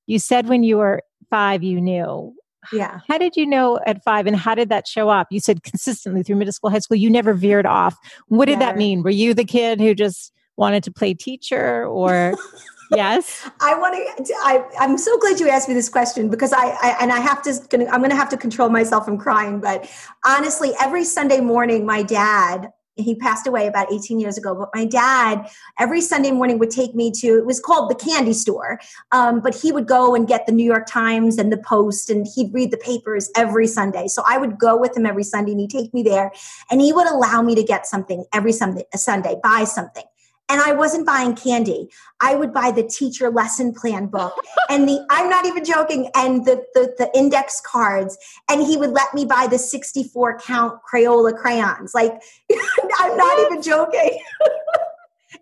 you 0.08 0.18
said 0.18 0.50
when 0.50 0.64
you 0.64 0.78
were 0.78 1.04
five, 1.30 1.62
you 1.62 1.80
knew. 1.80 2.34
Yeah. 2.72 3.00
How 3.08 3.18
did 3.18 3.36
you 3.36 3.46
know 3.46 3.80
at 3.86 4.04
five 4.04 4.28
and 4.28 4.36
how 4.36 4.56
did 4.56 4.70
that 4.70 4.88
show 4.88 5.10
up? 5.10 5.28
You 5.32 5.40
said 5.40 5.64
consistently 5.64 6.24
through 6.24 6.36
middle 6.36 6.54
school, 6.54 6.70
high 6.70 6.80
school, 6.80 6.98
you 6.98 7.10
never 7.10 7.34
veered 7.34 7.66
off. 7.66 7.98
What 8.28 8.46
did 8.46 8.60
never. 8.60 8.72
that 8.72 8.78
mean? 8.78 9.04
Were 9.04 9.10
you 9.10 9.34
the 9.34 9.46
kid 9.46 9.80
who 9.80 9.96
just 9.96 10.32
wanted 10.58 10.84
to 10.84 10.92
play 10.92 11.14
teacher 11.14 11.86
or 11.86 12.34
yes. 12.92 13.50
I 13.60 13.78
want 13.78 13.96
to 14.26 14.34
I, 14.44 14.64
i'm 14.80 14.98
so 14.98 15.18
glad 15.20 15.40
you 15.40 15.50
asked 15.50 15.68
me 15.68 15.74
this 15.74 15.90
question 15.90 16.30
because 16.30 16.54
I, 16.54 16.70
I 16.82 16.98
and 17.02 17.12
i 17.12 17.20
have 17.20 17.42
to 17.44 17.52
i'm 17.92 18.00
going 18.00 18.10
to 18.10 18.16
have 18.16 18.30
to 18.30 18.38
control 18.38 18.70
myself 18.70 19.06
from 19.06 19.18
crying 19.18 19.60
but 19.60 19.90
honestly 20.26 20.74
every 20.82 21.04
sunday 21.04 21.42
morning 21.42 21.86
my 21.86 22.04
dad 22.04 22.72
he 22.98 23.16
passed 23.16 23.48
away 23.48 23.68
about 23.68 23.92
18 23.92 24.20
years 24.20 24.38
ago 24.38 24.54
but 24.54 24.70
my 24.76 24.86
dad 24.86 25.50
every 25.80 26.02
sunday 26.02 26.32
morning 26.32 26.60
would 26.60 26.70
take 26.70 26.94
me 26.94 27.12
to 27.12 27.38
it 27.38 27.46
was 27.46 27.60
called 27.60 27.90
the 27.90 27.96
candy 27.96 28.34
store 28.34 28.80
um, 29.12 29.40
but 29.40 29.56
he 29.56 29.72
would 29.72 29.88
go 29.88 30.14
and 30.14 30.28
get 30.28 30.46
the 30.46 30.52
new 30.52 30.66
york 30.66 30.86
times 30.88 31.38
and 31.38 31.52
the 31.52 31.58
post 31.58 32.10
and 32.10 32.28
he'd 32.36 32.54
read 32.54 32.72
the 32.72 32.78
papers 32.78 33.32
every 33.36 33.68
sunday. 33.68 34.08
So 34.08 34.24
i 34.28 34.38
would 34.38 34.60
go 34.60 34.78
with 34.78 34.96
him 34.96 35.06
every 35.06 35.24
sunday 35.24 35.52
and 35.52 35.62
he'd 35.62 35.70
take 35.70 35.94
me 35.94 36.04
there 36.04 36.32
and 36.70 36.82
he 36.82 36.92
would 36.92 37.08
allow 37.08 37.42
me 37.42 37.56
to 37.56 37.64
get 37.64 37.88
something 37.88 38.26
every 38.34 38.52
sunday 38.52 38.84
a 38.94 38.98
sunday 38.98 39.38
buy 39.42 39.64
something 39.64 40.04
and 40.52 40.62
I 40.62 40.74
wasn't 40.74 41.06
buying 41.06 41.34
candy. 41.34 41.88
I 42.20 42.36
would 42.36 42.54
buy 42.54 42.72
the 42.72 42.84
teacher 42.84 43.30
lesson 43.30 43.74
plan 43.74 44.08
book 44.08 44.34
and 44.70 44.88
the 44.88 45.04
I'm 45.10 45.30
not 45.30 45.46
even 45.46 45.64
joking 45.64 46.12
and 46.14 46.46
the, 46.46 46.66
the 46.74 46.94
the 46.98 47.10
index 47.18 47.62
cards 47.66 48.18
and 48.50 48.62
he 48.62 48.76
would 48.76 48.92
let 48.92 49.14
me 49.14 49.26
buy 49.26 49.48
the 49.48 49.58
64 49.58 50.40
count 50.40 50.80
Crayola 50.84 51.36
crayons. 51.38 51.94
Like 51.96 52.22
I'm 53.00 53.18
not 53.18 53.40
even 53.40 53.62
joking. 53.62 54.20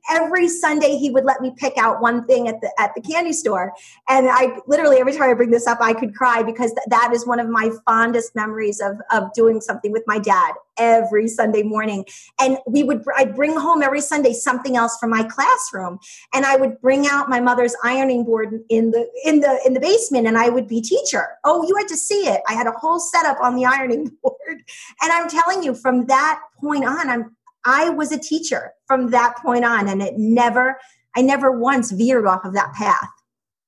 every 0.10 0.47
Sunday 0.47 0.97
he 0.97 1.10
would 1.10 1.25
let 1.25 1.41
me 1.41 1.54
pick 1.56 1.78
out 1.78 2.02
one 2.02 2.25
thing 2.25 2.47
at 2.47 2.62
the 2.62 2.71
at 2.80 2.93
the 2.95 3.02
candy 3.02 3.34
store, 3.34 3.73
and 4.08 4.28
I 4.30 4.60
literally 4.67 4.97
every 4.97 5.13
time 5.13 5.30
I 5.30 5.34
bring 5.34 5.52
this 5.52 5.67
up, 5.67 5.80
I 5.82 5.93
could 5.93 6.15
cry 6.15 6.43
because 6.43 6.71
th- 6.71 6.88
that 6.88 7.12
is 7.13 7.25
one 7.25 7.39
of 7.39 7.49
my 7.49 7.71
fondest 7.86 8.36
memories 8.36 8.80
of 8.80 8.97
of 9.12 9.32
doing 9.34 9.62
something 9.62 9.91
with 9.91 10.04
my 10.08 10.19
dad 10.19 10.54
every 10.78 11.28
Sunday 11.28 11.63
morning. 11.63 12.06
And 12.39 12.58
we 12.67 12.84
would 12.84 13.04
I'd 13.15 13.36
bring 13.36 13.56
home 13.58 13.84
every 13.84 14.02
Sunday 14.02 14.34
something 14.34 14.75
else 14.75 14.97
from 14.97 15.10
my 15.10 15.23
classroom, 15.23 15.99
and 16.34 16.45
I 16.45 16.56
would 16.56 16.80
bring 16.82 17.08
out 17.08 17.30
my 17.30 17.39
mother's 17.39 17.75
ironing 17.84 18.23
board 18.23 18.62
in 18.69 18.91
the 18.91 19.08
in 19.25 19.41
the 19.41 19.60
in 19.65 19.73
the 19.73 19.80
basement, 19.80 20.28
and 20.28 20.38
I 20.38 20.49
would 20.49 20.67
be 20.67 20.82
teacher. 20.82 21.28
Oh, 21.43 21.67
you 21.67 21.75
had 21.75 21.88
to 21.89 21.97
see 21.97 22.28
it. 22.28 22.41
I 22.47 22.54
had 22.54 22.67
a 22.67 22.71
whole 22.71 22.99
setup 22.99 23.39
on 23.41 23.56
the 23.56 23.65
ironing 23.65 24.12
board, 24.23 24.63
and 25.02 25.12
I'm 25.12 25.30
telling 25.30 25.63
you, 25.63 25.75
from 25.75 26.06
that 26.08 26.41
point 26.60 26.86
on, 26.86 27.10
I'm 27.10 27.36
I 27.65 27.89
was 27.89 28.11
a 28.11 28.19
teacher 28.19 28.73
from 28.87 29.11
that 29.11 29.35
point 29.37 29.65
on, 29.65 29.87
and 29.87 30.01
it 30.01 30.15
never, 30.17 30.79
I 31.15 31.21
never 31.21 31.51
once 31.51 31.91
veered 31.91 32.25
off 32.25 32.45
of 32.45 32.53
that 32.53 32.73
path. 32.73 33.09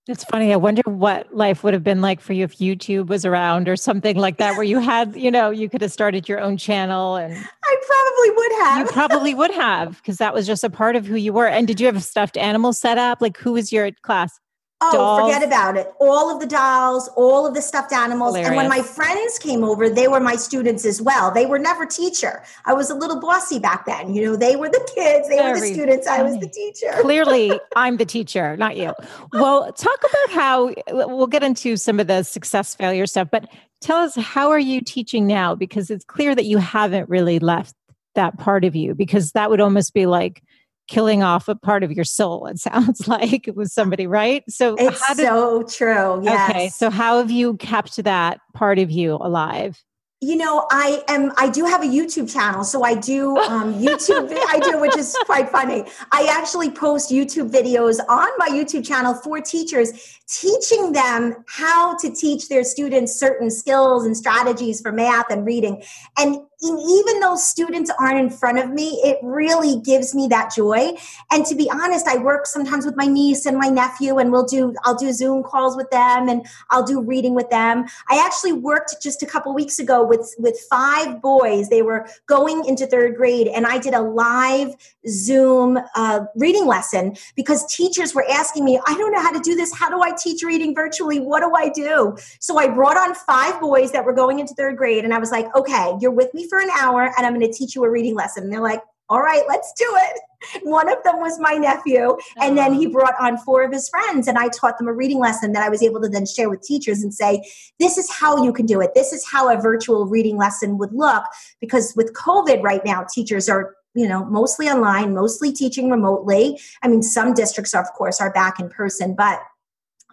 It's 0.07 0.23
funny. 0.23 0.51
I 0.51 0.55
wonder 0.55 0.81
what 0.85 1.33
life 1.33 1.63
would 1.63 1.73
have 1.75 1.83
been 1.83 2.01
like 2.01 2.21
for 2.21 2.33
you 2.33 2.43
if 2.43 2.57
YouTube 2.57 3.07
was 3.07 3.23
around 3.23 3.69
or 3.69 3.75
something 3.75 4.17
like 4.17 4.37
that, 4.37 4.55
where 4.55 4.63
you 4.63 4.79
had, 4.81 5.15
you 5.15 5.29
know, 5.29 5.51
you 5.51 5.69
could 5.69 5.81
have 5.81 5.91
started 5.91 6.27
your 6.27 6.39
own 6.39 6.57
channel 6.57 7.15
and 7.15 7.33
I 7.33 7.75
probably 7.87 8.35
would 8.35 8.51
have. 8.63 8.79
You 8.79 8.91
probably 8.91 9.33
would 9.35 9.51
have 9.51 9.97
because 9.97 10.17
that 10.17 10.33
was 10.33 10.47
just 10.47 10.63
a 10.63 10.71
part 10.71 10.95
of 10.95 11.05
who 11.05 11.15
you 11.15 11.33
were. 11.33 11.47
And 11.47 11.67
did 11.67 11.79
you 11.79 11.85
have 11.85 11.95
a 11.95 12.01
stuffed 12.01 12.35
animal 12.35 12.73
set 12.73 12.97
up? 12.97 13.21
Like 13.21 13.37
who 13.37 13.53
was 13.53 13.71
your 13.71 13.91
class? 14.01 14.39
Oh, 14.83 14.91
dolls. 14.91 15.21
forget 15.21 15.47
about 15.47 15.77
it. 15.77 15.93
All 15.99 16.33
of 16.33 16.39
the 16.39 16.47
dolls, 16.47 17.07
all 17.15 17.45
of 17.45 17.53
the 17.53 17.61
stuffed 17.61 17.93
animals. 17.93 18.35
Hilarious. 18.35 18.47
And 18.47 18.57
when 18.57 18.69
my 18.69 18.81
friends 18.81 19.37
came 19.37 19.63
over, 19.63 19.89
they 19.89 20.07
were 20.07 20.19
my 20.19 20.35
students 20.35 20.85
as 20.85 21.01
well. 21.01 21.31
They 21.31 21.45
were 21.45 21.59
never 21.59 21.85
teacher. 21.85 22.43
I 22.65 22.73
was 22.73 22.89
a 22.89 22.95
little 22.95 23.19
bossy 23.19 23.59
back 23.59 23.85
then. 23.85 24.13
You 24.15 24.25
know, 24.25 24.35
they 24.35 24.55
were 24.55 24.69
the 24.69 24.91
kids, 24.95 25.29
they 25.29 25.37
Very 25.37 25.51
were 25.51 25.59
the 25.59 25.73
students, 25.73 26.07
funny. 26.07 26.19
I 26.19 26.23
was 26.23 26.39
the 26.39 26.49
teacher. 26.49 26.91
Clearly, 27.01 27.59
I'm 27.75 27.97
the 27.97 28.05
teacher, 28.05 28.57
not 28.57 28.75
you. 28.75 28.93
Well, 29.33 29.71
talk 29.73 29.99
about 29.99 30.35
how 30.35 30.73
we'll 30.89 31.27
get 31.27 31.43
into 31.43 31.77
some 31.77 31.99
of 31.99 32.07
the 32.07 32.23
success 32.23 32.73
failure 32.73 33.05
stuff, 33.05 33.27
but 33.31 33.47
tell 33.81 33.97
us 33.97 34.15
how 34.15 34.49
are 34.49 34.59
you 34.59 34.81
teaching 34.81 35.27
now? 35.27 35.53
Because 35.53 35.91
it's 35.91 36.05
clear 36.05 36.33
that 36.33 36.45
you 36.45 36.57
haven't 36.57 37.07
really 37.07 37.37
left 37.39 37.75
that 38.15 38.37
part 38.37 38.65
of 38.65 38.75
you 38.75 38.93
because 38.93 39.31
that 39.33 39.49
would 39.49 39.61
almost 39.61 39.93
be 39.93 40.05
like 40.05 40.43
killing 40.87 41.23
off 41.23 41.47
a 41.47 41.55
part 41.55 41.83
of 41.83 41.91
your 41.91 42.05
soul 42.05 42.47
it 42.47 42.59
sounds 42.59 43.07
like 43.07 43.47
it 43.47 43.55
was 43.55 43.73
somebody 43.73 44.07
right? 44.07 44.43
So 44.49 44.75
it's 44.77 45.05
did, 45.15 45.25
so 45.25 45.63
true 45.63 46.23
yes. 46.23 46.49
okay 46.49 46.69
so 46.69 46.89
how 46.89 47.17
have 47.19 47.31
you 47.31 47.57
kept 47.57 48.03
that 48.03 48.39
part 48.53 48.79
of 48.79 48.91
you 48.91 49.15
alive? 49.15 49.81
You 50.23 50.35
know 50.35 50.67
i 50.69 51.03
am 51.07 51.31
i 51.37 51.49
do 51.49 51.65
have 51.65 51.81
a 51.81 51.87
youtube 51.87 52.31
channel 52.31 52.63
so 52.63 52.83
i 52.83 52.93
do 52.93 53.35
um, 53.37 53.73
youtube 53.73 54.31
i 54.49 54.59
do 54.59 54.79
which 54.79 54.95
is 54.95 55.17
quite 55.25 55.49
funny. 55.49 55.83
I 56.11 56.27
actually 56.29 56.69
post 56.69 57.09
youtube 57.09 57.49
videos 57.49 57.99
on 58.07 58.27
my 58.37 58.49
youtube 58.49 58.85
channel 58.85 59.15
for 59.15 59.41
teachers 59.41 60.19
teaching 60.31 60.93
them 60.93 61.43
how 61.47 61.97
to 61.97 62.09
teach 62.09 62.47
their 62.47 62.63
students 62.63 63.13
certain 63.13 63.51
skills 63.51 64.05
and 64.05 64.15
strategies 64.15 64.79
for 64.79 64.91
math 64.91 65.25
and 65.29 65.45
reading. 65.45 65.83
And 66.17 66.37
even 66.63 67.19
though 67.21 67.35
students 67.35 67.89
aren't 67.99 68.19
in 68.19 68.29
front 68.29 68.59
of 68.59 68.69
me, 68.69 69.01
it 69.03 69.17
really 69.23 69.79
gives 69.81 70.13
me 70.13 70.27
that 70.27 70.53
joy. 70.55 70.91
And 71.31 71.43
to 71.47 71.55
be 71.55 71.69
honest, 71.71 72.07
I 72.07 72.17
work 72.17 72.45
sometimes 72.45 72.85
with 72.85 72.95
my 72.95 73.05
niece 73.05 73.47
and 73.47 73.57
my 73.57 73.67
nephew, 73.67 74.19
and 74.19 74.31
we'll 74.31 74.45
do 74.45 74.75
I'll 74.83 74.95
do 74.95 75.11
Zoom 75.11 75.41
calls 75.41 75.75
with 75.75 75.89
them, 75.89 76.29
and 76.29 76.45
I'll 76.69 76.83
do 76.83 77.01
reading 77.01 77.33
with 77.33 77.49
them. 77.49 77.85
I 78.09 78.23
actually 78.23 78.53
worked 78.53 79.01
just 79.01 79.23
a 79.23 79.25
couple 79.25 79.53
weeks 79.55 79.79
ago 79.79 80.05
with 80.05 80.35
with 80.37 80.59
five 80.69 81.21
boys. 81.21 81.69
They 81.69 81.81
were 81.81 82.07
going 82.27 82.65
into 82.65 82.85
third 82.85 83.15
grade, 83.15 83.47
and 83.47 83.65
I 83.65 83.79
did 83.79 83.95
a 83.95 84.01
live 84.01 84.75
Zoom 85.07 85.79
uh, 85.95 86.25
reading 86.35 86.67
lesson 86.67 87.15
because 87.35 87.65
teachers 87.73 88.13
were 88.13 88.25
asking 88.29 88.65
me, 88.65 88.79
"I 88.85 88.93
don't 88.97 89.11
know 89.11 89.21
how 89.21 89.31
to 89.31 89.39
do 89.39 89.55
this. 89.55 89.73
How 89.73 89.89
do 89.89 90.01
I 90.01 90.11
teach 90.11 90.43
reading 90.43 90.75
virtually? 90.75 91.19
What 91.19 91.39
do 91.39 91.55
I 91.55 91.69
do?" 91.69 92.15
So 92.39 92.59
I 92.59 92.67
brought 92.67 92.97
on 92.97 93.15
five 93.15 93.59
boys 93.59 93.91
that 93.93 94.05
were 94.05 94.13
going 94.13 94.37
into 94.37 94.53
third 94.53 94.77
grade, 94.77 95.03
and 95.03 95.13
I 95.13 95.17
was 95.17 95.31
like, 95.31 95.53
"Okay, 95.55 95.95
you're 95.99 96.11
with 96.11 96.31
me." 96.35 96.47
For 96.51 96.59
an 96.59 96.69
hour 96.77 97.13
and 97.15 97.25
I'm 97.25 97.33
going 97.33 97.49
to 97.49 97.57
teach 97.57 97.75
you 97.75 97.85
a 97.85 97.89
reading 97.89 98.13
lesson. 98.13 98.43
And 98.43 98.51
they're 98.51 98.61
like, 98.61 98.81
all 99.09 99.21
right, 99.21 99.43
let's 99.47 99.71
do 99.77 99.87
it. 99.87 100.19
One 100.63 100.89
of 100.89 101.03
them 101.03 101.19
was 101.19 101.39
my 101.39 101.53
nephew. 101.53 102.17
And 102.41 102.57
then 102.57 102.73
he 102.73 102.87
brought 102.87 103.13
on 103.19 103.37
four 103.37 103.63
of 103.63 103.71
his 103.71 103.87
friends, 103.89 104.27
and 104.27 104.37
I 104.37 104.47
taught 104.47 104.77
them 104.77 104.87
a 104.87 104.93
reading 104.93 105.19
lesson 105.19 105.51
that 105.53 105.61
I 105.61 105.69
was 105.69 105.83
able 105.83 106.01
to 106.01 106.09
then 106.09 106.25
share 106.25 106.49
with 106.49 106.61
teachers 106.61 107.03
and 107.03 107.13
say, 107.13 107.43
this 107.79 107.97
is 107.97 108.09
how 108.09 108.43
you 108.43 108.51
can 108.51 108.65
do 108.65 108.81
it. 108.81 108.91
This 108.95 109.13
is 109.13 109.23
how 109.29 109.53
a 109.53 109.61
virtual 109.61 110.07
reading 110.07 110.37
lesson 110.37 110.77
would 110.77 110.93
look. 110.93 111.23
Because 111.59 111.93
with 111.95 112.13
COVID 112.13 112.63
right 112.63 112.83
now, 112.83 113.05
teachers 113.13 113.49
are 113.49 113.75
you 113.93 114.07
know 114.07 114.23
mostly 114.23 114.69
online 114.69 115.13
mostly 115.13 115.51
teaching 115.51 115.89
remotely 115.91 116.57
i 116.81 116.87
mean 116.87 117.03
some 117.03 117.33
districts 117.33 117.73
are, 117.73 117.81
of 117.81 117.91
course 117.91 118.21
are 118.21 118.31
back 118.31 118.57
in 118.57 118.69
person 118.69 119.13
but 119.13 119.41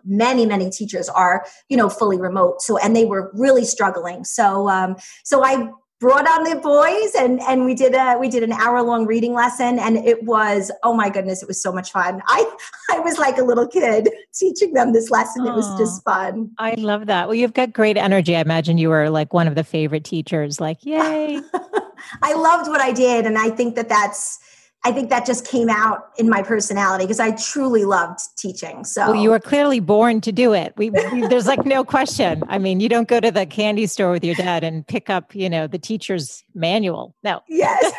many 0.04 0.44
many 0.46 0.68
teachers 0.68 1.08
are 1.08 1.46
you 1.68 1.76
know 1.76 1.88
fully 1.88 2.18
remote 2.18 2.60
so 2.60 2.76
and 2.78 2.96
they 2.96 3.04
were 3.04 3.30
really 3.34 3.64
struggling 3.64 4.24
so 4.24 4.68
um 4.68 4.96
so 5.22 5.44
i 5.44 5.70
brought 6.00 6.28
on 6.28 6.44
the 6.44 6.54
boys 6.60 7.14
and 7.18 7.40
and 7.42 7.64
we 7.64 7.74
did 7.74 7.94
a 7.94 8.16
we 8.18 8.28
did 8.28 8.42
an 8.42 8.52
hour 8.52 8.82
long 8.82 9.04
reading 9.04 9.34
lesson 9.34 9.78
and 9.80 9.96
it 9.96 10.22
was 10.22 10.70
oh 10.84 10.94
my 10.94 11.10
goodness 11.10 11.42
it 11.42 11.48
was 11.48 11.60
so 11.60 11.72
much 11.72 11.90
fun. 11.90 12.22
I 12.28 12.56
i 12.90 13.00
was 13.00 13.18
like 13.18 13.38
a 13.38 13.42
little 13.42 13.66
kid 13.66 14.08
teaching 14.32 14.74
them 14.74 14.92
this 14.92 15.10
lesson. 15.10 15.46
It 15.46 15.54
was 15.54 15.66
just 15.78 16.02
fun. 16.04 16.52
I 16.58 16.74
love 16.74 17.06
that. 17.06 17.26
Well 17.26 17.34
you've 17.34 17.54
got 17.54 17.72
great 17.72 17.96
energy. 17.96 18.36
I 18.36 18.40
imagine 18.40 18.78
you 18.78 18.90
were 18.90 19.10
like 19.10 19.32
one 19.32 19.48
of 19.48 19.54
the 19.54 19.64
favorite 19.64 20.04
teachers 20.04 20.60
like 20.60 20.84
yay. 20.84 21.40
I 22.22 22.32
loved 22.34 22.68
what 22.68 22.80
i 22.80 22.92
did 22.92 23.26
and 23.26 23.36
i 23.36 23.50
think 23.50 23.74
that 23.74 23.88
that's 23.88 24.38
I 24.84 24.92
think 24.92 25.10
that 25.10 25.26
just 25.26 25.46
came 25.46 25.68
out 25.68 26.10
in 26.18 26.28
my 26.28 26.42
personality 26.42 27.04
because 27.04 27.18
I 27.18 27.32
truly 27.32 27.84
loved 27.84 28.20
teaching. 28.38 28.84
So 28.84 29.10
well, 29.12 29.20
you 29.20 29.30
were 29.30 29.40
clearly 29.40 29.80
born 29.80 30.20
to 30.20 30.30
do 30.30 30.52
it. 30.52 30.72
We, 30.76 30.90
we, 30.90 31.26
there's 31.26 31.46
like 31.46 31.66
no 31.66 31.84
question. 31.84 32.44
I 32.48 32.58
mean, 32.58 32.78
you 32.78 32.88
don't 32.88 33.08
go 33.08 33.18
to 33.18 33.30
the 33.30 33.44
candy 33.44 33.86
store 33.86 34.12
with 34.12 34.24
your 34.24 34.36
dad 34.36 34.62
and 34.62 34.86
pick 34.86 35.10
up, 35.10 35.34
you 35.34 35.50
know, 35.50 35.66
the 35.66 35.78
teacher's 35.78 36.44
manual. 36.54 37.14
No. 37.24 37.42
Yes. 37.48 37.84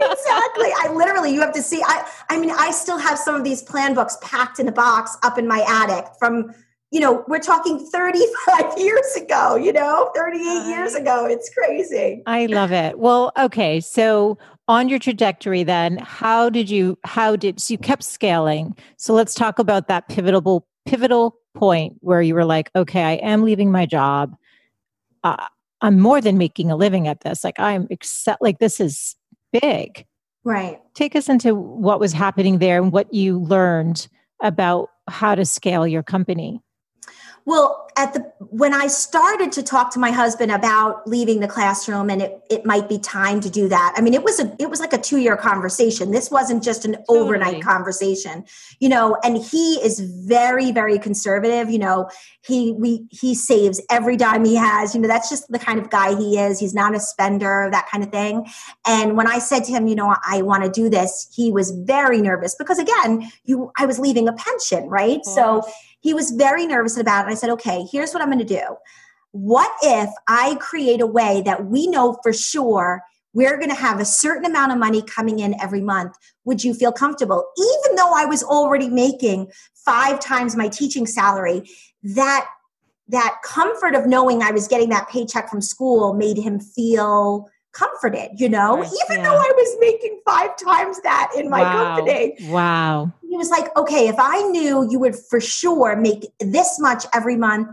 exactly. 0.00 0.70
I 0.78 0.92
literally, 0.94 1.34
you 1.34 1.40
have 1.40 1.52
to 1.52 1.62
see. 1.62 1.82
I, 1.84 2.08
I 2.30 2.38
mean, 2.38 2.50
I 2.50 2.70
still 2.70 2.98
have 2.98 3.18
some 3.18 3.34
of 3.34 3.42
these 3.42 3.62
plan 3.62 3.94
books 3.94 4.16
packed 4.22 4.60
in 4.60 4.68
a 4.68 4.72
box 4.72 5.16
up 5.24 5.36
in 5.36 5.48
my 5.48 5.64
attic 5.68 6.06
from 6.18 6.54
you 6.92 7.00
know, 7.00 7.24
we're 7.26 7.38
talking 7.38 7.78
35 7.78 8.74
years 8.78 9.16
ago, 9.16 9.56
you 9.56 9.72
know, 9.72 10.10
38 10.14 10.66
years 10.68 10.94
ago. 10.94 11.24
It's 11.24 11.50
crazy. 11.52 12.22
I 12.26 12.44
love 12.46 12.70
it. 12.70 12.98
Well, 12.98 13.32
okay. 13.38 13.80
So 13.80 14.36
on 14.68 14.88
your 14.88 14.98
trajectory 14.98 15.64
then, 15.64 15.98
how 15.98 16.48
did 16.48 16.70
you 16.70 16.98
how 17.04 17.36
did 17.36 17.60
so 17.60 17.72
you 17.72 17.78
kept 17.78 18.04
scaling. 18.04 18.76
So 18.96 19.14
let's 19.14 19.34
talk 19.34 19.58
about 19.58 19.88
that 19.88 20.08
pivotal 20.08 20.66
pivotal 20.86 21.36
point 21.54 21.96
where 22.00 22.22
you 22.22 22.34
were 22.34 22.44
like, 22.44 22.70
okay, 22.74 23.02
I 23.02 23.12
am 23.14 23.42
leaving 23.42 23.70
my 23.70 23.86
job. 23.86 24.34
Uh, 25.24 25.46
I'm 25.80 26.00
more 26.00 26.20
than 26.20 26.38
making 26.38 26.70
a 26.70 26.76
living 26.76 27.08
at 27.08 27.20
this. 27.20 27.44
Like 27.44 27.58
I'm 27.58 27.86
accept 27.90 28.40
like 28.40 28.58
this 28.58 28.80
is 28.80 29.16
big. 29.52 30.06
Right. 30.44 30.80
Take 30.94 31.14
us 31.14 31.28
into 31.28 31.54
what 31.54 32.00
was 32.00 32.12
happening 32.12 32.58
there 32.58 32.82
and 32.82 32.92
what 32.92 33.12
you 33.12 33.38
learned 33.38 34.08
about 34.42 34.88
how 35.08 35.34
to 35.34 35.44
scale 35.44 35.86
your 35.86 36.02
company. 36.02 36.60
Well, 37.44 37.88
at 37.96 38.14
the 38.14 38.20
when 38.38 38.72
I 38.72 38.86
started 38.86 39.52
to 39.52 39.62
talk 39.62 39.92
to 39.92 39.98
my 39.98 40.10
husband 40.10 40.52
about 40.52 41.06
leaving 41.06 41.40
the 41.40 41.48
classroom 41.48 42.08
and 42.08 42.22
it, 42.22 42.40
it 42.48 42.64
might 42.64 42.88
be 42.88 42.98
time 42.98 43.40
to 43.40 43.50
do 43.50 43.68
that. 43.68 43.94
I 43.96 44.00
mean, 44.00 44.14
it 44.14 44.22
was 44.22 44.40
a 44.40 44.54
it 44.58 44.70
was 44.70 44.80
like 44.80 44.92
a 44.92 44.98
two 44.98 45.18
year 45.18 45.36
conversation. 45.36 46.10
This 46.10 46.30
wasn't 46.30 46.62
just 46.62 46.84
an 46.84 46.94
totally. 46.94 47.18
overnight 47.18 47.62
conversation, 47.62 48.44
you 48.78 48.88
know. 48.88 49.16
And 49.24 49.36
he 49.36 49.74
is 49.82 50.00
very 50.00 50.72
very 50.72 50.98
conservative. 50.98 51.68
You 51.68 51.80
know, 51.80 52.08
he 52.46 52.72
we 52.72 53.06
he 53.10 53.34
saves 53.34 53.80
every 53.90 54.16
dime 54.16 54.44
he 54.44 54.54
has. 54.54 54.94
You 54.94 55.00
know, 55.00 55.08
that's 55.08 55.28
just 55.28 55.50
the 55.50 55.58
kind 55.58 55.80
of 55.80 55.90
guy 55.90 56.14
he 56.16 56.38
is. 56.38 56.60
He's 56.60 56.74
not 56.74 56.94
a 56.94 57.00
spender, 57.00 57.68
that 57.72 57.88
kind 57.90 58.04
of 58.04 58.10
thing. 58.10 58.46
And 58.86 59.16
when 59.16 59.26
I 59.26 59.38
said 59.38 59.64
to 59.64 59.72
him, 59.72 59.88
you 59.88 59.96
know, 59.96 60.14
I 60.24 60.42
want 60.42 60.62
to 60.64 60.70
do 60.70 60.88
this, 60.88 61.28
he 61.34 61.50
was 61.50 61.72
very 61.72 62.22
nervous 62.22 62.54
because 62.54 62.78
again, 62.78 63.30
you 63.44 63.72
I 63.76 63.86
was 63.86 63.98
leaving 63.98 64.28
a 64.28 64.32
pension, 64.32 64.88
right? 64.88 65.24
So 65.24 65.62
he 66.02 66.12
was 66.12 66.32
very 66.32 66.66
nervous 66.66 66.98
about 66.98 67.26
it. 67.26 67.30
I 67.30 67.34
said, 67.34 67.50
okay, 67.50 67.86
here's 67.90 68.12
what 68.12 68.22
I'm 68.22 68.28
going 68.28 68.38
to 68.38 68.44
do. 68.44 68.76
What 69.30 69.70
if 69.82 70.10
I 70.28 70.56
create 70.56 71.00
a 71.00 71.06
way 71.06 71.42
that 71.46 71.64
we 71.66 71.86
know 71.86 72.18
for 72.22 72.32
sure 72.32 73.02
we're 73.32 73.56
going 73.56 73.70
to 73.70 73.74
have 73.74 73.98
a 73.98 74.04
certain 74.04 74.44
amount 74.44 74.72
of 74.72 74.78
money 74.78 75.00
coming 75.02 75.38
in 75.38 75.58
every 75.60 75.80
month? 75.80 76.16
Would 76.44 76.64
you 76.64 76.74
feel 76.74 76.92
comfortable? 76.92 77.46
Even 77.56 77.96
though 77.96 78.12
I 78.14 78.26
was 78.26 78.42
already 78.42 78.88
making 78.88 79.50
five 79.74 80.20
times 80.20 80.54
my 80.54 80.68
teaching 80.68 81.06
salary, 81.06 81.62
that 82.02 82.46
that 83.08 83.36
comfort 83.44 83.94
of 83.94 84.06
knowing 84.06 84.42
I 84.42 84.50
was 84.50 84.68
getting 84.68 84.88
that 84.90 85.08
paycheck 85.08 85.48
from 85.48 85.60
school 85.60 86.14
made 86.14 86.36
him 86.36 86.60
feel 86.60 87.48
comforted, 87.72 88.38
you 88.38 88.48
know, 88.48 88.78
right, 88.78 88.90
even 89.04 89.18
yeah. 89.18 89.30
though 89.30 89.36
I 89.36 89.52
was 89.56 89.76
making 89.80 90.20
five 90.26 90.56
times 90.56 91.00
that 91.02 91.32
in 91.36 91.48
my 91.48 91.62
wow. 91.62 91.96
company. 91.96 92.36
Wow. 92.42 93.12
He 93.32 93.38
was 93.38 93.48
like, 93.48 93.74
okay, 93.78 94.08
if 94.08 94.16
I 94.18 94.42
knew 94.48 94.86
you 94.90 94.98
would 94.98 95.16
for 95.16 95.40
sure 95.40 95.96
make 95.96 96.26
this 96.38 96.78
much 96.78 97.06
every 97.14 97.34
month, 97.34 97.66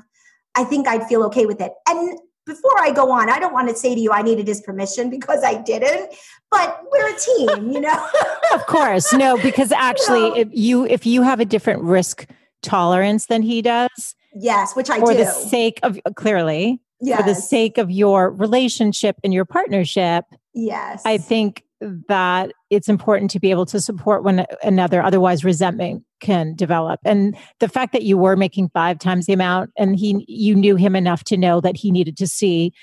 I 0.55 0.63
think 0.63 0.87
I'd 0.87 1.03
feel 1.03 1.21
okay 1.25 1.45
with 1.45 1.59
it. 1.59 1.73
And 1.85 2.17
before 2.45 2.79
I 2.79 2.91
go 2.91 3.11
on, 3.11 3.29
I 3.29 3.39
don't 3.39 3.51
want 3.51 3.67
to 3.67 3.75
say 3.75 3.93
to 3.93 3.99
you 3.99 4.13
I 4.13 4.21
needed 4.21 4.47
his 4.47 4.61
permission 4.61 5.09
because 5.17 5.43
I 5.43 5.55
didn't, 5.55 6.13
but 6.49 6.81
we're 6.89 7.13
a 7.13 7.19
team, 7.19 7.73
you 7.73 7.81
know. 7.81 8.07
of 8.53 8.65
course. 8.67 9.11
No, 9.11 9.35
because 9.35 9.73
actually 9.73 10.19
you 10.23 10.29
know? 10.29 10.35
if 10.35 10.47
you 10.53 10.85
if 10.85 11.05
you 11.05 11.23
have 11.23 11.41
a 11.41 11.45
different 11.45 11.83
risk 11.83 12.25
tolerance 12.63 13.25
than 13.25 13.41
he 13.41 13.61
does, 13.61 14.15
yes, 14.33 14.77
which 14.77 14.89
I 14.89 15.01
for 15.01 15.11
do. 15.11 15.17
the 15.17 15.25
sake 15.25 15.81
of 15.83 15.99
clearly 16.15 16.79
yes. 17.01 17.19
for 17.19 17.27
the 17.27 17.35
sake 17.35 17.77
of 17.77 17.91
your 17.91 18.31
relationship 18.31 19.17
and 19.25 19.33
your 19.33 19.43
partnership. 19.43 20.23
Yes. 20.53 21.01
I 21.03 21.17
think 21.17 21.65
that 21.81 22.51
it's 22.69 22.89
important 22.89 23.31
to 23.31 23.39
be 23.39 23.51
able 23.51 23.65
to 23.65 23.79
support 23.79 24.23
one 24.23 24.45
another 24.63 25.01
otherwise 25.01 25.43
resentment 25.43 26.03
can 26.19 26.53
develop 26.55 26.99
and 27.05 27.37
the 27.59 27.69
fact 27.69 27.93
that 27.93 28.03
you 28.03 28.17
were 28.17 28.35
making 28.35 28.69
five 28.73 28.99
times 28.99 29.25
the 29.25 29.33
amount 29.33 29.69
and 29.77 29.97
he 29.97 30.25
you 30.27 30.53
knew 30.55 30.75
him 30.75 30.95
enough 30.95 31.23
to 31.23 31.37
know 31.37 31.61
that 31.61 31.77
he 31.77 31.91
needed 31.91 32.17
to 32.17 32.27
see 32.27 32.73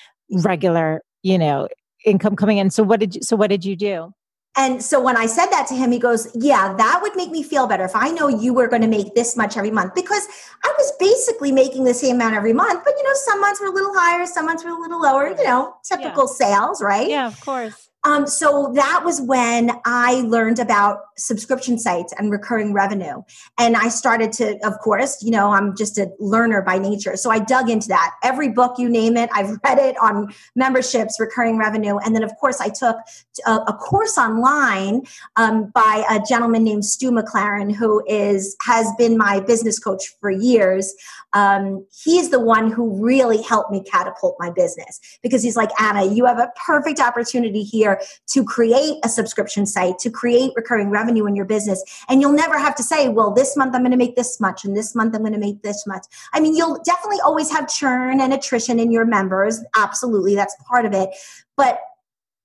regular 0.42 1.02
you 1.22 1.36
know 1.36 1.68
income 2.04 2.36
coming 2.36 2.58
in 2.58 2.70
so 2.70 2.82
what 2.82 3.00
did 3.00 3.14
you 3.14 3.22
so 3.22 3.36
what 3.36 3.50
did 3.50 3.64
you 3.64 3.76
do 3.76 4.12
and 4.58 4.82
so 4.82 4.98
when 5.00 5.18
I 5.18 5.26
said 5.26 5.48
that 5.48 5.66
to 5.68 5.74
him, 5.74 5.92
he 5.92 5.98
goes, 5.98 6.28
Yeah, 6.34 6.72
that 6.74 7.00
would 7.02 7.14
make 7.14 7.30
me 7.30 7.42
feel 7.42 7.66
better 7.66 7.84
if 7.84 7.94
I 7.94 8.08
know 8.08 8.28
you 8.28 8.54
were 8.54 8.68
going 8.68 8.80
to 8.82 8.88
make 8.88 9.14
this 9.14 9.36
much 9.36 9.56
every 9.56 9.70
month 9.70 9.94
because 9.94 10.26
I 10.64 10.72
was 10.78 10.92
basically 10.98 11.52
making 11.52 11.84
the 11.84 11.92
same 11.92 12.16
amount 12.16 12.36
every 12.36 12.54
month. 12.54 12.82
But, 12.82 12.94
you 12.96 13.04
know, 13.04 13.12
some 13.14 13.40
months 13.42 13.60
were 13.60 13.66
a 13.66 13.70
little 13.70 13.92
higher, 13.94 14.24
some 14.24 14.46
months 14.46 14.64
were 14.64 14.70
a 14.70 14.80
little 14.80 15.00
lower, 15.00 15.28
you 15.28 15.44
know, 15.44 15.74
typical 15.84 16.24
yeah. 16.24 16.46
sales, 16.46 16.82
right? 16.82 17.08
Yeah, 17.08 17.26
of 17.26 17.38
course. 17.42 17.90
Um, 18.06 18.24
so 18.28 18.70
that 18.76 19.02
was 19.04 19.20
when 19.20 19.72
I 19.84 20.20
learned 20.20 20.60
about 20.60 21.00
subscription 21.16 21.76
sites 21.76 22.14
and 22.16 22.30
recurring 22.30 22.72
revenue. 22.72 23.22
And 23.58 23.76
I 23.76 23.88
started 23.88 24.30
to, 24.34 24.64
of 24.64 24.78
course, 24.78 25.24
you 25.24 25.32
know, 25.32 25.50
I'm 25.50 25.76
just 25.76 25.98
a 25.98 26.12
learner 26.20 26.62
by 26.62 26.78
nature. 26.78 27.16
So 27.16 27.32
I 27.32 27.40
dug 27.40 27.68
into 27.68 27.88
that. 27.88 28.14
Every 28.22 28.48
book, 28.48 28.78
you 28.78 28.88
name 28.88 29.16
it, 29.16 29.28
I've 29.34 29.58
read 29.64 29.78
it 29.78 29.96
on 30.00 30.32
memberships, 30.54 31.18
recurring 31.18 31.58
revenue. 31.58 31.98
And 31.98 32.14
then, 32.14 32.22
of 32.22 32.30
course, 32.36 32.60
I 32.60 32.68
took 32.68 32.96
a, 33.44 33.52
a 33.52 33.72
course 33.72 34.16
online 34.16 35.02
um, 35.34 35.72
by 35.74 36.04
a 36.08 36.20
gentleman 36.28 36.62
named 36.62 36.84
Stu 36.84 37.10
McLaren, 37.10 37.74
who 37.74 38.04
is 38.06 38.56
has 38.64 38.86
been 38.96 39.18
my 39.18 39.40
business 39.40 39.80
coach 39.80 40.14
for 40.20 40.30
years. 40.30 40.94
Um, 41.36 41.86
he's 42.02 42.30
the 42.30 42.40
one 42.40 42.72
who 42.72 43.04
really 43.04 43.42
helped 43.42 43.70
me 43.70 43.82
catapult 43.82 44.36
my 44.38 44.48
business 44.48 44.98
because 45.22 45.42
he's 45.42 45.54
like, 45.54 45.70
Anna, 45.78 46.06
you 46.06 46.24
have 46.24 46.38
a 46.38 46.50
perfect 46.64 46.98
opportunity 46.98 47.62
here 47.62 48.00
to 48.28 48.42
create 48.42 48.96
a 49.04 49.10
subscription 49.10 49.66
site, 49.66 49.98
to 49.98 50.10
create 50.10 50.52
recurring 50.56 50.88
revenue 50.88 51.26
in 51.26 51.36
your 51.36 51.44
business. 51.44 51.84
And 52.08 52.22
you'll 52.22 52.32
never 52.32 52.58
have 52.58 52.74
to 52.76 52.82
say, 52.82 53.10
well, 53.10 53.32
this 53.32 53.54
month 53.54 53.74
I'm 53.74 53.82
going 53.82 53.90
to 53.90 53.98
make 53.98 54.16
this 54.16 54.40
much 54.40 54.64
and 54.64 54.74
this 54.74 54.94
month 54.94 55.14
I'm 55.14 55.20
going 55.20 55.34
to 55.34 55.38
make 55.38 55.60
this 55.60 55.86
much. 55.86 56.06
I 56.32 56.40
mean, 56.40 56.56
you'll 56.56 56.80
definitely 56.82 57.20
always 57.22 57.50
have 57.50 57.68
churn 57.68 58.18
and 58.18 58.32
attrition 58.32 58.80
in 58.80 58.90
your 58.90 59.04
members. 59.04 59.62
Absolutely. 59.76 60.36
That's 60.36 60.56
part 60.66 60.86
of 60.86 60.94
it. 60.94 61.10
But 61.54 61.80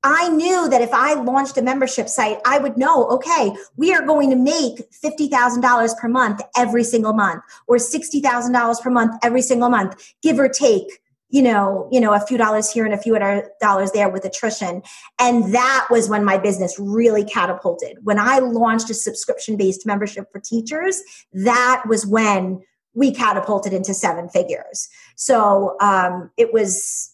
I 0.03 0.29
knew 0.29 0.67
that 0.69 0.81
if 0.81 0.91
I 0.93 1.13
launched 1.13 1.57
a 1.57 1.61
membership 1.61 2.09
site, 2.09 2.39
I 2.45 2.57
would 2.57 2.77
know, 2.77 3.07
okay, 3.09 3.53
we 3.77 3.93
are 3.93 4.05
going 4.05 4.31
to 4.31 4.35
make 4.35 4.91
$50,000 4.91 5.97
per 5.97 6.07
month 6.07 6.41
every 6.57 6.83
single 6.83 7.13
month 7.13 7.43
or 7.67 7.77
$60,000 7.77 8.81
per 8.81 8.89
month 8.89 9.15
every 9.23 9.41
single 9.43 9.69
month, 9.69 10.13
give 10.21 10.39
or 10.39 10.49
take 10.49 11.01
you 11.31 11.41
know, 11.41 11.87
you 11.91 11.99
know, 11.99 12.13
a 12.13 12.19
few 12.19 12.37
dollars 12.37 12.69
here 12.69 12.83
and 12.85 12.93
a 12.93 12.97
few 12.97 13.17
dollars 13.61 13.91
there 13.93 14.09
with 14.09 14.25
attrition. 14.25 14.83
And 15.17 15.53
that 15.55 15.87
was 15.89 16.09
when 16.09 16.25
my 16.25 16.37
business 16.37 16.77
really 16.77 17.23
catapulted. 17.23 17.97
When 18.03 18.19
I 18.19 18.39
launched 18.39 18.89
a 18.89 18.93
subscription 18.93 19.55
based 19.55 19.85
membership 19.85 20.29
for 20.31 20.39
teachers, 20.39 21.01
that 21.31 21.83
was 21.87 22.05
when 22.05 22.61
we 22.93 23.13
catapulted 23.13 23.71
into 23.71 23.93
seven 23.93 24.27
figures. 24.27 24.89
So 25.15 25.77
um, 25.79 26.29
it 26.35 26.51
was 26.51 27.10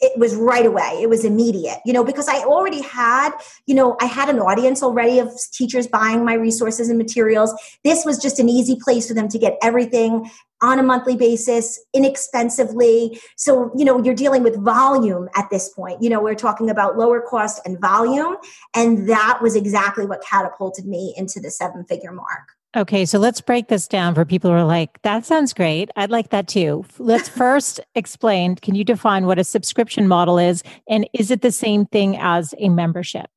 it 0.00 0.18
was 0.18 0.34
right 0.34 0.66
away. 0.66 0.98
It 1.00 1.08
was 1.08 1.24
immediate 1.24 1.78
you 1.84 1.92
know 1.92 2.04
because 2.04 2.28
i 2.28 2.38
already 2.44 2.82
had 2.82 3.30
you 3.66 3.74
know 3.74 3.96
i 4.00 4.06
had 4.06 4.28
an 4.28 4.38
audience 4.38 4.82
already 4.82 5.18
of 5.18 5.30
teachers 5.52 5.86
buying 5.86 6.24
my 6.24 6.34
resources 6.34 6.88
and 6.88 6.98
materials. 6.98 7.54
This 7.84 8.04
was 8.04 8.18
just 8.18 8.38
an 8.38 8.48
easy 8.48 8.76
place 8.82 9.08
for 9.08 9.14
them 9.14 9.28
to 9.28 9.38
get 9.38 9.58
everything 9.62 10.30
on 10.62 10.78
a 10.78 10.82
monthly 10.82 11.16
basis 11.16 11.78
inexpensively. 11.92 13.20
So 13.36 13.70
you 13.76 13.84
know 13.84 14.02
you're 14.02 14.14
dealing 14.14 14.42
with 14.42 14.62
volume 14.62 15.28
at 15.36 15.48
this 15.50 15.68
point. 15.70 16.02
You 16.02 16.10
know 16.10 16.20
we're 16.20 16.34
talking 16.34 16.70
about 16.70 16.96
lower 16.96 17.20
cost 17.20 17.60
and 17.64 17.80
volume 17.80 18.36
and 18.74 19.08
that 19.08 19.40
was 19.42 19.56
exactly 19.56 20.06
what 20.06 20.22
catapulted 20.22 20.86
me 20.86 21.14
into 21.16 21.40
the 21.40 21.50
seven 21.50 21.84
figure 21.84 22.12
mark 22.12 22.53
Okay, 22.76 23.04
so 23.04 23.20
let's 23.20 23.40
break 23.40 23.68
this 23.68 23.86
down 23.86 24.16
for 24.16 24.24
people 24.24 24.50
who 24.50 24.56
are 24.56 24.64
like, 24.64 25.00
that 25.02 25.24
sounds 25.24 25.54
great. 25.54 25.90
I'd 25.94 26.10
like 26.10 26.30
that 26.30 26.48
too. 26.48 26.84
Let's 26.98 27.28
first 27.44 27.78
explain 27.94 28.56
can 28.56 28.74
you 28.74 28.82
define 28.82 29.26
what 29.26 29.38
a 29.38 29.44
subscription 29.44 30.08
model 30.08 30.38
is? 30.38 30.64
And 30.88 31.08
is 31.12 31.30
it 31.30 31.42
the 31.42 31.52
same 31.52 31.86
thing 31.86 32.16
as 32.16 32.52
a 32.58 32.68
membership? 32.68 33.30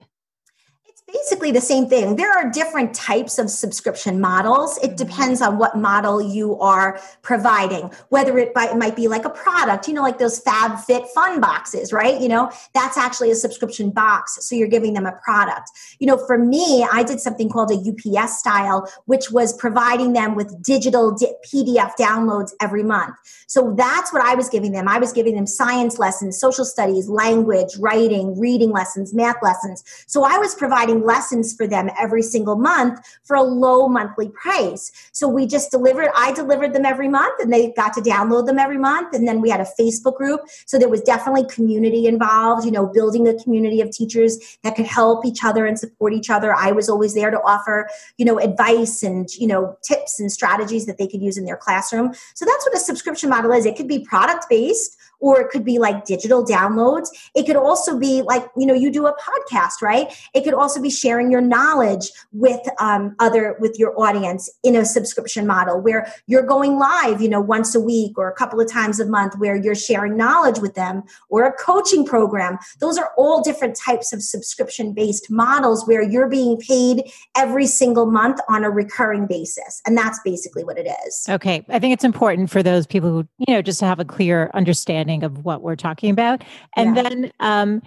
Basically 1.07 1.51
the 1.51 1.61
same 1.61 1.87
thing. 1.87 2.17
There 2.17 2.31
are 2.31 2.49
different 2.49 2.93
types 2.93 3.39
of 3.39 3.49
subscription 3.49 4.19
models. 4.19 4.77
It 4.77 4.87
mm-hmm. 4.87 4.95
depends 4.95 5.41
on 5.41 5.57
what 5.57 5.77
model 5.77 6.21
you 6.21 6.59
are 6.59 6.99
providing, 7.21 7.91
whether 8.09 8.37
it 8.37 8.51
might, 8.53 8.71
it 8.71 8.77
might 8.77 8.95
be 8.95 9.07
like 9.07 9.23
a 9.23 9.29
product, 9.29 9.87
you 9.87 9.93
know, 9.93 10.01
like 10.01 10.17
those 10.17 10.39
Fab 10.39 10.79
Fit 10.79 11.07
Fun 11.15 11.39
boxes, 11.39 11.93
right? 11.93 12.19
You 12.19 12.27
know, 12.27 12.51
that's 12.73 12.97
actually 12.97 13.31
a 13.31 13.35
subscription 13.35 13.89
box. 13.89 14.37
So 14.41 14.55
you're 14.55 14.67
giving 14.67 14.93
them 14.93 15.05
a 15.05 15.13
product. 15.23 15.71
You 15.99 16.07
know, 16.07 16.17
for 16.17 16.37
me, 16.37 16.85
I 16.91 17.03
did 17.03 17.21
something 17.21 17.49
called 17.49 17.71
a 17.71 17.75
UPS 17.75 18.39
style, 18.39 18.91
which 19.05 19.31
was 19.31 19.53
providing 19.53 20.13
them 20.13 20.35
with 20.35 20.61
digital 20.61 21.17
PDF 21.45 21.93
downloads 21.97 22.51
every 22.61 22.83
month. 22.83 23.15
So 23.47 23.73
that's 23.77 24.11
what 24.11 24.21
I 24.21 24.35
was 24.35 24.49
giving 24.49 24.73
them. 24.73 24.89
I 24.89 24.99
was 24.99 25.13
giving 25.13 25.35
them 25.35 25.47
science 25.47 25.97
lessons, 25.97 26.37
social 26.37 26.65
studies, 26.65 27.07
language, 27.07 27.77
writing, 27.79 28.37
reading 28.37 28.71
lessons, 28.71 29.13
math 29.13 29.37
lessons. 29.41 29.83
So 30.05 30.25
I 30.25 30.37
was 30.37 30.53
providing 30.53 30.96
lessons 30.97 31.53
for 31.55 31.67
them 31.67 31.89
every 31.99 32.21
single 32.21 32.55
month 32.55 32.99
for 33.23 33.35
a 33.35 33.43
low 33.43 33.87
monthly 33.87 34.29
price. 34.29 34.91
So 35.11 35.27
we 35.27 35.45
just 35.45 35.71
delivered, 35.71 36.09
I 36.15 36.33
delivered 36.33 36.73
them 36.73 36.85
every 36.85 37.07
month 37.07 37.41
and 37.41 37.51
they 37.51 37.71
got 37.71 37.93
to 37.93 38.01
download 38.01 38.45
them 38.45 38.59
every 38.59 38.77
month. 38.77 39.13
And 39.13 39.27
then 39.27 39.41
we 39.41 39.49
had 39.49 39.61
a 39.61 39.67
Facebook 39.79 40.15
group. 40.15 40.41
So 40.65 40.77
there 40.77 40.89
was 40.89 41.01
definitely 41.01 41.45
community 41.47 42.07
involved, 42.07 42.65
you 42.65 42.71
know, 42.71 42.87
building 42.87 43.27
a 43.27 43.33
community 43.41 43.81
of 43.81 43.91
teachers 43.91 44.57
that 44.63 44.75
could 44.75 44.85
help 44.85 45.25
each 45.25 45.43
other 45.43 45.65
and 45.65 45.79
support 45.79 46.13
each 46.13 46.29
other. 46.29 46.53
I 46.53 46.71
was 46.71 46.89
always 46.89 47.13
there 47.13 47.31
to 47.31 47.39
offer, 47.41 47.89
you 48.17 48.25
know, 48.25 48.39
advice 48.39 49.03
and, 49.03 49.29
you 49.35 49.47
know, 49.47 49.77
tips 49.83 50.19
and 50.19 50.31
strategies 50.31 50.85
that 50.85 50.97
they 50.97 51.07
could 51.07 51.21
use 51.21 51.37
in 51.37 51.45
their 51.45 51.57
classroom. 51.57 52.13
So 52.35 52.45
that's 52.45 52.65
what 52.65 52.75
a 52.75 52.79
subscription 52.79 53.29
model 53.29 53.51
is. 53.51 53.65
It 53.65 53.75
could 53.75 53.87
be 53.87 53.99
product 53.99 54.47
based 54.49 54.96
or 55.19 55.41
it 55.41 55.49
could 55.49 55.65
be 55.65 55.79
like 55.79 56.05
digital 56.05 56.45
downloads. 56.45 57.07
It 57.35 57.45
could 57.45 57.55
also 57.55 57.97
be 57.97 58.21
like, 58.21 58.45
you 58.55 58.65
know, 58.65 58.73
you 58.73 58.91
do 58.91 59.07
a 59.07 59.15
podcast, 59.15 59.81
right? 59.81 60.13
It 60.33 60.43
could 60.43 60.53
also 60.53 60.81
be 60.81 60.89
sharing 60.89 61.31
your 61.31 61.41
knowledge 61.41 62.11
with 62.31 62.61
um, 62.79 63.15
other, 63.19 63.55
with 63.59 63.77
your 63.79 63.99
audience 63.99 64.49
in 64.63 64.75
a 64.75 64.85
subscription 64.85 65.47
model 65.47 65.81
where 65.81 66.11
you're 66.27 66.45
going 66.45 66.77
live, 66.77 67.21
you 67.21 67.29
know, 67.29 67.41
once 67.41 67.73
a 67.75 67.79
week 67.79 68.17
or 68.17 68.29
a 68.29 68.33
couple 68.33 68.59
of 68.59 68.71
times 68.71 68.99
a 68.99 69.05
month 69.05 69.33
where 69.37 69.55
you're 69.55 69.75
sharing 69.75 70.15
knowledge 70.15 70.59
with 70.59 70.75
them 70.75 71.03
or 71.29 71.45
a 71.45 71.53
coaching 71.53 72.05
program. 72.05 72.57
Those 72.79 72.97
are 72.97 73.11
all 73.17 73.41
different 73.41 73.75
types 73.75 74.13
of 74.13 74.21
subscription 74.21 74.93
based 74.93 75.29
models 75.29 75.87
where 75.87 76.01
you're 76.01 76.29
being 76.29 76.57
paid 76.57 77.09
every 77.35 77.65
single 77.65 78.05
month 78.05 78.39
on 78.49 78.63
a 78.63 78.69
recurring 78.69 79.25
basis. 79.25 79.81
And 79.85 79.97
that's 79.97 80.19
basically 80.23 80.63
what 80.63 80.77
it 80.77 80.87
is. 81.05 81.25
Okay. 81.29 81.65
I 81.69 81.79
think 81.79 81.93
it's 81.93 82.03
important 82.03 82.49
for 82.49 82.61
those 82.61 82.85
people 82.85 83.09
who, 83.09 83.27
you 83.47 83.53
know, 83.53 83.61
just 83.61 83.79
to 83.79 83.85
have 83.85 83.99
a 83.99 84.05
clear 84.05 84.51
understanding 84.53 85.06
understanding 85.07 85.23
of 85.23 85.45
what 85.45 85.61
we're 85.61 85.75
talking 85.75 86.09
about. 86.09 86.43
And 86.75 86.95
yeah. 86.95 87.03
then 87.03 87.31
um, 87.39 87.81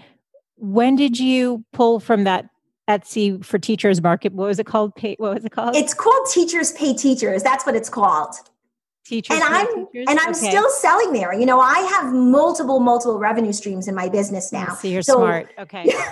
when 0.56 0.96
did 0.96 1.18
you 1.18 1.64
pull 1.72 2.00
from 2.00 2.24
that 2.24 2.48
Etsy 2.88 3.44
for 3.44 3.58
Teachers 3.58 4.02
Market? 4.02 4.32
What 4.32 4.48
was 4.48 4.58
it 4.58 4.66
called? 4.66 4.94
Pay, 4.94 5.16
what 5.18 5.34
was 5.34 5.44
it 5.44 5.52
called? 5.52 5.76
It's 5.76 5.94
called 5.94 6.26
Teachers 6.32 6.72
Pay 6.72 6.94
Teachers. 6.94 7.42
That's 7.42 7.64
what 7.64 7.76
it's 7.76 7.88
called 7.88 8.34
teachers 9.10 9.34
and 9.34 9.44
i'm 9.44 9.86
teachers? 9.86 10.06
and 10.08 10.18
i'm 10.20 10.30
okay. 10.30 10.50
still 10.50 10.70
selling 10.70 11.12
there. 11.12 11.34
You 11.34 11.44
know 11.44 11.60
i 11.60 11.80
have 11.94 12.12
multiple 12.14 12.78
multiple 12.78 13.18
revenue 13.18 13.52
streams 13.52 13.88
in 13.88 13.94
my 13.94 14.08
business 14.08 14.52
now. 14.52 14.74
so 14.74 14.88
you're 14.88 15.02
so, 15.02 15.16
smart. 15.16 15.48
Okay. 15.58 15.92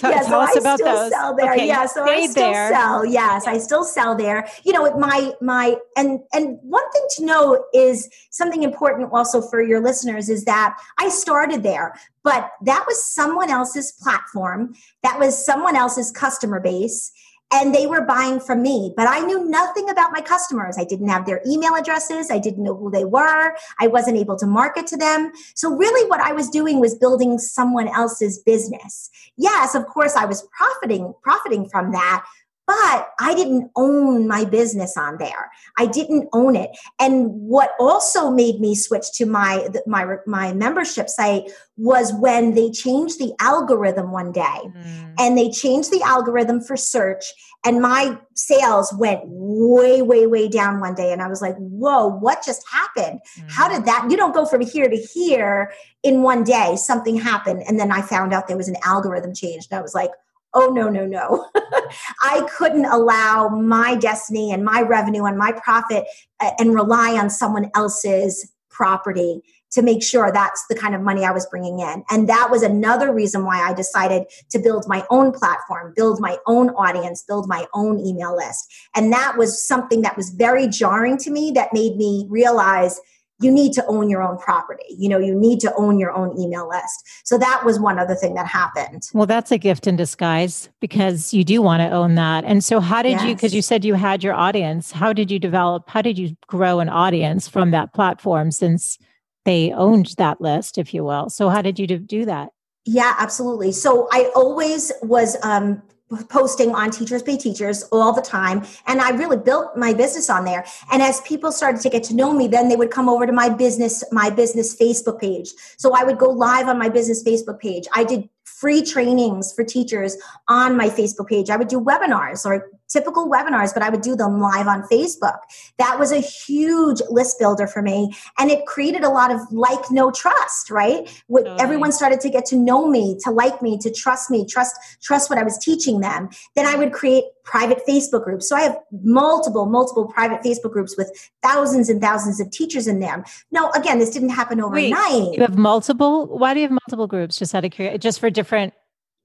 Yeah, 0.00 0.12
tell, 0.12 0.12
yeah, 0.12 0.22
so 0.22 0.40
us 0.40 0.56
I 0.56 0.60
about 0.60 0.78
still 0.78 0.96
those. 0.96 1.10
sell 1.10 1.36
there. 1.36 1.52
Okay. 1.52 1.66
yeah 1.66 1.84
so 1.84 2.04
i 2.04 2.26
still 2.26 2.52
there. 2.52 2.70
sell. 2.70 3.04
Yes 3.04 3.46
i 3.46 3.58
still 3.58 3.84
sell 3.84 4.16
there. 4.16 4.48
You 4.64 4.72
know 4.72 4.96
my 4.96 5.32
my 5.40 5.76
and 5.96 6.20
and 6.32 6.58
one 6.62 6.90
thing 6.92 7.06
to 7.16 7.24
know 7.26 7.64
is 7.74 8.08
something 8.30 8.62
important 8.62 9.10
also 9.12 9.42
for 9.42 9.62
your 9.62 9.80
listeners 9.80 10.28
is 10.28 10.44
that 10.44 10.78
i 10.98 11.08
started 11.08 11.62
there 11.62 11.94
but 12.22 12.50
that 12.62 12.84
was 12.86 13.02
someone 13.02 13.50
else's 13.50 13.92
platform. 13.92 14.74
That 15.02 15.18
was 15.18 15.42
someone 15.42 15.76
else's 15.76 16.10
customer 16.10 16.60
base 16.60 17.12
and 17.52 17.74
they 17.74 17.86
were 17.86 18.02
buying 18.02 18.38
from 18.40 18.62
me 18.62 18.92
but 18.96 19.08
i 19.08 19.20
knew 19.20 19.44
nothing 19.48 19.88
about 19.90 20.12
my 20.12 20.20
customers. 20.20 20.76
I 20.78 20.84
didn't 20.84 21.08
have 21.08 21.26
their 21.26 21.40
email 21.46 21.74
addresses. 21.74 22.30
I 22.30 22.38
didn't 22.38 22.62
know 22.62 22.76
who 22.76 22.90
they 22.90 23.04
were. 23.04 23.56
I 23.78 23.86
wasn't 23.86 24.16
able 24.16 24.36
to 24.36 24.46
market 24.46 24.86
to 24.88 24.96
them. 24.96 25.32
So 25.54 25.74
really 25.74 26.08
what 26.08 26.20
i 26.20 26.32
was 26.32 26.48
doing 26.48 26.80
was 26.80 26.94
building 26.94 27.38
someone 27.38 27.88
else's 27.88 28.38
business. 28.38 29.10
Yes 29.36 29.74
of 29.74 29.86
course 29.86 30.14
i 30.16 30.24
was 30.24 30.46
profiting 30.56 31.14
profiting 31.22 31.68
from 31.68 31.92
that 31.92 32.24
but 32.70 33.10
I 33.18 33.34
didn't 33.34 33.68
own 33.74 34.28
my 34.28 34.44
business 34.44 34.96
on 34.96 35.18
there. 35.18 35.50
I 35.76 35.86
didn't 35.86 36.28
own 36.32 36.54
it. 36.54 36.70
And 37.00 37.28
what 37.32 37.72
also 37.80 38.30
made 38.30 38.60
me 38.60 38.76
switch 38.76 39.10
to 39.14 39.26
my 39.26 39.66
my 39.88 40.06
my 40.24 40.52
membership 40.52 41.08
site 41.08 41.50
was 41.76 42.12
when 42.12 42.54
they 42.54 42.70
changed 42.70 43.18
the 43.18 43.34
algorithm 43.40 44.12
one 44.12 44.30
day. 44.30 44.60
Mm. 44.62 45.14
And 45.18 45.36
they 45.36 45.50
changed 45.50 45.90
the 45.90 46.00
algorithm 46.02 46.60
for 46.60 46.76
search 46.76 47.24
and 47.66 47.82
my 47.82 48.16
sales 48.34 48.94
went 48.96 49.22
way 49.24 50.00
way 50.00 50.28
way 50.28 50.48
down 50.48 50.78
one 50.78 50.94
day 50.94 51.12
and 51.12 51.20
I 51.20 51.26
was 51.26 51.42
like, 51.42 51.56
"Whoa, 51.56 52.06
what 52.06 52.44
just 52.46 52.62
happened? 52.70 53.18
Mm. 53.36 53.50
How 53.50 53.68
did 53.68 53.84
that? 53.86 54.06
You 54.08 54.16
don't 54.16 54.34
go 54.34 54.46
from 54.46 54.60
here 54.60 54.88
to 54.88 54.96
here 54.96 55.72
in 56.04 56.22
one 56.22 56.44
day. 56.44 56.76
Something 56.76 57.16
happened." 57.16 57.64
And 57.66 57.80
then 57.80 57.90
I 57.90 58.00
found 58.00 58.32
out 58.32 58.46
there 58.46 58.56
was 58.56 58.68
an 58.68 58.76
algorithm 58.84 59.34
change 59.34 59.66
and 59.68 59.76
I 59.76 59.82
was 59.82 59.92
like, 59.92 60.12
oh 60.54 60.70
no 60.70 60.88
no 60.88 61.06
no. 61.06 61.46
I 62.22 62.46
couldn't 62.56 62.86
allow 62.86 63.48
my 63.48 63.94
destiny 63.96 64.52
and 64.52 64.64
my 64.64 64.82
revenue 64.82 65.24
and 65.24 65.38
my 65.38 65.52
profit 65.52 66.04
uh, 66.40 66.50
and 66.58 66.74
rely 66.74 67.12
on 67.12 67.30
someone 67.30 67.70
else's 67.74 68.50
property 68.70 69.42
to 69.72 69.82
make 69.82 70.02
sure 70.02 70.32
that's 70.32 70.64
the 70.68 70.74
kind 70.74 70.94
of 70.94 71.00
money 71.00 71.24
i 71.24 71.30
was 71.30 71.46
bringing 71.46 71.80
in. 71.80 72.04
And 72.10 72.28
that 72.28 72.48
was 72.50 72.62
another 72.62 73.12
reason 73.14 73.44
why 73.44 73.60
i 73.60 73.72
decided 73.72 74.24
to 74.50 74.58
build 74.58 74.88
my 74.88 75.06
own 75.10 75.32
platform 75.32 75.92
build 75.94 76.20
my 76.20 76.38
own 76.46 76.70
audience 76.70 77.22
build 77.22 77.48
my 77.48 77.66
own 77.74 77.98
email 77.98 78.36
list. 78.36 78.72
And 78.94 79.12
that 79.12 79.36
was 79.36 79.66
something 79.66 80.02
that 80.02 80.16
was 80.16 80.30
very 80.30 80.66
jarring 80.66 81.18
to 81.18 81.30
me 81.30 81.52
that 81.52 81.72
made 81.72 81.96
me 81.96 82.26
realize 82.28 83.00
you 83.40 83.50
need 83.50 83.72
to 83.74 83.86
own 83.86 84.08
your 84.10 84.22
own 84.22 84.38
property. 84.38 84.84
You 84.88 85.08
know, 85.08 85.18
you 85.18 85.34
need 85.34 85.60
to 85.60 85.74
own 85.76 85.98
your 85.98 86.12
own 86.12 86.38
email 86.38 86.68
list. 86.68 87.06
So 87.24 87.38
that 87.38 87.62
was 87.64 87.80
one 87.80 87.98
other 87.98 88.14
thing 88.14 88.34
that 88.34 88.46
happened. 88.46 89.08
Well, 89.14 89.26
that's 89.26 89.50
a 89.50 89.58
gift 89.58 89.86
in 89.86 89.96
disguise 89.96 90.68
because 90.80 91.32
you 91.32 91.44
do 91.44 91.62
want 91.62 91.80
to 91.80 91.90
own 91.90 92.14
that. 92.16 92.44
And 92.44 92.62
so, 92.62 92.80
how 92.80 93.02
did 93.02 93.12
yes. 93.12 93.24
you, 93.24 93.34
because 93.34 93.54
you 93.54 93.62
said 93.62 93.84
you 93.84 93.94
had 93.94 94.22
your 94.22 94.34
audience, 94.34 94.92
how 94.92 95.12
did 95.12 95.30
you 95.30 95.38
develop, 95.38 95.88
how 95.88 96.02
did 96.02 96.18
you 96.18 96.36
grow 96.46 96.80
an 96.80 96.88
audience 96.88 97.48
from 97.48 97.70
that 97.70 97.94
platform 97.94 98.50
since 98.50 98.98
they 99.44 99.72
owned 99.72 100.14
that 100.18 100.40
list, 100.40 100.78
if 100.78 100.92
you 100.92 101.04
will? 101.04 101.30
So, 101.30 101.48
how 101.48 101.62
did 101.62 101.78
you 101.78 101.86
do 101.86 102.24
that? 102.26 102.50
Yeah, 102.86 103.14
absolutely. 103.18 103.72
So 103.72 104.08
I 104.10 104.30
always 104.34 104.90
was 105.02 105.36
um, 105.42 105.82
posting 106.28 106.74
on 106.74 106.90
Teachers 106.90 107.22
Pay 107.22 107.36
Teachers 107.36 107.84
all 107.92 108.12
the 108.12 108.22
time. 108.22 108.64
And 108.86 109.00
I 109.00 109.10
really 109.10 109.36
built 109.36 109.76
my 109.76 109.92
business 109.94 110.28
on 110.28 110.44
there. 110.44 110.64
And 110.92 111.02
as 111.02 111.20
people 111.22 111.52
started 111.52 111.80
to 111.82 111.90
get 111.90 112.02
to 112.04 112.14
know 112.14 112.32
me, 112.32 112.48
then 112.48 112.68
they 112.68 112.76
would 112.76 112.90
come 112.90 113.08
over 113.08 113.26
to 113.26 113.32
my 113.32 113.48
business, 113.48 114.02
my 114.12 114.30
business 114.30 114.74
Facebook 114.74 115.20
page. 115.20 115.50
So 115.76 115.94
I 115.94 116.04
would 116.04 116.18
go 116.18 116.30
live 116.30 116.68
on 116.68 116.78
my 116.78 116.88
business 116.88 117.22
Facebook 117.22 117.60
page. 117.60 117.86
I 117.94 118.04
did 118.04 118.28
free 118.58 118.82
trainings 118.82 119.52
for 119.52 119.64
teachers 119.64 120.16
on 120.48 120.76
my 120.76 120.88
Facebook 120.88 121.28
page. 121.28 121.50
I 121.50 121.56
would 121.56 121.68
do 121.68 121.80
webinars 121.80 122.44
or 122.44 122.70
typical 122.88 123.30
webinars, 123.30 123.72
but 123.72 123.82
I 123.82 123.88
would 123.88 124.00
do 124.00 124.16
them 124.16 124.40
live 124.40 124.66
on 124.66 124.82
Facebook. 124.90 125.38
That 125.78 125.98
was 125.98 126.12
a 126.12 126.20
huge 126.20 127.00
list 127.08 127.38
builder 127.38 127.66
for 127.66 127.82
me. 127.82 128.12
And 128.38 128.50
it 128.50 128.66
created 128.66 129.04
a 129.04 129.08
lot 129.08 129.30
of 129.30 129.40
like, 129.52 129.90
no 129.90 130.10
trust, 130.10 130.70
right? 130.70 131.08
Totally. 131.30 131.60
Everyone 131.60 131.92
started 131.92 132.20
to 132.20 132.30
get 132.30 132.44
to 132.46 132.56
know 132.56 132.88
me, 132.88 133.16
to 133.24 133.30
like 133.30 133.62
me, 133.62 133.78
to 133.78 133.92
trust 133.92 134.30
me, 134.30 134.44
trust, 134.44 134.74
trust 135.00 135.30
what 135.30 135.38
I 135.38 135.44
was 135.44 135.56
teaching 135.58 136.00
them. 136.00 136.28
Then 136.56 136.66
I 136.66 136.74
would 136.74 136.92
create 136.92 137.24
private 137.44 137.80
Facebook 137.88 138.24
groups. 138.24 138.48
So 138.48 138.56
I 138.56 138.62
have 138.62 138.78
multiple, 139.02 139.66
multiple 139.66 140.06
private 140.06 140.40
Facebook 140.42 140.72
groups 140.72 140.96
with 140.96 141.10
thousands 141.42 141.88
and 141.88 142.00
thousands 142.00 142.40
of 142.40 142.50
teachers 142.50 142.86
in 142.86 143.00
them. 143.00 143.24
No, 143.50 143.70
again, 143.70 143.98
this 143.98 144.10
didn't 144.10 144.28
happen 144.30 144.60
overnight. 144.60 145.12
Wait, 145.12 145.34
you 145.34 145.40
have 145.40 145.58
multiple? 145.58 146.26
Why 146.26 146.54
do 146.54 146.60
you 146.60 146.66
have 146.66 146.72
multiple 146.72 147.06
groups? 147.06 147.38
Just 147.38 147.54
out 147.54 147.64
of 147.64 147.72
curiosity, 147.72 147.98
just 147.98 148.20
for 148.20 148.30
different 148.40 148.74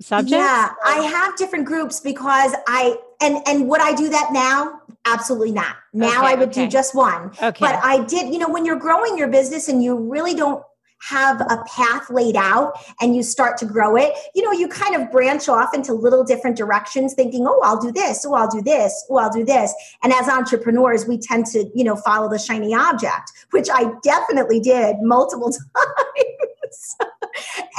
subjects? 0.02 0.32
Yeah, 0.32 0.74
I 0.86 0.98
have 0.98 1.38
different 1.38 1.66
groups 1.66 2.00
because 2.00 2.54
I 2.68 2.98
and 3.22 3.38
and 3.48 3.70
would 3.70 3.82
I 3.82 3.94
do 3.94 4.10
that 4.10 4.34
now? 4.34 4.82
Absolutely 5.06 5.52
not. 5.52 5.76
Now 5.94 6.08
okay, 6.08 6.34
I 6.34 6.36
would 6.36 6.50
okay. 6.50 6.66
do 6.66 6.72
just 6.72 6.96
one. 6.96 7.32
Okay. 7.42 7.60
But 7.60 7.80
I 7.84 8.04
did, 8.04 8.34
you 8.34 8.40
know, 8.40 8.50
when 8.50 8.66
you're 8.66 8.80
growing 8.80 9.18
your 9.18 9.28
business 9.28 9.70
and 9.70 9.84
you 9.84 9.96
really 9.96 10.34
don't 10.34 10.64
have 11.10 11.40
a 11.42 11.64
path 11.68 12.10
laid 12.10 12.36
out 12.36 12.74
and 13.00 13.16
you 13.16 13.22
start 13.22 13.58
to 13.60 13.66
grow 13.66 13.96
it, 13.96 14.12
you 14.34 14.42
know, 14.44 14.52
you 14.52 14.68
kind 14.68 14.96
of 14.96 15.12
branch 15.12 15.48
off 15.48 15.74
into 15.74 15.94
little 15.94 16.24
different 16.24 16.58
directions 16.58 17.14
thinking, 17.14 17.46
oh, 17.48 17.62
I'll 17.64 17.80
do 17.80 17.92
this, 17.92 18.26
oh, 18.28 18.34
I'll 18.34 18.50
do 18.50 18.62
this, 18.62 19.06
oh, 19.10 19.18
I'll 19.18 19.32
do 19.32 19.46
this. 19.46 19.74
And 20.02 20.12
as 20.12 20.28
entrepreneurs, 20.28 21.06
we 21.06 21.20
tend 21.20 21.46
to, 21.48 21.70
you 21.76 21.84
know, 21.84 21.96
follow 21.96 22.30
the 22.30 22.40
shiny 22.40 22.74
object, 22.74 23.32
which 23.52 23.70
I 23.72 23.92
definitely 24.02 24.60
did 24.60 24.96
multiple 25.02 25.52
times. 25.76 26.96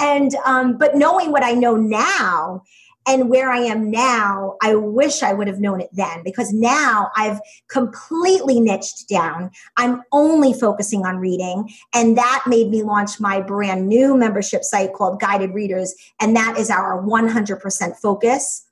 And, 0.00 0.34
um, 0.44 0.78
but 0.78 0.96
knowing 0.96 1.32
what 1.32 1.44
I 1.44 1.52
know 1.52 1.76
now, 1.76 2.62
and 3.06 3.30
where 3.30 3.50
I 3.50 3.58
am 3.58 3.90
now, 3.90 4.56
I 4.60 4.74
wish 4.74 5.22
I 5.22 5.32
would 5.32 5.46
have 5.46 5.60
known 5.60 5.80
it 5.80 5.90
then 5.92 6.22
because 6.24 6.52
now 6.52 7.10
I've 7.16 7.40
completely 7.68 8.58
niched 8.58 9.08
down. 9.08 9.50
I'm 9.76 10.02
only 10.10 10.52
focusing 10.52 11.06
on 11.06 11.18
reading. 11.18 11.70
And 11.94 12.18
that 12.18 12.44
made 12.48 12.68
me 12.68 12.82
launch 12.82 13.20
my 13.20 13.40
brand 13.40 13.88
new 13.88 14.16
membership 14.16 14.64
site 14.64 14.92
called 14.92 15.20
Guided 15.20 15.54
Readers. 15.54 15.94
And 16.20 16.34
that 16.34 16.58
is 16.58 16.68
our 16.68 17.00
100% 17.00 17.96
focus 17.96 18.65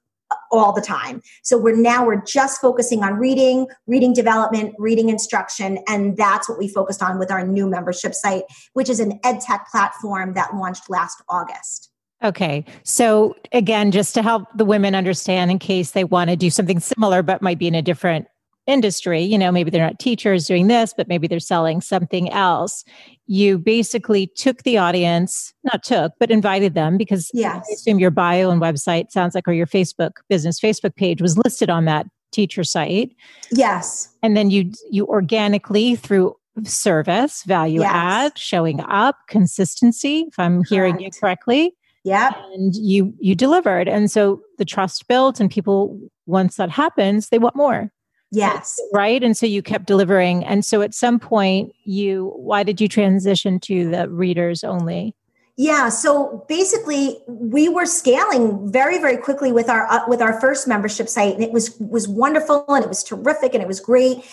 all 0.51 0.73
the 0.73 0.81
time. 0.81 1.23
So 1.43 1.59
we're 1.59 1.77
now 1.77 2.07
we're 2.07 2.23
just 2.23 2.61
focusing 2.61 3.03
on 3.03 3.15
reading, 3.15 3.67
reading 3.87 4.13
development, 4.13 4.75
reading 4.79 5.09
instruction, 5.09 5.79
and 5.89 6.17
that's 6.17 6.49
what 6.49 6.59
we 6.59 6.69
focused 6.69 7.03
on 7.03 7.19
with 7.19 7.31
our 7.31 7.47
new 7.47 7.69
membership 7.69 8.15
site, 8.15 8.45
which 8.73 8.89
is 8.89 9.01
an 9.01 9.19
ed 9.25 9.41
tech 9.41 9.67
platform 9.71 10.35
that 10.35 10.55
launched 10.55 10.89
last 10.89 11.23
August. 11.29 11.91
Okay. 12.23 12.65
So 12.85 13.37
again, 13.53 13.91
just 13.91 14.15
to 14.15 14.23
help 14.23 14.49
the 14.57 14.65
women 14.65 14.95
understand 14.95 15.51
in 15.51 15.59
case 15.59 15.91
they 15.91 16.05
want 16.05 16.31
to 16.31 16.37
do 16.37 16.49
something 16.49 16.81
similar 16.81 17.23
but 17.23 17.43
might 17.43 17.59
be 17.59 17.67
in 17.67 17.75
a 17.75 17.83
different 17.83 18.27
industry, 18.67 19.21
you 19.21 19.37
know, 19.37 19.53
maybe 19.53 19.71
they're 19.71 19.85
not 19.85 19.99
teachers 19.99 20.47
doing 20.47 20.69
this, 20.69 20.95
but 20.97 21.09
maybe 21.09 21.27
they're 21.27 21.41
selling 21.41 21.81
something 21.81 22.31
else. 22.31 22.85
You 23.27 23.59
basically 23.59 24.29
took 24.29 24.63
the 24.63 24.79
audience, 24.79 25.53
not 25.65 25.83
took, 25.83 26.13
but 26.19 26.31
invited 26.31 26.75
them 26.75 26.97
because 26.97 27.31
yes. 27.35 27.67
I 27.69 27.75
assume 27.75 27.99
your 27.99 28.11
bio 28.11 28.51
and 28.51 28.61
website 28.61 29.11
sounds 29.11 29.35
like, 29.35 29.47
or 29.47 29.53
your 29.53 29.67
Facebook 29.67 30.13
business 30.29 30.61
Facebook 30.61 30.97
page 30.97 31.21
was 31.21 31.39
listed 31.39 31.71
on 31.71 31.85
that 31.85 32.07
teacher 32.33 32.65
site. 32.65 33.15
Yes. 33.53 34.09
And 34.23 34.37
then 34.37 34.51
you 34.51 34.73
you 34.91 35.07
organically 35.07 35.97
through 35.97 36.35
service, 36.65 37.43
value 37.45 37.81
yes. 37.81 37.93
add, 37.93 38.39
showing 38.39 38.81
up, 38.81 39.17
consistency, 39.29 40.27
if 40.29 40.39
I'm 40.39 40.59
Correct. 40.59 40.69
hearing 40.69 41.01
you 41.01 41.11
correctly, 41.11 41.75
yeah. 42.05 42.33
And 42.53 42.75
you 42.75 43.15
you 43.19 43.35
delivered. 43.35 43.89
And 43.89 44.11
so 44.11 44.43
the 44.59 44.65
trust 44.65 45.09
built 45.09 45.41
and 45.41 45.51
people 45.51 45.99
once 46.27 46.57
that 46.57 46.71
happens, 46.71 47.31
they 47.31 47.39
want 47.39 47.57
more. 47.57 47.91
Yes. 48.35 48.81
Right. 48.93 49.23
And 49.23 49.37
so 49.37 49.47
you 49.47 49.63
kept 49.63 49.87
delivering. 49.87 50.45
And 50.45 50.65
so 50.65 50.83
at 50.83 50.95
some 50.95 51.19
point 51.19 51.75
you 51.85 52.33
why 52.37 52.63
did 52.63 52.81
you 52.81 52.89
transition 52.89 53.61
to 53.61 53.91
the 53.91 54.09
readers 54.09 54.65
only? 54.65 55.15
Yeah, 55.57 55.89
so 55.89 56.45
basically 56.49 57.19
we 57.29 57.69
were 57.69 57.87
scaling 57.87 58.73
very 58.73 58.99
very 58.99 59.17
quickly 59.17 59.53
with 59.53 59.69
our 59.69 59.87
uh, 59.87 60.01
with 60.09 60.21
our 60.21 60.41
first 60.41 60.67
membership 60.67 61.09
site 61.09 61.35
and 61.35 61.45
it 61.45 61.53
was 61.53 61.77
was 61.79 62.09
wonderful 62.09 62.65
and 62.69 62.85
it 62.85 62.89
was 62.89 63.05
terrific 63.05 63.55
and 63.55 63.63
it 63.63 63.69
was 63.69 63.81
great. 63.81 64.25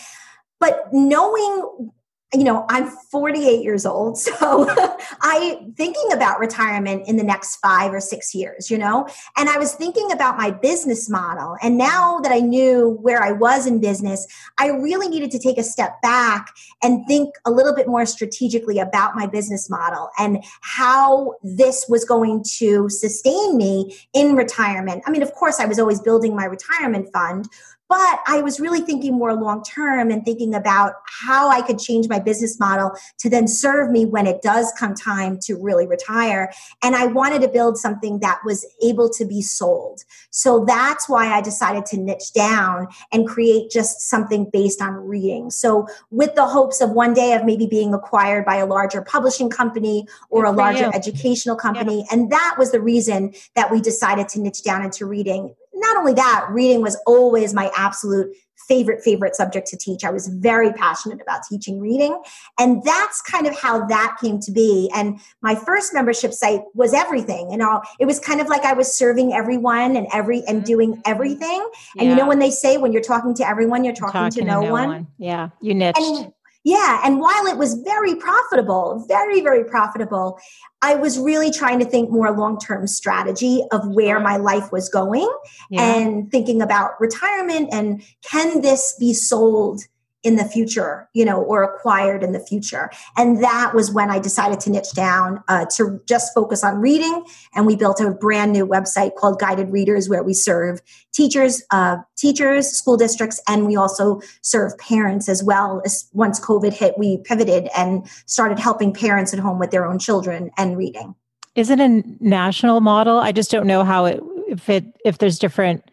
But 0.60 0.88
knowing 0.92 1.92
you 2.34 2.46
know, 2.46 2.66
I'm 2.70 2.88
48 2.88 3.62
years 3.62 3.86
old. 3.86 4.18
So 4.18 4.38
I 5.22 5.68
thinking 5.76 6.12
about 6.14 6.40
retirement 6.40 7.08
in 7.08 7.18
the 7.18 7.24
next 7.24 7.58
five 7.58 7.94
or 7.94 8.00
six 8.00 8.34
years, 8.34 8.72
you 8.72 8.78
know, 8.78 9.08
and 9.38 9.50
I 9.50 9.58
was 9.58 9.74
thinking 9.74 10.12
about 10.12 10.38
my 10.38 10.52
business 10.52 11.10
model. 11.10 11.58
And 11.62 11.78
now 11.78 12.20
that 12.20 12.32
I 12.32 12.40
knew 12.40 12.98
where 13.02 13.22
I 13.22 13.32
was 13.32 13.68
in 13.68 13.82
business, 13.82 14.26
I 14.58 14.68
really 14.68 15.10
needed 15.10 15.32
to 15.32 15.40
take 15.40 15.58
a 15.58 15.64
step 15.64 16.02
back 16.02 16.54
and 16.82 17.06
think 17.08 17.36
a 17.46 17.52
little 17.52 17.76
bit 17.76 17.88
more 17.88 18.06
strategically 18.06 18.80
about 18.80 19.16
my 19.16 19.28
business 19.28 19.70
model 19.70 20.10
and 20.18 20.44
how 20.62 21.34
this 21.44 21.86
was 21.90 22.06
going 22.06 22.44
to 22.58 22.90
sustain 22.90 23.58
me 23.58 23.98
in 24.14 24.36
retirement. 24.36 25.04
I 25.06 25.12
mean, 25.12 25.24
of 25.24 25.34
course, 25.34 25.60
I 25.60 25.66
was 25.66 25.80
always 25.80 26.00
building 26.00 26.36
my 26.36 26.46
retirement 26.46 27.10
fund, 27.12 27.48
but 27.92 28.22
I 28.26 28.42
was 28.42 28.62
really 28.62 28.80
thinking 28.80 29.16
more 29.16 29.34
long 29.34 29.64
term 29.64 30.12
and 30.12 30.24
thinking 30.24 30.56
about 30.56 30.94
how 31.04 31.50
I 31.50 31.62
could 31.62 31.78
change 31.78 32.08
my 32.08 32.20
business 32.20 32.58
model 32.58 32.94
to 33.18 33.30
then 33.30 33.50
serve 33.50 33.92
me 33.92 34.06
when 34.06 34.28
it 34.28 34.42
does 34.42 34.72
come 34.80 34.96
time 34.96 35.38
to 35.42 35.62
really 35.62 35.86
retire. 35.86 36.54
And 36.82 36.96
I 36.96 37.08
wanted 37.08 37.42
to 37.42 37.50
build 37.50 37.78
something 37.78 38.20
that 38.20 38.40
was 38.46 38.66
able 38.82 39.10
to 39.10 39.26
be 39.26 39.42
sold. 39.42 40.06
So 40.30 40.64
that's 40.64 41.10
why 41.10 41.34
I 41.34 41.42
decided 41.42 41.86
to 41.88 41.98
niche 41.98 42.32
down 42.32 42.88
and 43.12 43.28
create 43.28 43.70
just 43.70 44.00
something 44.10 44.50
based 44.54 44.82
on 44.82 44.94
reading. 44.94 45.50
So 45.50 45.86
with 46.12 46.34
the 46.36 46.46
hopes 46.46 46.80
of 46.80 46.92
one 46.92 47.14
day 47.14 47.34
of 47.34 47.44
maybe 47.44 47.68
being 47.68 47.94
acquired 47.94 48.46
by 48.46 48.56
a 48.56 48.66
larger 48.66 49.02
publishing 49.02 49.50
company 49.50 50.08
or 50.30 50.46
a 50.46 50.52
larger 50.52 50.86
you. 50.86 50.92
educational 50.94 51.58
company. 51.58 52.06
And 52.10 52.32
that 52.32 52.56
was 52.58 52.72
the 52.72 52.80
reason 52.80 53.34
that 53.56 53.70
we 53.70 53.82
decided 53.82 54.30
to 54.30 54.40
niche 54.40 54.64
down 54.64 54.82
into 54.82 55.06
reading 55.06 55.56
not 55.82 55.98
only 55.98 56.14
that, 56.14 56.48
reading 56.52 56.82
was 56.82 56.98
always 57.06 57.54
my 57.54 57.72
absolute 57.76 58.34
favorite 58.68 59.04
favorite 59.04 59.36
subject 59.36 59.68
to 59.68 59.78
teach. 59.78 60.04
I 60.04 60.12
was 60.12 60.28
very 60.28 60.72
passionate 60.74 61.20
about 61.22 61.42
teaching 61.50 61.80
reading, 61.80 62.22
and 62.60 62.82
that's 62.84 63.22
kind 63.22 63.48
of 63.48 63.58
how 63.58 63.86
that 63.88 64.18
came 64.22 64.40
to 64.40 64.52
be. 64.52 64.90
And 64.96 65.20
my 65.42 65.56
first 65.56 65.94
membership 65.94 66.34
site 66.34 66.62
was 66.74 66.94
everything, 66.94 67.50
and 67.52 67.62
all 67.62 67.82
it 68.00 68.06
was 68.06 68.20
kind 68.20 68.40
of 68.40 68.48
like 68.48 68.64
I 68.64 68.74
was 68.74 68.96
serving 68.96 69.34
everyone 69.34 69.96
and 69.96 70.08
every 70.14 70.44
and 70.48 70.60
mm-hmm. 70.60 70.66
doing 70.66 71.02
everything. 71.06 71.68
Yeah. 71.96 72.04
And 72.04 72.10
you 72.10 72.16
know 72.16 72.28
when 72.28 72.40
they 72.40 72.52
say 72.52 72.78
when 72.78 72.94
you're 72.94 73.02
talking 73.02 73.34
to 73.36 73.48
everyone, 73.48 73.84
you're 73.84 73.94
talking, 73.94 74.14
talking 74.14 74.42
to, 74.42 74.46
no, 74.46 74.62
to 74.62 74.68
no 74.68 74.72
one. 74.72 74.90
one. 74.90 75.08
Yeah, 75.18 75.50
you 75.60 75.74
niched. 75.74 76.00
And, 76.00 76.34
yeah. 76.64 77.02
And 77.04 77.20
while 77.20 77.48
it 77.48 77.58
was 77.58 77.76
very 77.76 78.16
profitable, 78.16 79.06
very, 79.08 79.42
very 79.42 79.64
profitable, 79.64 80.40
I 80.82 80.96
was 80.96 81.18
really 81.18 81.52
trying 81.52 81.80
to 81.80 81.86
think 81.86 82.10
more 82.10 82.32
long 82.32 82.60
term 82.60 82.88
strategy 82.88 83.64
of 83.72 83.88
where 83.88 84.20
my 84.20 84.38
life 84.38 84.72
was 84.72 84.90
going 84.90 85.32
yeah. 85.70 85.96
and 85.96 86.30
thinking 86.30 86.62
about 86.62 87.00
retirement 87.00 87.70
and 87.72 88.04
can 88.24 88.62
this 88.62 88.96
be 89.00 89.14
sold 89.14 89.84
in 90.24 90.36
the 90.36 90.46
future, 90.46 91.10
you 91.14 91.26
know, 91.26 91.42
or 91.42 91.64
acquired 91.64 92.24
in 92.24 92.32
the 92.32 92.40
future. 92.40 92.92
And 93.18 93.44
that 93.44 93.74
was 93.74 93.92
when 93.92 94.12
I 94.12 94.20
decided 94.20 94.60
to 94.62 94.70
niche 94.70 94.92
down 94.94 95.44
uh, 95.48 95.66
to 95.78 96.00
just 96.08 96.34
focus 96.34 96.64
on 96.64 96.78
reading. 96.78 97.26
And 97.56 97.66
we 97.66 97.76
built 97.76 98.00
a 98.00 98.12
brand 98.12 98.52
new 98.52 98.68
website 98.68 99.16
called 99.16 99.40
Guided 99.40 99.72
Readers, 99.72 100.10
where 100.10 100.24
we 100.24 100.34
serve 100.34 100.80
teachers, 101.12 101.64
uh, 101.72 101.98
teachers, 102.18 102.68
school 102.70 102.98
districts, 102.98 103.42
and 103.48 103.66
we 103.66 103.76
also 103.76 104.22
serve 104.42 104.78
parents 104.78 105.28
as 105.28 105.44
well. 105.44 105.82
As 105.86 106.08
once 106.14 106.40
COVID 106.40 106.74
hit, 106.74 106.98
we 106.98 107.18
pivoted 107.18 107.70
and 107.76 108.08
started 108.28 108.60
helping 108.60 108.94
parents 108.94 109.34
at 109.34 109.40
home 109.40 109.60
with 109.60 109.72
their 109.72 109.86
own 109.86 109.98
children 109.98 110.52
and 110.58 110.78
reading. 110.78 111.16
Is 111.56 111.70
it 111.70 111.80
a 111.80 112.04
national 112.20 112.80
model? 112.80 113.18
I 113.18 113.32
just 113.32 113.52
don't 113.52 113.68
know 113.68 113.84
how 113.84 114.06
it 114.06 114.22
if 114.48 114.70
it 114.70 114.86
if 115.04 115.18
there's 115.18 115.40
different 115.40 115.84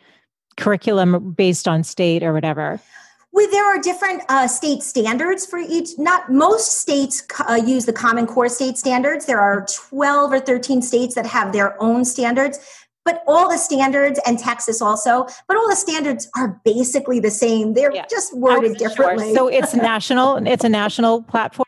curriculum 0.56 1.32
based 1.32 1.66
on 1.66 1.82
state 1.82 2.22
or 2.22 2.32
whatever. 2.32 2.80
Well, 3.32 3.50
there 3.50 3.64
are 3.64 3.78
different 3.78 4.22
uh, 4.28 4.48
state 4.48 4.82
standards 4.82 5.44
for 5.44 5.58
each. 5.58 5.90
Not 5.98 6.30
most 6.30 6.80
states 6.80 7.22
uh, 7.48 7.54
use 7.54 7.84
the 7.84 7.92
Common 7.92 8.26
Core 8.26 8.48
state 8.48 8.78
standards. 8.78 9.26
There 9.26 9.40
are 9.40 9.66
12 9.90 10.32
or 10.32 10.40
13 10.40 10.80
states 10.82 11.14
that 11.14 11.26
have 11.26 11.52
their 11.52 11.80
own 11.82 12.04
standards, 12.04 12.58
but 13.04 13.22
all 13.26 13.48
the 13.48 13.58
standards, 13.58 14.18
and 14.26 14.38
Texas 14.38 14.80
also, 14.80 15.26
but 15.46 15.56
all 15.56 15.68
the 15.68 15.76
standards 15.76 16.28
are 16.36 16.60
basically 16.64 17.20
the 17.20 17.30
same. 17.30 17.74
They're 17.74 17.94
yeah. 17.94 18.06
just 18.10 18.36
worded 18.36 18.76
differently. 18.76 19.26
Sure. 19.26 19.34
So 19.34 19.48
it's 19.48 19.74
national. 19.74 20.46
It's 20.46 20.64
a 20.64 20.68
national 20.68 21.22
platform. 21.22 21.66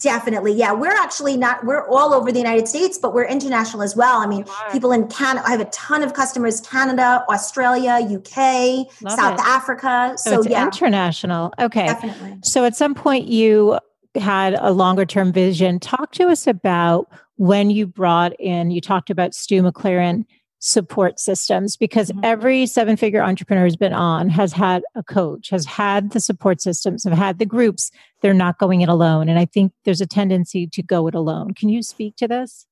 Definitely. 0.00 0.54
Yeah. 0.54 0.72
We're 0.72 0.88
actually 0.88 1.36
not, 1.36 1.64
we're 1.64 1.86
all 1.88 2.14
over 2.14 2.32
the 2.32 2.38
United 2.38 2.66
States, 2.66 2.96
but 2.96 3.12
we're 3.12 3.26
international 3.26 3.82
as 3.82 3.94
well. 3.94 4.18
I 4.20 4.26
mean, 4.26 4.46
people 4.72 4.92
in 4.92 5.06
Canada, 5.08 5.46
I 5.46 5.50
have 5.50 5.60
a 5.60 5.66
ton 5.66 6.02
of 6.02 6.14
customers, 6.14 6.60
Canada, 6.62 7.22
Australia, 7.28 7.98
UK, 8.02 8.86
Love 9.02 9.12
South 9.12 9.38
it. 9.38 9.46
Africa. 9.46 10.14
So, 10.16 10.30
so 10.30 10.40
it's 10.40 10.48
yeah. 10.48 10.64
international. 10.64 11.52
Okay. 11.58 11.86
Definitely. 11.86 12.38
So 12.42 12.64
at 12.64 12.74
some 12.74 12.94
point 12.94 13.26
you 13.26 13.78
had 14.14 14.54
a 14.58 14.72
longer 14.72 15.04
term 15.04 15.32
vision. 15.32 15.78
Talk 15.78 16.12
to 16.12 16.28
us 16.28 16.46
about 16.46 17.08
when 17.36 17.70
you 17.70 17.86
brought 17.86 18.32
in, 18.40 18.70
you 18.70 18.80
talked 18.80 19.10
about 19.10 19.34
Stu 19.34 19.62
McLaren 19.62 20.24
support 20.60 21.18
systems 21.18 21.76
because 21.76 22.10
mm-hmm. 22.10 22.20
every 22.22 22.66
seven 22.66 22.96
figure 22.96 23.22
entrepreneur 23.22 23.64
has 23.64 23.76
been 23.76 23.94
on 23.94 24.28
has 24.28 24.52
had 24.52 24.82
a 24.94 25.02
coach 25.02 25.48
has 25.48 25.64
had 25.64 26.12
the 26.12 26.20
support 26.20 26.60
systems 26.60 27.02
have 27.04 27.14
had 27.14 27.38
the 27.38 27.46
groups. 27.46 27.90
They're 28.20 28.34
not 28.34 28.58
going 28.58 28.82
it 28.82 28.88
alone 28.88 29.28
and 29.28 29.38
i 29.38 29.46
think 29.46 29.72
there's 29.84 30.02
a 30.02 30.06
tendency 30.06 30.66
to 30.66 30.82
go 30.82 31.08
it 31.08 31.14
alone. 31.14 31.54
Can 31.54 31.70
you 31.70 31.82
speak 31.82 32.16
to 32.16 32.28
this? 32.28 32.66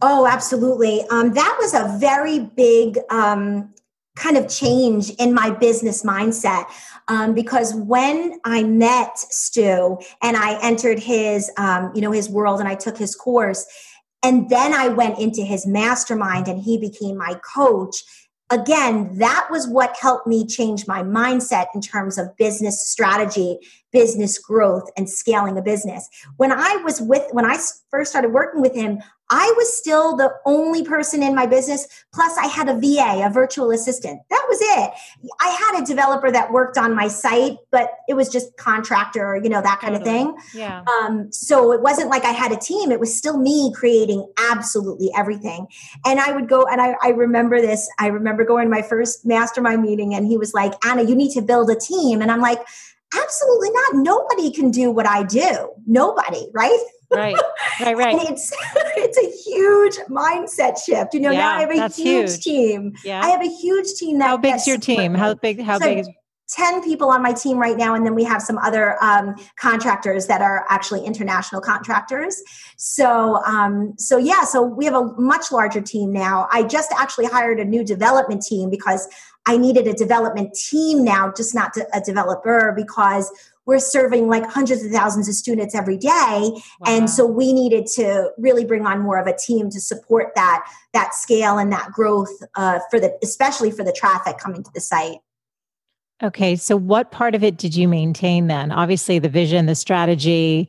Oh 0.00 0.26
absolutely. 0.26 1.02
Um, 1.10 1.34
that 1.34 1.56
was 1.60 1.74
a 1.74 1.98
very 1.98 2.38
big 2.38 2.98
um, 3.10 3.72
kind 4.16 4.36
of 4.36 4.48
change 4.48 5.10
in 5.10 5.32
my 5.34 5.50
business 5.50 6.04
mindset 6.04 6.66
um, 7.08 7.34
because 7.34 7.74
when 7.74 8.38
I 8.44 8.62
met 8.62 9.18
Stu 9.18 9.98
and 10.22 10.36
I 10.36 10.58
entered 10.62 10.98
his, 10.98 11.50
um, 11.56 11.92
you 11.94 12.00
know, 12.00 12.12
his 12.12 12.28
world 12.28 12.60
and 12.60 12.68
I 12.68 12.74
took 12.74 12.98
his 12.98 13.14
course, 13.14 13.66
and 14.22 14.48
then 14.48 14.72
I 14.72 14.88
went 14.88 15.18
into 15.18 15.42
his 15.42 15.66
mastermind 15.66 16.48
and 16.48 16.60
he 16.60 16.78
became 16.78 17.16
my 17.16 17.40
coach. 17.54 17.96
Again, 18.50 19.18
that 19.18 19.48
was 19.50 19.66
what 19.66 19.96
helped 20.00 20.26
me 20.26 20.46
change 20.46 20.86
my 20.86 21.02
mindset 21.02 21.66
in 21.74 21.80
terms 21.80 22.18
of 22.18 22.36
business 22.36 22.86
strategy 22.88 23.58
business 23.92 24.38
growth 24.38 24.90
and 24.96 25.08
scaling 25.08 25.56
a 25.58 25.62
business. 25.62 26.08
When 26.38 26.50
I 26.50 26.76
was 26.76 27.00
with, 27.00 27.24
when 27.32 27.44
I 27.44 27.58
first 27.90 28.10
started 28.10 28.32
working 28.32 28.62
with 28.62 28.74
him, 28.74 29.00
I 29.34 29.50
was 29.56 29.74
still 29.74 30.14
the 30.14 30.30
only 30.44 30.84
person 30.84 31.22
in 31.22 31.34
my 31.34 31.46
business. 31.46 31.88
Plus, 32.12 32.36
I 32.36 32.46
had 32.48 32.68
a 32.68 32.78
VA, 32.78 33.26
a 33.26 33.30
virtual 33.30 33.70
assistant. 33.70 34.20
That 34.28 34.44
was 34.46 34.58
it. 34.60 34.92
I 35.40 35.48
had 35.48 35.82
a 35.82 35.86
developer 35.86 36.30
that 36.30 36.52
worked 36.52 36.76
on 36.76 36.94
my 36.94 37.08
site, 37.08 37.56
but 37.70 37.92
it 38.08 38.14
was 38.14 38.28
just 38.28 38.54
contractor, 38.58 39.40
you 39.42 39.48
know, 39.48 39.62
that 39.62 39.80
kind 39.80 39.94
totally. 39.94 40.20
of 40.22 40.34
thing. 40.34 40.60
Yeah. 40.60 40.84
Um, 40.84 41.32
so 41.32 41.72
it 41.72 41.80
wasn't 41.80 42.10
like 42.10 42.26
I 42.26 42.32
had 42.32 42.52
a 42.52 42.58
team. 42.58 42.92
It 42.92 43.00
was 43.00 43.16
still 43.16 43.38
me 43.38 43.72
creating 43.74 44.30
absolutely 44.50 45.10
everything. 45.16 45.66
And 46.04 46.20
I 46.20 46.32
would 46.32 46.46
go, 46.46 46.66
and 46.70 46.82
I, 46.82 46.94
I 47.02 47.08
remember 47.08 47.62
this. 47.62 47.88
I 47.98 48.08
remember 48.08 48.44
going 48.44 48.66
to 48.66 48.70
my 48.70 48.82
first 48.82 49.24
mastermind 49.24 49.80
meeting, 49.80 50.14
and 50.14 50.26
he 50.26 50.36
was 50.36 50.52
like, 50.52 50.74
"Anna, 50.84 51.04
you 51.04 51.14
need 51.14 51.32
to 51.32 51.40
build 51.40 51.70
a 51.70 51.76
team." 51.76 52.20
And 52.20 52.30
I'm 52.30 52.42
like 52.42 52.58
Absolutely 53.14 53.70
not. 53.70 53.94
Nobody 53.96 54.50
can 54.50 54.70
do 54.70 54.90
what 54.90 55.06
I 55.06 55.22
do. 55.22 55.70
Nobody, 55.86 56.46
right? 56.54 56.78
Right, 57.14 57.36
right, 57.80 57.96
right. 57.96 58.18
And 58.18 58.28
it's 58.28 58.52
it's 58.96 59.18
a 59.18 59.50
huge 59.50 59.96
mindset 60.08 60.82
shift. 60.82 61.14
You 61.14 61.20
know, 61.20 61.30
Yeah, 61.30 61.38
now 61.38 61.56
I 61.56 61.60
have 61.60 61.70
a 61.70 61.88
huge, 61.94 61.96
huge. 61.96 62.40
team. 62.40 62.92
Yeah. 63.04 63.20
I 63.22 63.28
have 63.28 63.42
a 63.42 63.48
huge 63.48 63.94
team. 63.94 64.18
That 64.18 64.28
How 64.28 64.36
big's 64.36 64.66
your 64.66 64.78
team? 64.78 65.14
How 65.14 65.34
big? 65.34 65.60
How 65.60 65.78
So- 65.78 65.84
big 65.86 65.98
is? 65.98 66.08
10 66.54 66.82
people 66.82 67.08
on 67.08 67.22
my 67.22 67.32
team 67.32 67.56
right 67.58 67.76
now 67.76 67.94
and 67.94 68.04
then 68.04 68.14
we 68.14 68.24
have 68.24 68.42
some 68.42 68.58
other 68.58 69.02
um, 69.02 69.34
contractors 69.58 70.26
that 70.26 70.42
are 70.42 70.66
actually 70.68 71.02
international 71.04 71.60
contractors 71.60 72.42
so 72.76 73.36
um, 73.46 73.94
so 73.96 74.18
yeah 74.18 74.44
so 74.44 74.60
we 74.62 74.84
have 74.84 74.94
a 74.94 75.04
much 75.18 75.50
larger 75.50 75.80
team 75.80 76.12
now 76.12 76.46
i 76.52 76.62
just 76.62 76.92
actually 76.98 77.24
hired 77.26 77.58
a 77.58 77.64
new 77.64 77.82
development 77.84 78.42
team 78.42 78.68
because 78.68 79.08
i 79.46 79.56
needed 79.56 79.86
a 79.86 79.94
development 79.94 80.52
team 80.54 81.02
now 81.04 81.32
just 81.34 81.54
not 81.54 81.72
a 81.94 82.00
developer 82.00 82.74
because 82.76 83.32
we're 83.66 83.78
serving 83.78 84.28
like 84.28 84.44
hundreds 84.50 84.84
of 84.84 84.90
thousands 84.90 85.28
of 85.28 85.34
students 85.34 85.74
every 85.74 85.96
day 85.96 86.10
Wow. 86.10 86.60
and 86.86 87.10
so 87.10 87.26
we 87.26 87.52
needed 87.52 87.86
to 87.94 88.30
really 88.38 88.64
bring 88.64 88.86
on 88.86 89.00
more 89.00 89.18
of 89.18 89.26
a 89.26 89.36
team 89.36 89.70
to 89.70 89.80
support 89.80 90.32
that 90.34 90.66
that 90.92 91.14
scale 91.14 91.58
and 91.58 91.72
that 91.72 91.90
growth 91.92 92.30
uh, 92.56 92.80
for 92.90 92.98
the 93.00 93.16
especially 93.22 93.70
for 93.70 93.84
the 93.84 93.92
traffic 93.92 94.38
coming 94.38 94.62
to 94.62 94.70
the 94.74 94.80
site 94.80 95.18
Okay, 96.22 96.54
so 96.54 96.76
what 96.76 97.10
part 97.10 97.34
of 97.34 97.42
it 97.42 97.56
did 97.56 97.74
you 97.74 97.88
maintain 97.88 98.46
then? 98.46 98.70
Obviously, 98.70 99.18
the 99.18 99.28
vision, 99.28 99.66
the 99.66 99.74
strategy. 99.74 100.68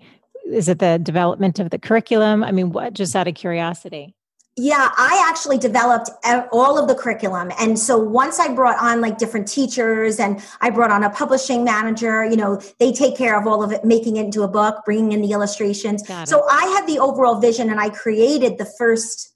Is 0.51 0.67
it 0.67 0.79
the 0.79 0.97
development 0.97 1.59
of 1.59 1.69
the 1.69 1.77
curriculum? 1.77 2.43
I 2.43 2.51
mean, 2.51 2.71
what? 2.71 2.93
Just 2.93 3.15
out 3.15 3.27
of 3.27 3.35
curiosity. 3.35 4.15
Yeah, 4.55 4.89
I 4.97 5.25
actually 5.27 5.57
developed 5.57 6.11
all 6.51 6.77
of 6.77 6.87
the 6.87 6.93
curriculum. 6.93 7.51
And 7.59 7.77
so 7.79 7.97
once 7.97 8.39
I 8.39 8.53
brought 8.53 8.77
on 8.79 9.01
like 9.01 9.17
different 9.17 9.47
teachers 9.47 10.19
and 10.19 10.43
I 10.61 10.69
brought 10.69 10.91
on 10.91 11.03
a 11.03 11.09
publishing 11.09 11.63
manager, 11.63 12.23
you 12.23 12.35
know, 12.35 12.61
they 12.79 12.91
take 12.91 13.17
care 13.17 13.39
of 13.39 13.47
all 13.47 13.63
of 13.63 13.71
it, 13.71 13.83
making 13.83 14.17
it 14.17 14.25
into 14.25 14.43
a 14.43 14.47
book, 14.47 14.85
bringing 14.85 15.11
in 15.11 15.21
the 15.21 15.31
illustrations. 15.31 16.07
So 16.25 16.47
I 16.47 16.65
had 16.67 16.85
the 16.85 16.99
overall 16.99 17.39
vision 17.39 17.71
and 17.71 17.79
I 17.79 17.89
created 17.89 18.59
the 18.59 18.65
first 18.65 19.32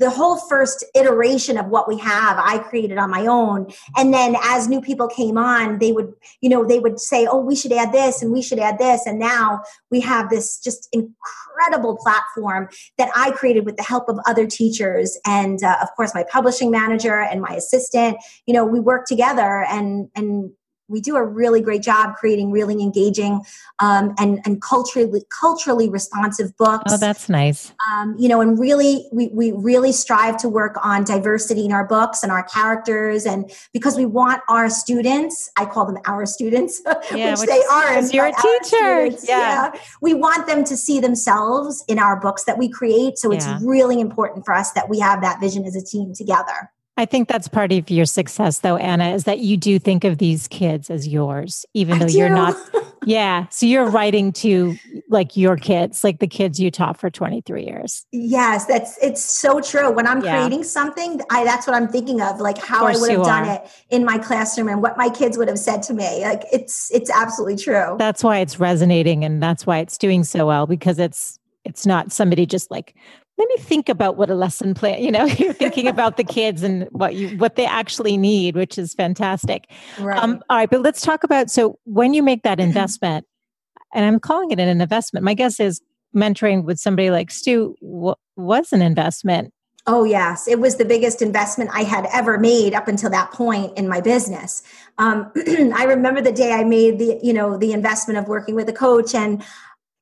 the 0.00 0.10
whole 0.10 0.38
first 0.38 0.82
iteration 0.94 1.58
of 1.58 1.66
what 1.66 1.86
we 1.86 1.98
have 1.98 2.38
i 2.38 2.58
created 2.58 2.98
on 2.98 3.10
my 3.10 3.26
own. 3.26 3.70
And 3.96 4.12
then 4.12 4.34
as 4.42 4.66
new 4.66 4.80
people 4.80 5.06
came 5.06 5.38
on 5.38 5.78
they 5.78 5.92
would 5.92 6.12
you 6.40 6.48
know 6.48 6.64
they 6.66 6.80
would 6.80 6.98
say 6.98 7.26
oh 7.26 7.38
we 7.38 7.54
should 7.54 7.72
add 7.72 7.92
this 7.92 8.22
and 8.22 8.32
we 8.32 8.42
should 8.42 8.58
add 8.58 8.78
this. 8.78 9.06
And 9.06 9.18
now 9.18 9.62
we 9.90 10.00
have 10.00 10.30
this 10.30 10.58
just 10.58 10.88
incredible 10.92 11.96
platform 11.98 12.68
that 12.98 13.10
i 13.14 13.30
created 13.30 13.66
with 13.66 13.76
the 13.76 13.82
help 13.82 14.08
of 14.08 14.18
other 14.26 14.46
teachers 14.46 15.18
and 15.26 15.62
uh, 15.62 15.76
of 15.82 15.88
course 15.96 16.14
my 16.14 16.24
publishing 16.24 16.70
manager 16.70 17.20
and 17.20 17.40
my 17.40 17.54
assistant. 17.54 18.16
You 18.46 18.54
know 18.54 18.64
we 18.64 18.80
work 18.80 19.06
together 19.06 19.64
and 19.68 20.08
and 20.16 20.50
we 20.90 21.00
do 21.00 21.16
a 21.16 21.24
really 21.24 21.60
great 21.60 21.82
job 21.82 22.16
creating 22.16 22.50
really 22.50 22.82
engaging 22.82 23.40
um, 23.78 24.14
and 24.18 24.40
and 24.44 24.60
culturally 24.60 25.22
culturally 25.40 25.88
responsive 25.88 26.56
books 26.56 26.92
Oh, 26.92 26.96
that's 26.98 27.28
nice. 27.28 27.72
um, 27.92 28.16
you 28.18 28.28
know, 28.28 28.40
and 28.40 28.58
really, 28.58 29.08
we, 29.12 29.28
we 29.28 29.52
really 29.52 29.92
strive 29.92 30.36
to 30.38 30.48
work 30.48 30.76
on 30.84 31.04
diversity 31.04 31.64
in 31.64 31.72
our 31.72 31.86
books 31.86 32.22
and 32.22 32.32
our 32.32 32.42
characters. 32.42 33.24
And 33.26 33.50
because 33.72 33.96
we 33.96 34.06
want 34.06 34.42
our 34.48 34.68
students, 34.68 35.50
I 35.56 35.64
call 35.66 35.86
them 35.86 35.98
our 36.06 36.26
students, 36.26 36.82
Yeah, 37.14 37.30
which, 37.30 37.40
which 37.40 37.48
they 37.48 37.62
are. 37.70 38.02
you're 38.10 38.26
a 38.26 38.32
teacher. 38.32 38.62
students, 39.16 39.28
Yeah. 39.28 39.72
We 40.02 40.14
want 40.14 40.46
them 40.46 40.64
to 40.64 40.76
see 40.76 41.00
themselves 41.00 41.84
in 41.88 41.98
our 41.98 42.18
books 42.20 42.44
that 42.44 42.58
we 42.58 42.68
create. 42.68 43.18
So 43.18 43.30
it's 43.32 43.46
Yeah. 43.46 43.58
really 43.62 44.00
important 44.00 44.44
for 44.44 44.54
us 44.54 44.72
that 44.72 44.88
we 44.88 44.98
have 45.00 45.20
that 45.22 45.40
vision 45.40 45.64
as 45.64 45.76
a 45.76 45.82
team 45.84 46.12
together. 46.14 46.70
I 47.00 47.06
think 47.06 47.28
that's 47.28 47.48
part 47.48 47.72
of 47.72 47.88
your 47.88 48.04
success, 48.04 48.58
though, 48.58 48.76
Anna, 48.76 49.14
is 49.14 49.24
that 49.24 49.38
you 49.38 49.56
do 49.56 49.78
think 49.78 50.04
of 50.04 50.18
these 50.18 50.46
kids 50.48 50.90
as 50.90 51.08
yours, 51.08 51.64
even 51.72 51.98
though 51.98 52.06
you're 52.06 52.28
not. 52.28 52.54
Yeah. 53.06 53.46
So 53.48 53.64
you're 53.64 53.88
writing 53.88 54.30
to 54.34 54.76
like 55.08 55.34
your 55.34 55.56
kids, 55.56 56.04
like 56.04 56.18
the 56.18 56.26
kids 56.26 56.60
you 56.60 56.70
taught 56.70 56.98
for 56.98 57.08
23 57.08 57.64
years. 57.64 58.04
Yes, 58.12 58.66
that's 58.66 58.98
it's 59.02 59.24
so 59.24 59.62
true. 59.62 59.90
When 59.90 60.06
I'm 60.06 60.22
Yeah. 60.22 60.36
creating 60.36 60.64
something, 60.64 61.18
I 61.30 61.42
that's 61.44 61.66
what 61.66 61.74
I'm 61.74 61.88
thinking 61.88 62.20
of, 62.20 62.40
like 62.40 62.58
how 62.58 62.84
I 62.84 62.92
would 62.92 63.10
have 63.10 63.24
done 63.24 63.48
are. 63.48 63.54
it 63.54 63.70
in 63.88 64.04
my 64.04 64.18
classroom 64.18 64.68
and 64.68 64.82
what 64.82 64.98
my 64.98 65.08
kids 65.08 65.38
would 65.38 65.48
have 65.48 65.58
said 65.58 65.82
to 65.84 65.94
me. 65.94 66.22
Like 66.26 66.44
it's 66.52 66.90
it's 66.90 67.08
absolutely 67.10 67.56
true. 67.56 67.96
That's 67.98 68.22
why 68.22 68.40
it's 68.40 68.60
resonating 68.60 69.24
and 69.24 69.42
that's 69.42 69.64
why 69.66 69.78
it's 69.78 69.96
doing 69.96 70.22
so 70.22 70.46
well 70.46 70.66
because 70.66 70.98
it's 70.98 71.38
it's 71.64 71.86
not 71.86 72.12
somebody 72.12 72.44
just 72.44 72.70
like 72.70 72.94
let 73.40 73.48
me 73.48 73.56
think 73.56 73.88
about 73.88 74.16
what 74.18 74.28
a 74.28 74.34
lesson 74.34 74.74
plan 74.74 75.02
you 75.02 75.10
know 75.10 75.24
you're 75.38 75.52
thinking 75.54 75.88
about 75.96 76.16
the 76.16 76.24
kids 76.24 76.62
and 76.62 76.86
what 76.92 77.14
you 77.14 77.36
what 77.38 77.56
they 77.56 77.64
actually 77.66 78.16
need 78.16 78.54
which 78.54 78.78
is 78.78 78.92
fantastic 78.94 79.70
Right. 79.98 80.22
um 80.22 80.42
all 80.50 80.58
right 80.58 80.70
but 80.70 80.82
let's 80.82 81.00
talk 81.00 81.24
about 81.24 81.50
so 81.50 81.78
when 81.84 82.12
you 82.14 82.22
make 82.22 82.42
that 82.42 82.60
investment 82.60 83.26
and 83.94 84.04
i'm 84.04 84.20
calling 84.20 84.50
it 84.50 84.58
an 84.60 84.80
investment 84.80 85.24
my 85.24 85.34
guess 85.34 85.58
is 85.58 85.80
mentoring 86.14 86.64
with 86.64 86.78
somebody 86.78 87.10
like 87.10 87.30
stu 87.30 87.74
w- 87.80 88.14
was 88.36 88.72
an 88.72 88.82
investment 88.82 89.52
Oh, 89.86 90.04
yes. 90.04 90.46
It 90.46 90.60
was 90.60 90.76
the 90.76 90.84
biggest 90.84 91.22
investment 91.22 91.70
I 91.72 91.84
had 91.84 92.06
ever 92.12 92.38
made 92.38 92.74
up 92.74 92.86
until 92.86 93.08
that 93.10 93.32
point 93.32 93.76
in 93.78 93.88
my 93.88 94.02
business. 94.02 94.62
Um, 94.98 95.32
I 95.74 95.84
remember 95.84 96.20
the 96.20 96.32
day 96.32 96.52
I 96.52 96.64
made 96.64 96.98
the, 96.98 97.18
you 97.22 97.32
know, 97.32 97.56
the 97.56 97.72
investment 97.72 98.18
of 98.18 98.28
working 98.28 98.54
with 98.54 98.68
a 98.68 98.74
coach 98.74 99.14
and 99.14 99.42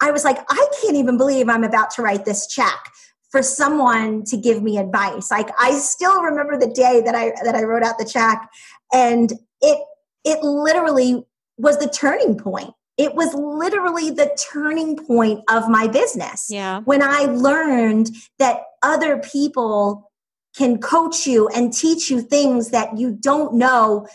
I 0.01 0.11
was 0.11 0.25
like, 0.25 0.39
I 0.51 0.67
can't 0.83 0.97
even 0.97 1.17
believe 1.17 1.49
I'm 1.49 1.63
about 1.63 1.91
to 1.93 2.03
write 2.03 2.25
this 2.25 2.47
check 2.49 2.91
for 3.31 3.43
someone 3.43 4.25
to 4.25 4.37
give 4.37 4.63
me 4.63 4.79
advice. 4.79 5.31
Like 5.31 5.49
I 5.59 5.73
still 5.73 6.23
remember 6.23 6.59
the 6.59 6.73
day 6.73 7.03
that 7.05 7.15
I 7.15 7.33
that 7.45 7.55
I 7.55 7.63
wrote 7.63 7.83
out 7.83 7.99
the 7.99 8.05
check 8.05 8.49
and 8.93 9.33
it 9.61 9.79
it 10.25 10.43
literally 10.43 11.25
was 11.57 11.79
the 11.79 11.89
turning 11.89 12.39
point. 12.39 12.71
It 12.97 13.15
was 13.15 13.33
literally 13.35 14.11
the 14.11 14.37
turning 14.53 14.97
point 14.97 15.43
of 15.49 15.69
my 15.69 15.87
business. 15.87 16.49
Yeah. 16.51 16.81
When 16.81 17.03
I 17.03 17.27
learned 17.27 18.11
that 18.39 18.61
other 18.83 19.19
people 19.19 20.11
can 20.57 20.79
coach 20.81 21.27
you 21.27 21.49
and 21.49 21.73
teach 21.73 22.11
you 22.11 22.21
things 22.21 22.71
that 22.71 22.99
you 22.99 23.13
don't 23.13 23.55
know 23.55 24.07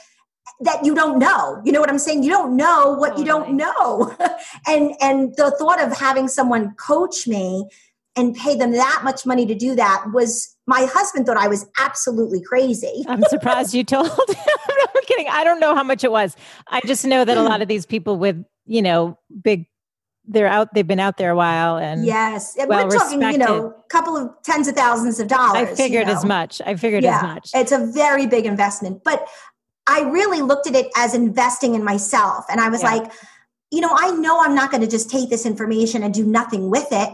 that 0.59 0.85
you 0.85 0.93
don't 0.93 1.19
know. 1.19 1.61
You 1.65 1.71
know 1.71 1.79
what 1.79 1.89
i'm 1.89 1.99
saying? 1.99 2.23
You 2.23 2.29
don't 2.29 2.55
know 2.55 2.93
what 2.93 3.17
you 3.17 3.25
don't 3.25 3.53
know. 3.55 4.15
And 4.67 4.93
and 5.01 5.33
the 5.35 5.51
thought 5.51 5.81
of 5.81 5.97
having 5.97 6.27
someone 6.27 6.75
coach 6.75 7.27
me 7.27 7.67
and 8.15 8.35
pay 8.35 8.55
them 8.55 8.71
that 8.71 9.01
much 9.03 9.25
money 9.25 9.45
to 9.45 9.55
do 9.55 9.75
that 9.75 10.05
was 10.13 10.55
my 10.67 10.85
husband 10.85 11.25
thought 11.25 11.37
i 11.37 11.47
was 11.47 11.65
absolutely 11.79 12.41
crazy 12.41 13.03
i'm 13.07 13.23
surprised 13.23 13.73
you 13.73 13.83
told 13.83 14.09
i'm 14.29 15.03
kidding 15.05 15.27
i 15.29 15.43
don't 15.43 15.59
know 15.59 15.75
how 15.75 15.83
much 15.83 16.03
it 16.03 16.11
was 16.11 16.35
i 16.67 16.79
just 16.85 17.05
know 17.05 17.25
that 17.25 17.37
a 17.37 17.41
lot 17.43 17.61
of 17.61 17.67
these 17.67 17.85
people 17.85 18.17
with 18.17 18.43
you 18.65 18.81
know 18.81 19.17
big 19.41 19.65
they're 20.25 20.47
out 20.47 20.73
they've 20.73 20.87
been 20.87 21.01
out 21.01 21.17
there 21.17 21.31
a 21.31 21.35
while 21.35 21.77
and 21.77 22.05
yes 22.05 22.55
and 22.57 22.69
well 22.69 22.87
we're 22.87 22.97
talking 22.97 23.21
you 23.21 23.37
know 23.37 23.67
a 23.77 23.89
couple 23.89 24.15
of 24.15 24.29
tens 24.43 24.67
of 24.67 24.75
thousands 24.75 25.19
of 25.19 25.27
dollars 25.27 25.67
I 25.67 25.69
you 25.69 25.75
figured 25.75 26.07
as 26.07 26.23
much. 26.23 26.61
I 26.65 26.75
figured 26.75 27.03
Yeah. 27.03 27.17
as 27.17 27.23
much. 27.23 27.49
It's 27.53 27.71
a 27.73 27.85
very 27.85 28.25
big 28.25 28.45
investment, 28.45 29.03
but 29.03 29.27
I 29.85 30.01
really 30.01 30.41
looked 30.41 30.65
at 30.65 30.75
it 30.75 30.87
as 30.95 31.13
investing 31.13 31.75
in 31.75 31.83
myself. 31.83 32.45
And 32.49 32.61
I 32.61 32.69
was 32.69 32.81
Yeah. 32.81 32.91
like, 32.93 33.11
you 33.69 33.81
know, 33.81 33.91
I 33.93 34.11
know 34.11 34.39
I'm 34.41 34.55
not 34.55 34.71
going 34.71 34.81
to 34.81 34.87
just 34.87 35.09
take 35.09 35.29
this 35.29 35.45
information 35.45 36.03
and 36.03 36.13
do 36.13 36.25
nothing 36.25 36.69
with 36.69 36.87
it. 36.91 37.09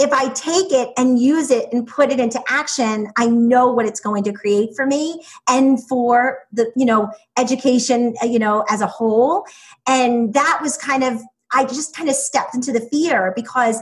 If 0.00 0.12
I 0.12 0.30
take 0.30 0.72
it 0.72 0.88
and 0.96 1.20
use 1.20 1.50
it 1.50 1.68
and 1.72 1.86
put 1.86 2.10
it 2.10 2.18
into 2.18 2.42
action, 2.48 3.08
I 3.18 3.26
know 3.26 3.70
what 3.70 3.84
it's 3.84 4.00
going 4.00 4.24
to 4.24 4.32
create 4.32 4.70
for 4.74 4.86
me 4.86 5.22
and 5.46 5.86
for 5.86 6.38
the, 6.50 6.72
you 6.74 6.86
know, 6.86 7.12
education, 7.36 8.14
uh, 8.22 8.26
you 8.26 8.38
know, 8.38 8.64
as 8.70 8.80
a 8.80 8.86
whole. 8.86 9.44
And 9.86 10.32
that 10.32 10.60
was 10.62 10.78
kind 10.78 11.04
of, 11.04 11.20
I 11.52 11.64
just 11.64 11.94
kind 11.94 12.08
of 12.08 12.14
stepped 12.14 12.54
into 12.54 12.72
the 12.72 12.80
fear 12.80 13.34
because, 13.36 13.78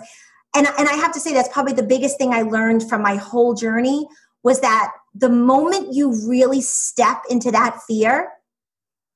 and, 0.57 0.67
and 0.79 0.89
I 0.89 0.95
have 0.95 1.13
to 1.13 1.21
say 1.21 1.33
that's 1.33 1.53
probably 1.53 1.75
the 1.75 1.85
biggest 1.85 2.19
thing 2.19 2.35
I 2.35 2.43
learned 2.43 2.89
from 2.89 3.01
my 3.01 3.15
whole 3.15 3.55
journey 3.55 4.09
was 4.43 4.61
that 4.61 4.93
the 5.15 5.29
moment 5.29 5.95
you 5.95 6.29
really 6.29 6.61
step 6.61 7.23
into 7.31 7.53
that 7.53 7.81
fear, 7.87 8.33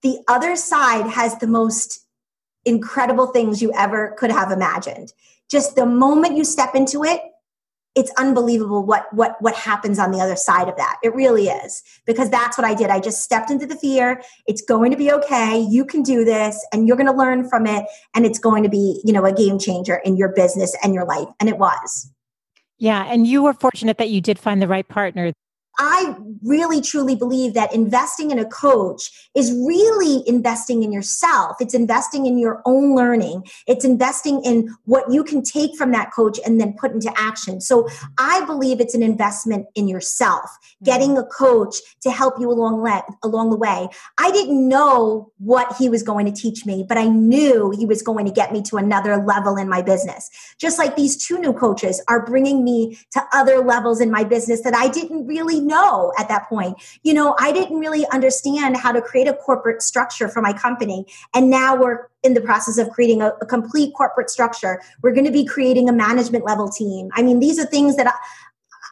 the 0.02 0.18
other 0.28 0.54
side 0.54 1.06
has 1.08 1.36
the 1.38 1.46
most 1.46 2.01
incredible 2.64 3.26
things 3.26 3.60
you 3.62 3.72
ever 3.74 4.14
could 4.18 4.30
have 4.30 4.50
imagined. 4.50 5.12
Just 5.50 5.76
the 5.76 5.86
moment 5.86 6.36
you 6.36 6.44
step 6.44 6.74
into 6.74 7.04
it, 7.04 7.20
it's 7.94 8.10
unbelievable 8.16 8.84
what 8.86 9.06
what 9.12 9.36
what 9.40 9.54
happens 9.54 9.98
on 9.98 10.12
the 10.12 10.20
other 10.20 10.36
side 10.36 10.68
of 10.68 10.76
that. 10.76 10.96
It 11.02 11.14
really 11.14 11.48
is. 11.48 11.82
Because 12.06 12.30
that's 12.30 12.56
what 12.56 12.66
I 12.66 12.74
did. 12.74 12.88
I 12.88 13.00
just 13.00 13.22
stepped 13.22 13.50
into 13.50 13.66
the 13.66 13.76
fear. 13.76 14.22
It's 14.46 14.62
going 14.62 14.90
to 14.92 14.96
be 14.96 15.12
okay. 15.12 15.60
You 15.60 15.84
can 15.84 16.02
do 16.02 16.24
this 16.24 16.64
and 16.72 16.88
you're 16.88 16.96
going 16.96 17.10
to 17.10 17.12
learn 17.12 17.48
from 17.48 17.66
it 17.66 17.84
and 18.14 18.24
it's 18.24 18.38
going 18.38 18.62
to 18.62 18.70
be, 18.70 19.02
you 19.04 19.12
know, 19.12 19.26
a 19.26 19.32
game 19.32 19.58
changer 19.58 19.96
in 20.04 20.16
your 20.16 20.30
business 20.30 20.74
and 20.82 20.94
your 20.94 21.04
life 21.04 21.28
and 21.38 21.48
it 21.48 21.58
was. 21.58 22.10
Yeah. 22.78 23.04
And 23.04 23.26
you 23.26 23.42
were 23.42 23.52
fortunate 23.52 23.98
that 23.98 24.10
you 24.10 24.20
did 24.20 24.38
find 24.38 24.60
the 24.60 24.68
right 24.68 24.88
partner. 24.88 25.32
I 25.78 26.16
really 26.42 26.80
truly 26.80 27.16
believe 27.16 27.54
that 27.54 27.74
investing 27.74 28.30
in 28.30 28.38
a 28.38 28.44
coach 28.44 29.30
is 29.34 29.52
really 29.52 30.22
investing 30.26 30.82
in 30.82 30.92
yourself. 30.92 31.56
It's 31.60 31.74
investing 31.74 32.26
in 32.26 32.38
your 32.38 32.62
own 32.66 32.94
learning. 32.94 33.46
It's 33.66 33.84
investing 33.84 34.42
in 34.44 34.74
what 34.84 35.10
you 35.10 35.24
can 35.24 35.42
take 35.42 35.76
from 35.76 35.92
that 35.92 36.12
coach 36.12 36.38
and 36.44 36.60
then 36.60 36.74
put 36.74 36.92
into 36.92 37.12
action. 37.16 37.60
So 37.60 37.88
I 38.18 38.44
believe 38.44 38.80
it's 38.80 38.94
an 38.94 39.02
investment 39.02 39.66
in 39.74 39.88
yourself, 39.88 40.44
mm-hmm. 40.44 40.84
getting 40.84 41.18
a 41.18 41.24
coach 41.24 41.76
to 42.02 42.10
help 42.10 42.34
you 42.38 42.50
along, 42.50 42.82
le- 42.82 43.04
along 43.22 43.50
the 43.50 43.56
way. 43.56 43.88
I 44.18 44.30
didn't 44.30 44.68
know 44.68 45.32
what 45.38 45.74
he 45.76 45.88
was 45.88 46.02
going 46.02 46.26
to 46.26 46.32
teach 46.32 46.66
me, 46.66 46.84
but 46.86 46.98
I 46.98 47.06
knew 47.06 47.70
he 47.70 47.86
was 47.86 48.02
going 48.02 48.26
to 48.26 48.32
get 48.32 48.52
me 48.52 48.62
to 48.62 48.76
another 48.76 49.16
level 49.16 49.56
in 49.56 49.68
my 49.68 49.80
business. 49.80 50.28
Just 50.58 50.78
like 50.78 50.96
these 50.96 51.16
two 51.16 51.38
new 51.38 51.52
coaches 51.52 52.02
are 52.08 52.24
bringing 52.24 52.62
me 52.62 52.98
to 53.12 53.22
other 53.32 53.60
levels 53.60 54.00
in 54.00 54.10
my 54.10 54.24
business 54.24 54.62
that 54.62 54.74
I 54.74 54.88
didn't 54.88 55.26
really 55.26 55.61
know 55.66 56.12
at 56.18 56.28
that 56.28 56.48
point. 56.48 56.76
You 57.02 57.14
know, 57.14 57.36
I 57.38 57.52
didn't 57.52 57.78
really 57.78 58.06
understand 58.12 58.76
how 58.76 58.92
to 58.92 59.00
create 59.00 59.28
a 59.28 59.34
corporate 59.34 59.82
structure 59.82 60.28
for 60.28 60.42
my 60.42 60.52
company. 60.52 61.06
And 61.34 61.50
now 61.50 61.76
we're 61.76 62.08
in 62.22 62.34
the 62.34 62.40
process 62.40 62.78
of 62.78 62.90
creating 62.90 63.22
a, 63.22 63.32
a 63.40 63.46
complete 63.46 63.94
corporate 63.94 64.30
structure. 64.30 64.80
We're 65.02 65.12
going 65.12 65.26
to 65.26 65.32
be 65.32 65.44
creating 65.44 65.88
a 65.88 65.92
management 65.92 66.44
level 66.44 66.68
team. 66.68 67.10
I 67.14 67.22
mean, 67.22 67.40
these 67.40 67.58
are 67.58 67.66
things 67.66 67.96
that 67.96 68.06
I, 68.06 68.12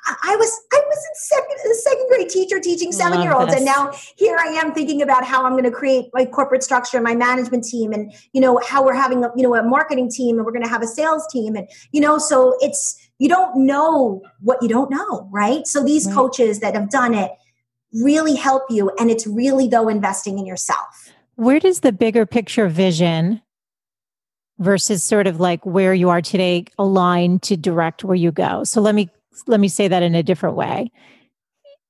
I 0.06 0.36
was 0.36 0.60
I 0.72 0.80
was 0.86 0.98
a 0.98 1.14
second 1.14 1.56
a 1.70 1.74
second 1.74 2.08
grade 2.08 2.28
teacher 2.28 2.60
teaching 2.60 2.88
oh, 2.88 2.96
seven 2.96 3.20
year 3.20 3.32
olds, 3.32 3.54
and 3.54 3.64
now 3.64 3.92
here 4.16 4.36
I 4.38 4.46
am 4.46 4.72
thinking 4.72 5.02
about 5.02 5.24
how 5.24 5.44
I'm 5.44 5.52
going 5.52 5.64
to 5.64 5.70
create 5.70 6.06
my 6.12 6.24
corporate 6.24 6.62
structure, 6.62 6.96
and 6.96 7.04
my 7.04 7.14
management 7.14 7.64
team, 7.64 7.92
and 7.92 8.12
you 8.32 8.40
know 8.40 8.60
how 8.66 8.84
we're 8.84 8.94
having 8.94 9.24
a 9.24 9.30
you 9.36 9.42
know 9.42 9.54
a 9.54 9.62
marketing 9.62 10.10
team, 10.10 10.36
and 10.36 10.46
we're 10.46 10.52
going 10.52 10.64
to 10.64 10.68
have 10.68 10.82
a 10.82 10.86
sales 10.86 11.26
team, 11.30 11.54
and 11.54 11.68
you 11.92 12.00
know 12.00 12.18
so 12.18 12.56
it's 12.60 13.09
you 13.20 13.28
don't 13.28 13.54
know 13.54 14.22
what 14.40 14.60
you 14.62 14.68
don't 14.68 14.90
know, 14.90 15.28
right? 15.30 15.66
So 15.66 15.84
these 15.84 16.06
right. 16.06 16.14
coaches 16.14 16.60
that 16.60 16.74
have 16.74 16.90
done 16.90 17.14
it 17.14 17.30
really 17.92 18.34
help 18.34 18.62
you. 18.70 18.90
And 18.98 19.10
it's 19.10 19.26
really, 19.26 19.68
though, 19.68 19.88
investing 19.88 20.38
in 20.38 20.46
yourself. 20.46 21.12
Where 21.36 21.60
does 21.60 21.80
the 21.80 21.92
bigger 21.92 22.24
picture 22.24 22.66
vision 22.66 23.42
versus 24.58 25.04
sort 25.04 25.26
of 25.26 25.38
like 25.38 25.64
where 25.66 25.92
you 25.92 26.08
are 26.08 26.22
today 26.22 26.64
align 26.78 27.38
to 27.40 27.58
direct 27.58 28.04
where 28.04 28.16
you 28.16 28.32
go? 28.32 28.64
So 28.64 28.80
let 28.80 28.94
me 28.94 29.10
let 29.46 29.60
me 29.60 29.68
say 29.68 29.86
that 29.86 30.02
in 30.02 30.14
a 30.14 30.22
different 30.22 30.56
way. 30.56 30.90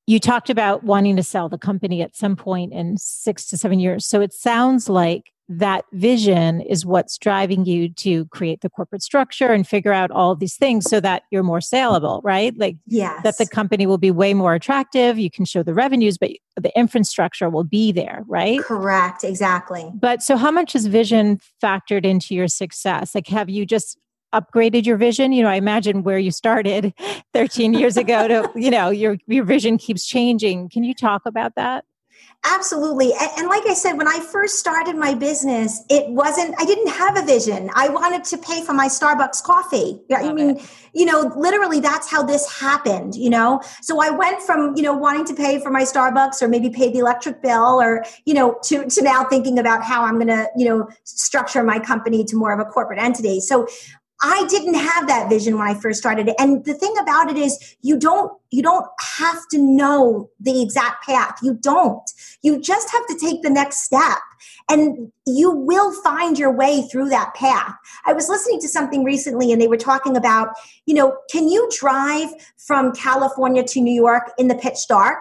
You 0.06 0.18
talked 0.18 0.50
about 0.50 0.82
wanting 0.82 1.14
to 1.14 1.22
sell 1.22 1.48
the 1.48 1.58
company 1.58 2.02
at 2.02 2.16
some 2.16 2.34
point 2.34 2.72
in 2.72 2.96
six 2.98 3.46
to 3.46 3.56
seven 3.56 3.78
years. 3.78 4.04
So 4.04 4.20
it 4.20 4.32
sounds 4.32 4.88
like 4.88 5.32
that 5.50 5.84
vision 5.92 6.60
is 6.60 6.86
what's 6.86 7.18
driving 7.18 7.64
you 7.64 7.88
to 7.88 8.24
create 8.26 8.60
the 8.60 8.70
corporate 8.70 9.02
structure 9.02 9.48
and 9.48 9.66
figure 9.66 9.92
out 9.92 10.12
all 10.12 10.36
these 10.36 10.54
things 10.54 10.88
so 10.88 11.00
that 11.00 11.24
you're 11.32 11.42
more 11.42 11.60
saleable, 11.60 12.20
right? 12.22 12.56
Like 12.56 12.76
yes. 12.86 13.20
that 13.24 13.36
the 13.36 13.48
company 13.48 13.84
will 13.84 13.98
be 13.98 14.12
way 14.12 14.32
more 14.32 14.54
attractive. 14.54 15.18
You 15.18 15.28
can 15.28 15.44
show 15.44 15.64
the 15.64 15.74
revenues, 15.74 16.18
but 16.18 16.30
the 16.56 16.70
infrastructure 16.78 17.50
will 17.50 17.64
be 17.64 17.90
there, 17.90 18.22
right? 18.28 18.60
Correct, 18.60 19.24
exactly. 19.24 19.90
But 19.92 20.22
so 20.22 20.36
how 20.36 20.52
much 20.52 20.76
is 20.76 20.86
vision 20.86 21.40
factored 21.60 22.04
into 22.04 22.32
your 22.32 22.46
success? 22.46 23.12
Like 23.12 23.26
have 23.26 23.50
you 23.50 23.66
just 23.66 23.98
upgraded 24.32 24.86
your 24.86 24.98
vision? 24.98 25.32
You 25.32 25.42
know, 25.42 25.48
I 25.48 25.56
imagine 25.56 26.04
where 26.04 26.18
you 26.18 26.30
started 26.30 26.94
13 27.34 27.74
years 27.74 27.96
ago 27.96 28.28
to, 28.28 28.50
you 28.54 28.70
know, 28.70 28.90
your 28.90 29.18
your 29.26 29.44
vision 29.44 29.78
keeps 29.78 30.06
changing. 30.06 30.68
Can 30.68 30.84
you 30.84 30.94
talk 30.94 31.22
about 31.26 31.56
that? 31.56 31.84
Absolutely. 32.42 33.12
And, 33.12 33.30
and, 33.36 33.48
like 33.48 33.66
I 33.66 33.74
said, 33.74 33.94
when 33.94 34.08
I 34.08 34.18
first 34.18 34.58
started 34.58 34.96
my 34.96 35.12
business, 35.12 35.84
it 35.90 36.08
wasn't, 36.08 36.54
I 36.58 36.64
didn't 36.64 36.88
have 36.88 37.18
a 37.18 37.22
vision. 37.22 37.68
I 37.74 37.90
wanted 37.90 38.24
to 38.24 38.38
pay 38.38 38.64
for 38.64 38.72
my 38.72 38.86
Starbucks 38.86 39.42
coffee. 39.42 40.00
Love 40.08 40.24
I 40.24 40.32
mean, 40.32 40.56
it. 40.56 40.70
you 40.94 41.04
know, 41.04 41.30
literally 41.36 41.80
that's 41.80 42.10
how 42.10 42.22
this 42.22 42.50
happened, 42.58 43.14
you 43.14 43.28
know? 43.28 43.60
So 43.82 44.00
I 44.00 44.08
went 44.08 44.40
from, 44.40 44.74
you 44.74 44.82
know, 44.82 44.94
wanting 44.94 45.26
to 45.26 45.34
pay 45.34 45.60
for 45.60 45.70
my 45.70 45.82
Starbucks 45.82 46.40
or 46.40 46.48
maybe 46.48 46.70
pay 46.70 46.90
the 46.90 47.00
electric 47.00 47.42
bill 47.42 47.78
or, 47.78 48.04
you 48.24 48.32
know, 48.32 48.58
to, 48.64 48.88
to 48.88 49.02
now 49.02 49.24
thinking 49.24 49.58
about 49.58 49.82
how 49.82 50.04
I'm 50.04 50.14
going 50.14 50.28
to, 50.28 50.48
you 50.56 50.66
know, 50.66 50.88
structure 51.04 51.62
my 51.62 51.78
company 51.78 52.24
to 52.24 52.36
more 52.36 52.52
of 52.52 52.58
a 52.58 52.64
corporate 52.64 53.00
entity. 53.00 53.40
So 53.40 53.66
I 54.22 54.46
didn't 54.48 54.74
have 54.74 55.08
that 55.08 55.30
vision 55.30 55.56
when 55.56 55.66
I 55.66 55.74
first 55.74 55.98
started. 55.98 56.30
And 56.38 56.64
the 56.64 56.74
thing 56.74 56.94
about 57.00 57.30
it 57.30 57.36
is 57.36 57.76
you 57.80 57.98
don't 57.98 58.32
you 58.50 58.62
don't 58.62 58.86
have 59.18 59.46
to 59.52 59.58
know 59.58 60.28
the 60.40 60.60
exact 60.60 61.04
path. 61.04 61.38
You 61.42 61.54
don't. 61.54 62.02
You 62.42 62.60
just 62.60 62.90
have 62.90 63.06
to 63.06 63.18
take 63.18 63.42
the 63.42 63.50
next 63.50 63.84
step 63.84 64.18
and 64.68 65.12
you 65.26 65.50
will 65.50 65.92
find 66.02 66.38
your 66.38 66.52
way 66.52 66.82
through 66.82 67.08
that 67.10 67.34
path. 67.34 67.74
I 68.06 68.12
was 68.12 68.28
listening 68.28 68.60
to 68.60 68.68
something 68.68 69.04
recently 69.04 69.52
and 69.52 69.60
they 69.60 69.68
were 69.68 69.76
talking 69.76 70.16
about, 70.16 70.48
you 70.86 70.94
know, 70.94 71.16
can 71.30 71.48
you 71.48 71.68
drive 71.78 72.30
from 72.58 72.92
California 72.92 73.62
to 73.64 73.80
New 73.80 73.94
York 73.94 74.32
in 74.36 74.48
the 74.48 74.54
pitch 74.54 74.88
dark? 74.88 75.18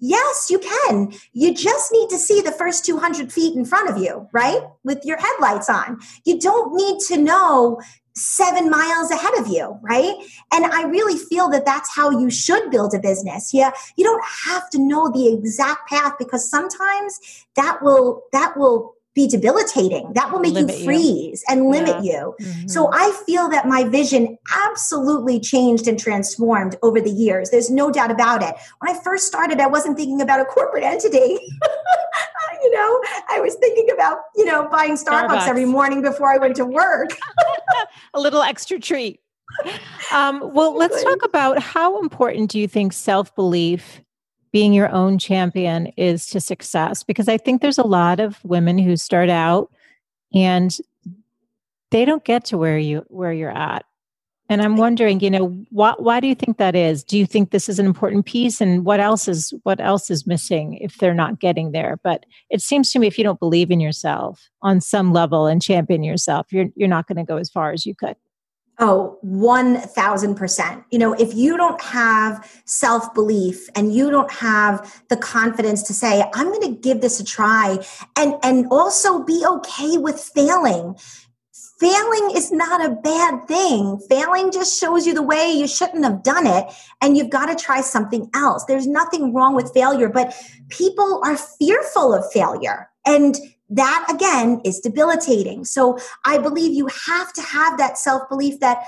Yes, 0.00 0.46
you 0.48 0.60
can. 0.60 1.12
You 1.32 1.52
just 1.52 1.90
need 1.92 2.08
to 2.10 2.18
see 2.18 2.40
the 2.40 2.52
first 2.52 2.84
200 2.84 3.32
feet 3.32 3.56
in 3.56 3.64
front 3.64 3.90
of 3.90 3.98
you, 3.98 4.28
right? 4.32 4.60
With 4.84 5.04
your 5.04 5.18
headlights 5.18 5.68
on. 5.68 5.98
You 6.24 6.38
don't 6.38 6.74
need 6.74 7.00
to 7.08 7.16
know 7.16 7.80
seven 8.18 8.70
miles 8.70 9.10
ahead 9.10 9.34
of 9.38 9.48
you, 9.48 9.78
right? 9.82 10.14
And 10.52 10.66
I 10.66 10.82
really 10.84 11.18
feel 11.18 11.48
that 11.50 11.64
that's 11.64 11.94
how 11.94 12.10
you 12.10 12.30
should 12.30 12.70
build 12.70 12.94
a 12.94 12.98
business. 12.98 13.54
Yeah, 13.54 13.70
you 13.96 14.04
don't 14.04 14.24
have 14.46 14.68
to 14.70 14.78
know 14.78 15.10
the 15.10 15.32
exact 15.32 15.88
path 15.88 16.14
because 16.18 16.48
sometimes 16.48 17.46
that 17.56 17.82
will 17.82 18.22
that 18.32 18.56
will 18.56 18.94
be 19.14 19.26
debilitating. 19.26 20.12
That 20.14 20.30
will 20.30 20.38
make 20.38 20.54
limit 20.54 20.78
you 20.78 20.84
freeze 20.84 21.44
you. 21.48 21.54
and 21.54 21.70
limit 21.70 22.04
yeah. 22.04 22.12
you. 22.12 22.34
Mm-hmm. 22.40 22.68
So 22.68 22.90
I 22.92 23.10
feel 23.26 23.48
that 23.48 23.66
my 23.66 23.84
vision 23.84 24.38
absolutely 24.66 25.40
changed 25.40 25.88
and 25.88 25.98
transformed 25.98 26.76
over 26.82 27.00
the 27.00 27.10
years. 27.10 27.50
There's 27.50 27.70
no 27.70 27.90
doubt 27.90 28.10
about 28.10 28.42
it. 28.42 28.54
When 28.78 28.94
I 28.94 29.00
first 29.02 29.26
started, 29.26 29.60
I 29.60 29.66
wasn't 29.66 29.96
thinking 29.96 30.20
about 30.20 30.40
a 30.40 30.44
corporate 30.44 30.84
entity. 30.84 31.18
you 32.62 32.70
know, 32.74 33.00
I 33.28 33.40
was 33.40 33.54
thinking 33.56 33.88
about, 33.92 34.18
you 34.36 34.44
know, 34.44 34.68
buying 34.68 34.94
Starbucks, 34.94 35.28
Starbucks. 35.28 35.48
every 35.48 35.64
morning 35.64 36.02
before 36.02 36.32
I 36.32 36.38
went 36.38 36.56
to 36.56 36.64
work. 36.64 37.10
a 38.14 38.20
little 38.20 38.42
extra 38.42 38.78
treat. 38.78 39.20
Um, 40.12 40.52
well, 40.52 40.76
let's 40.76 41.02
talk 41.02 41.24
about 41.24 41.60
how 41.60 42.00
important 42.00 42.50
do 42.50 42.58
you 42.58 42.68
think 42.68 42.92
self 42.92 43.34
belief 43.34 44.02
being 44.58 44.72
your 44.72 44.90
own 44.90 45.20
champion 45.20 45.86
is 45.96 46.26
to 46.26 46.40
success 46.40 47.04
because 47.04 47.28
i 47.28 47.38
think 47.38 47.62
there's 47.62 47.78
a 47.78 47.86
lot 47.86 48.18
of 48.18 48.44
women 48.44 48.76
who 48.76 48.96
start 48.96 49.30
out 49.30 49.70
and 50.34 50.78
they 51.92 52.04
don't 52.04 52.24
get 52.24 52.44
to 52.46 52.58
where 52.58 52.76
you 52.76 53.04
where 53.08 53.32
you're 53.32 53.56
at. 53.56 53.84
And 54.50 54.60
i'm 54.60 54.76
wondering 54.76 55.20
you 55.20 55.30
know 55.30 55.46
why, 55.70 55.94
why 55.98 56.18
do 56.18 56.26
you 56.26 56.34
think 56.34 56.56
that 56.56 56.74
is? 56.74 57.04
Do 57.04 57.16
you 57.16 57.24
think 57.24 57.50
this 57.52 57.68
is 57.68 57.78
an 57.78 57.86
important 57.86 58.26
piece? 58.26 58.60
And 58.60 58.84
what 58.84 58.98
else 58.98 59.28
is 59.28 59.54
what 59.62 59.78
else 59.80 60.10
is 60.10 60.26
missing 60.26 60.74
if 60.80 60.96
they're 60.96 61.14
not 61.14 61.38
getting 61.38 61.70
there? 61.70 62.00
But 62.02 62.26
it 62.50 62.60
seems 62.60 62.90
to 62.90 62.98
me 62.98 63.06
if 63.06 63.16
you 63.16 63.22
don't 63.22 63.38
believe 63.38 63.70
in 63.70 63.78
yourself 63.78 64.48
on 64.62 64.80
some 64.80 65.12
level 65.12 65.46
and 65.46 65.62
champion 65.62 66.02
yourself 66.02 66.46
you're 66.50 66.66
you're 66.74 66.88
not 66.88 67.06
going 67.06 67.24
to 67.24 67.30
go 67.32 67.36
as 67.36 67.48
far 67.48 67.70
as 67.70 67.86
you 67.86 67.94
could 67.94 68.16
Oh, 68.80 69.18
1000%. 69.24 70.84
You 70.92 70.98
know, 71.00 71.12
if 71.14 71.34
you 71.34 71.56
don't 71.56 71.80
have 71.82 72.48
self 72.64 73.12
belief 73.12 73.68
and 73.74 73.92
you 73.92 74.08
don't 74.08 74.30
have 74.30 75.02
the 75.08 75.16
confidence 75.16 75.82
to 75.84 75.94
say, 75.94 76.24
I'm 76.32 76.46
going 76.46 76.74
to 76.74 76.80
give 76.80 77.00
this 77.00 77.18
a 77.18 77.24
try 77.24 77.78
and, 78.16 78.34
and 78.44 78.66
also 78.70 79.24
be 79.24 79.44
okay 79.44 79.98
with 79.98 80.20
failing. 80.20 80.94
Failing 81.80 82.30
is 82.34 82.52
not 82.52 82.84
a 82.84 82.94
bad 82.94 83.46
thing. 83.46 84.00
Failing 84.08 84.52
just 84.52 84.78
shows 84.78 85.06
you 85.06 85.14
the 85.14 85.22
way 85.22 85.52
you 85.52 85.66
shouldn't 85.68 86.04
have 86.04 86.24
done 86.24 86.46
it, 86.46 86.66
and 87.00 87.16
you've 87.16 87.30
got 87.30 87.46
to 87.46 87.54
try 87.54 87.80
something 87.80 88.28
else. 88.34 88.64
There's 88.64 88.86
nothing 88.86 89.32
wrong 89.32 89.54
with 89.54 89.72
failure, 89.72 90.08
but 90.08 90.34
people 90.70 91.20
are 91.24 91.36
fearful 91.36 92.14
of 92.14 92.30
failure. 92.32 92.90
And 93.06 93.36
that 93.70 94.06
again 94.12 94.60
is 94.64 94.80
debilitating. 94.80 95.64
So 95.64 95.98
I 96.24 96.38
believe 96.38 96.72
you 96.72 96.88
have 97.06 97.32
to 97.34 97.42
have 97.42 97.78
that 97.78 97.98
self 97.98 98.28
belief 98.28 98.60
that 98.60 98.84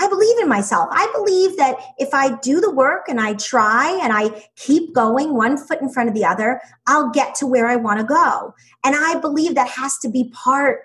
I 0.00 0.08
believe 0.08 0.38
in 0.40 0.48
myself. 0.48 0.88
I 0.90 1.08
believe 1.14 1.56
that 1.56 1.76
if 1.98 2.12
I 2.12 2.36
do 2.38 2.60
the 2.60 2.72
work 2.72 3.04
and 3.08 3.20
I 3.20 3.34
try 3.34 3.98
and 4.02 4.12
I 4.12 4.44
keep 4.56 4.92
going 4.92 5.34
one 5.34 5.56
foot 5.56 5.80
in 5.80 5.88
front 5.88 6.08
of 6.08 6.14
the 6.14 6.24
other, 6.24 6.60
I'll 6.86 7.10
get 7.10 7.34
to 7.36 7.46
where 7.46 7.68
I 7.68 7.76
want 7.76 8.00
to 8.00 8.06
go. 8.06 8.54
And 8.84 8.96
I 8.96 9.20
believe 9.20 9.54
that 9.54 9.68
has 9.68 9.96
to 9.98 10.08
be 10.08 10.30
part, 10.30 10.80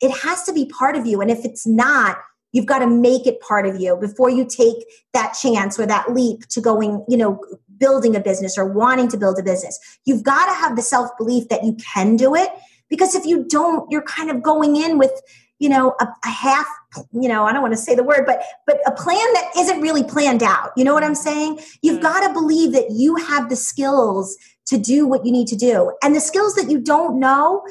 it 0.00 0.12
has 0.18 0.44
to 0.44 0.52
be 0.52 0.66
part 0.66 0.94
of 0.94 1.06
you. 1.06 1.20
And 1.20 1.30
if 1.30 1.44
it's 1.44 1.66
not, 1.66 2.18
you've 2.52 2.66
got 2.66 2.80
to 2.80 2.86
make 2.86 3.26
it 3.26 3.40
part 3.40 3.66
of 3.66 3.80
you 3.80 3.96
before 3.96 4.30
you 4.30 4.44
take 4.44 4.84
that 5.12 5.32
chance 5.32 5.78
or 5.80 5.86
that 5.86 6.12
leap 6.12 6.46
to 6.48 6.60
going, 6.60 7.04
you 7.08 7.16
know, 7.16 7.44
building 7.78 8.14
a 8.14 8.20
business 8.20 8.56
or 8.56 8.64
wanting 8.64 9.08
to 9.08 9.16
build 9.16 9.40
a 9.40 9.42
business. 9.42 9.76
You've 10.04 10.22
got 10.22 10.46
to 10.46 10.54
have 10.54 10.76
the 10.76 10.82
self 10.82 11.10
belief 11.18 11.48
that 11.48 11.64
you 11.64 11.74
can 11.74 12.14
do 12.14 12.36
it 12.36 12.48
because 12.92 13.14
if 13.14 13.24
you 13.24 13.46
don't, 13.48 13.90
you're 13.90 14.02
kind 14.02 14.30
of 14.30 14.42
going 14.42 14.76
in 14.76 14.98
with, 14.98 15.12
you 15.58 15.70
know, 15.70 15.94
a, 15.98 16.06
a 16.26 16.28
half, 16.28 16.66
you 17.10 17.26
know, 17.26 17.44
I 17.44 17.52
don't 17.54 17.62
want 17.62 17.72
to 17.72 17.78
say 17.78 17.94
the 17.94 18.04
word, 18.04 18.24
but 18.26 18.42
but 18.66 18.80
a 18.86 18.92
plan 18.92 19.26
that 19.32 19.50
isn't 19.56 19.80
really 19.80 20.04
planned 20.04 20.42
out. 20.42 20.72
You 20.76 20.84
know 20.84 20.92
what 20.92 21.02
I'm 21.02 21.14
saying? 21.14 21.58
You've 21.80 21.94
mm-hmm. 21.94 22.02
got 22.02 22.26
to 22.26 22.34
believe 22.34 22.72
that 22.72 22.90
you 22.90 23.16
have 23.16 23.48
the 23.48 23.56
skills 23.56 24.36
to 24.66 24.76
do 24.76 25.06
what 25.06 25.24
you 25.24 25.32
need 25.32 25.48
to 25.48 25.56
do. 25.56 25.96
And 26.04 26.14
the 26.14 26.20
skills 26.20 26.54
that 26.56 26.70
you 26.70 26.80
don't 26.80 27.18
know, 27.18 27.64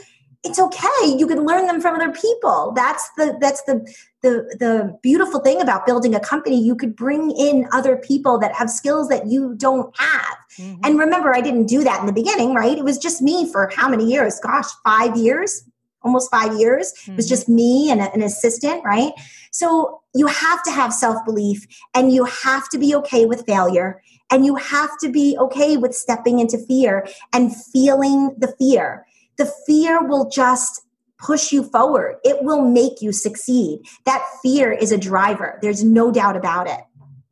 it's 0.44 0.58
okay 0.58 1.06
you 1.06 1.28
can 1.28 1.46
learn 1.46 1.68
them 1.68 1.80
from 1.80 1.94
other 1.94 2.12
people 2.12 2.74
that's 2.76 3.08
the 3.16 3.38
that's 3.40 3.62
the 3.66 3.76
the 4.22 4.56
the 4.60 4.98
beautiful 5.02 5.40
thing 5.40 5.62
about 5.62 5.86
building 5.86 6.14
a 6.14 6.20
company 6.20 6.62
you 6.62 6.76
could 6.76 6.96
bring 6.96 7.32
in 7.32 7.68
other 7.72 7.98
people 7.98 8.38
that 8.38 8.54
have 8.54 8.70
skills 8.70 9.10
that 9.10 9.28
you 9.28 9.56
don't 9.56 9.96
have 9.98 10.38
mm-hmm. 10.58 10.80
and 10.84 11.00
remember 11.00 11.36
i 11.36 11.42
didn't 11.42 11.66
do 11.66 11.84
that 11.84 12.00
in 12.00 12.06
the 12.06 12.14
beginning 12.14 12.54
right 12.54 12.78
it 12.78 12.84
was 12.84 12.98
just 12.98 13.22
me 13.22 13.52
for 13.52 13.72
how 13.76 13.90
many 13.90 14.06
years 14.06 14.40
gosh 14.40 14.68
5 14.86 15.18
years 15.18 15.64
almost 16.04 16.32
5 16.32 16.60
years 16.60 16.94
mm-hmm. 16.94 17.14
it 17.14 17.16
was 17.16 17.26
mm-hmm. 17.26 17.32
just 17.32 17.50
me 17.50 17.90
and 17.90 18.02
a, 18.02 18.12
an 18.14 18.22
assistant 18.22 18.84
right 18.84 19.14
so 19.52 20.02
you 20.14 20.28
have 20.28 20.64
to 20.64 20.72
have 20.72 20.94
self-belief 20.94 21.66
and 21.94 22.14
you 22.14 22.26
have 22.26 22.70
to 22.70 22.78
be 22.78 22.96
okay 22.96 23.26
with 23.26 23.46
failure 23.46 24.02
and 24.32 24.46
you 24.46 24.56
have 24.56 24.98
to 25.00 25.10
be 25.10 25.38
okay 25.38 25.78
with 25.78 25.94
stepping 25.94 26.40
into 26.40 26.58
fear 26.58 27.08
and 27.34 27.56
feeling 27.56 28.36
the 28.38 28.54
fear 28.60 29.06
the 29.38 29.52
fear 29.66 30.04
will 30.04 30.30
just 30.30 30.84
push 31.22 31.52
you 31.52 31.64
forward. 31.64 32.18
It 32.24 32.44
will 32.44 32.66
make 32.66 33.02
you 33.02 33.12
succeed. 33.12 33.82
That 34.06 34.24
fear 34.42 34.72
is 34.72 34.92
a 34.92 34.98
driver. 34.98 35.60
There's 35.62 35.84
no 35.84 36.12
doubt 36.12 36.36
about 36.36 36.68
it. 36.68 36.82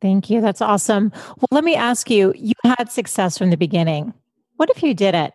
Thank 0.00 0.30
you. 0.30 0.40
That's 0.40 0.62
awesome. 0.62 1.12
Well, 1.14 1.48
let 1.50 1.64
me 1.64 1.74
ask 1.74 2.10
you 2.10 2.32
you 2.36 2.54
had 2.64 2.90
success 2.90 3.36
from 3.36 3.50
the 3.50 3.56
beginning. 3.56 4.14
What 4.56 4.70
if 4.70 4.82
you 4.82 4.94
did 4.94 5.14
it? 5.14 5.34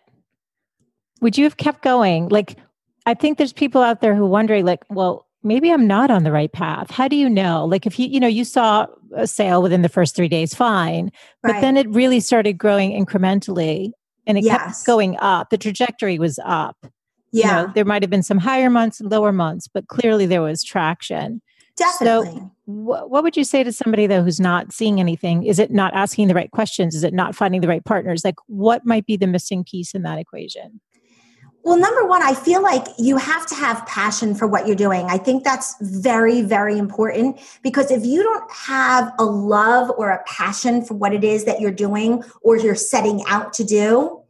Would 1.22 1.38
you 1.38 1.44
have 1.44 1.58
kept 1.58 1.84
going? 1.84 2.30
Like, 2.30 2.58
I 3.06 3.14
think 3.14 3.38
there's 3.38 3.54
people 3.54 3.82
out 3.82 4.02
there 4.02 4.16
who 4.16 4.26
wondering, 4.26 4.66
like, 4.66 4.84
well, 4.90 5.28
maybe 5.44 5.72
I'm 5.72 5.86
not 5.86 6.10
on 6.10 6.24
the 6.24 6.32
right 6.32 6.52
path. 6.52 6.90
How 6.90 7.08
do 7.08 7.16
you 7.16 7.30
know? 7.30 7.66
Like, 7.66 7.86
if 7.86 8.00
you, 8.00 8.08
you 8.08 8.20
know, 8.20 8.28
you 8.28 8.44
saw 8.44 8.88
a 9.16 9.28
sale 9.28 9.62
within 9.62 9.84
the 9.84 9.90
first 9.90 10.16
three 10.16 10.28
days, 10.28 10.54
fine. 10.54 11.12
But 11.44 11.62
then 11.62 11.78
it 11.78 11.88
really 11.90 12.20
started 12.20 12.54
growing 12.54 12.92
incrementally 12.92 13.92
and 14.26 14.38
it 14.38 14.44
yes. 14.44 14.80
kept 14.80 14.88
going 14.88 15.18
up. 15.20 15.52
The 15.52 15.58
trajectory 15.58 16.18
was 16.18 16.40
up. 16.44 16.76
Yeah. 17.36 17.62
You 17.62 17.68
know, 17.68 17.74
there 17.74 17.86
might 17.86 18.02
have 18.02 18.10
been 18.10 18.24
some 18.24 18.38
higher 18.38 18.70
months 18.70 19.02
and 19.02 19.12
lower 19.12 19.34
months, 19.34 19.68
but 19.68 19.88
clearly 19.88 20.26
there 20.26 20.42
was 20.42 20.64
traction. 20.64 21.42
Definitely. 21.76 22.28
So, 22.28 22.52
wh- 22.66 23.10
what 23.12 23.24
would 23.24 23.36
you 23.36 23.44
say 23.44 23.62
to 23.62 23.74
somebody 23.74 24.08
though 24.08 24.24
who's 24.24 24.40
not 24.40 24.72
seeing 24.72 25.02
anything? 25.02 25.44
Is 25.44 25.60
it 25.60 25.70
not 25.70 25.94
asking 25.94 26.30
the 26.30 26.34
right 26.34 26.50
questions? 26.50 26.96
Is 26.96 27.04
it 27.04 27.14
not 27.14 27.36
finding 27.36 27.60
the 27.60 27.68
right 27.68 27.84
partners? 27.84 28.24
Like, 28.24 28.36
what 28.48 28.86
might 28.86 29.06
be 29.06 29.18
the 29.18 29.28
missing 29.28 29.66
piece 29.66 29.94
in 29.94 30.04
that 30.04 30.18
equation? 30.18 30.80
Well, 31.64 31.78
number 31.78 32.06
one, 32.06 32.22
I 32.22 32.36
feel 32.36 32.62
like 32.62 32.86
you 32.98 33.18
have 33.18 33.46
to 33.48 33.56
have 33.56 33.86
passion 33.88 34.36
for 34.36 34.48
what 34.48 34.68
you're 34.68 34.76
doing. 34.76 35.08
I 35.08 35.18
think 35.18 35.44
that's 35.44 35.76
very, 35.82 36.44
very 36.44 36.78
important 36.78 37.40
because 37.64 37.92
if 37.92 38.06
you 38.06 38.24
don't 38.24 38.50
have 38.52 39.12
a 39.18 39.26
love 39.26 39.92
or 39.98 40.12
a 40.12 40.24
passion 40.26 40.86
for 40.86 40.94
what 40.94 41.12
it 41.12 41.24
is 41.24 41.44
that 41.46 41.60
you're 41.60 41.72
doing 41.72 42.24
or 42.44 42.56
you're 42.56 42.76
setting 42.76 43.24
out 43.28 43.52
to 43.54 43.64
do, 43.64 44.22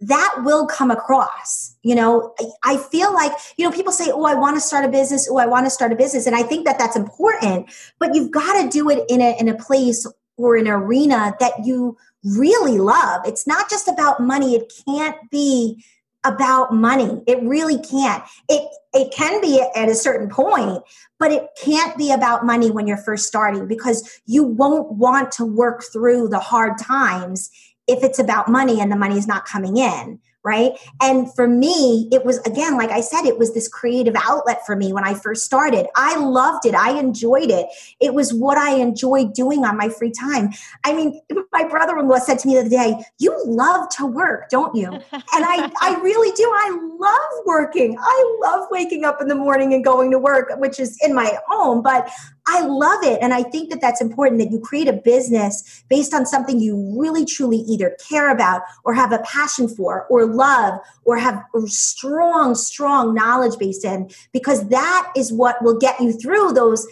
that 0.00 0.42
will 0.44 0.66
come 0.66 0.90
across. 0.90 1.71
You 1.82 1.96
know, 1.96 2.34
I 2.62 2.76
feel 2.76 3.12
like, 3.12 3.32
you 3.56 3.64
know, 3.64 3.74
people 3.74 3.92
say, 3.92 4.10
oh, 4.10 4.24
I 4.24 4.34
want 4.34 4.56
to 4.56 4.60
start 4.60 4.84
a 4.84 4.88
business. 4.88 5.28
Oh, 5.30 5.38
I 5.38 5.46
want 5.46 5.66
to 5.66 5.70
start 5.70 5.92
a 5.92 5.96
business. 5.96 6.26
And 6.26 6.36
I 6.36 6.42
think 6.42 6.64
that 6.64 6.78
that's 6.78 6.96
important, 6.96 7.70
but 7.98 8.14
you've 8.14 8.30
got 8.30 8.62
to 8.62 8.68
do 8.68 8.88
it 8.88 9.04
in 9.08 9.20
a, 9.20 9.36
in 9.38 9.48
a 9.48 9.56
place 9.56 10.06
or 10.36 10.56
an 10.56 10.68
arena 10.68 11.34
that 11.40 11.64
you 11.64 11.96
really 12.24 12.78
love. 12.78 13.22
It's 13.26 13.46
not 13.46 13.68
just 13.68 13.88
about 13.88 14.20
money. 14.20 14.54
It 14.54 14.72
can't 14.86 15.16
be 15.30 15.84
about 16.24 16.72
money. 16.72 17.22
It 17.26 17.42
really 17.42 17.78
can't. 17.78 18.22
It 18.48 18.68
it 18.94 19.12
can 19.12 19.40
be 19.40 19.64
at 19.74 19.88
a 19.88 19.94
certain 19.94 20.28
point, 20.28 20.82
but 21.18 21.32
it 21.32 21.48
can't 21.60 21.96
be 21.96 22.12
about 22.12 22.44
money 22.44 22.70
when 22.70 22.86
you're 22.86 22.98
first 22.98 23.26
starting 23.26 23.66
because 23.66 24.20
you 24.26 24.44
won't 24.44 24.92
want 24.92 25.32
to 25.32 25.46
work 25.46 25.82
through 25.92 26.28
the 26.28 26.38
hard 26.38 26.78
times 26.78 27.50
if 27.88 28.04
it's 28.04 28.18
about 28.18 28.48
money 28.48 28.80
and 28.80 28.92
the 28.92 28.96
money 28.96 29.16
is 29.16 29.26
not 29.26 29.46
coming 29.46 29.78
in 29.78 30.20
right? 30.44 30.72
And 31.00 31.32
for 31.34 31.46
me, 31.46 32.08
it 32.10 32.24
was 32.24 32.38
again, 32.40 32.76
like 32.76 32.90
I 32.90 33.00
said, 33.00 33.24
it 33.24 33.38
was 33.38 33.54
this 33.54 33.68
creative 33.68 34.14
outlet 34.16 34.66
for 34.66 34.74
me 34.74 34.92
when 34.92 35.04
I 35.04 35.14
first 35.14 35.44
started. 35.44 35.86
I 35.94 36.16
loved 36.16 36.66
it. 36.66 36.74
I 36.74 36.98
enjoyed 36.98 37.50
it. 37.50 37.66
It 38.00 38.14
was 38.14 38.34
what 38.34 38.58
I 38.58 38.76
enjoyed 38.76 39.34
doing 39.34 39.64
on 39.64 39.76
my 39.76 39.88
free 39.88 40.10
time. 40.10 40.50
I 40.84 40.94
mean, 40.94 41.20
my 41.52 41.64
brother 41.64 41.96
in 41.98 42.08
law 42.08 42.18
said 42.18 42.38
to 42.40 42.48
me 42.48 42.54
the 42.54 42.60
other 42.60 42.68
day, 42.68 43.04
You 43.18 43.40
love 43.46 43.88
to 43.96 44.06
work, 44.06 44.48
don't 44.50 44.74
you? 44.74 44.90
And 44.92 45.02
I, 45.32 45.70
I 45.80 46.00
really 46.02 46.34
do. 46.36 46.44
I 46.44 46.78
love 46.98 47.46
working. 47.46 47.96
I 48.00 48.38
love 48.42 48.68
waking 48.70 49.04
up 49.04 49.20
in 49.20 49.28
the 49.28 49.34
morning 49.34 49.74
and 49.74 49.84
going 49.84 50.10
to 50.10 50.18
work, 50.18 50.50
which 50.58 50.80
is 50.80 50.98
in 51.02 51.14
my 51.14 51.38
home, 51.48 51.82
but 51.82 52.08
I 52.46 52.62
love 52.66 53.04
it. 53.04 53.20
And 53.22 53.32
I 53.32 53.42
think 53.44 53.70
that 53.70 53.80
that's 53.80 54.00
important 54.00 54.40
that 54.40 54.50
you 54.50 54.58
create 54.58 54.88
a 54.88 54.92
business 54.92 55.84
based 55.88 56.12
on 56.12 56.26
something 56.26 56.58
you 56.60 56.76
really 56.98 57.24
truly 57.24 57.58
either 57.58 57.96
care 58.08 58.30
about 58.30 58.62
or 58.84 58.94
have 58.94 59.12
a 59.12 59.20
passion 59.20 59.68
for 59.68 60.06
or 60.10 60.26
love 60.26 60.80
or 61.04 61.16
have 61.18 61.42
strong, 61.66 62.54
strong 62.54 63.14
knowledge 63.14 63.58
based 63.58 63.84
in, 63.84 64.10
because 64.32 64.68
that 64.68 65.12
is 65.16 65.32
what 65.32 65.62
will 65.62 65.78
get 65.78 66.00
you 66.00 66.12
through 66.12 66.52
those 66.52 66.86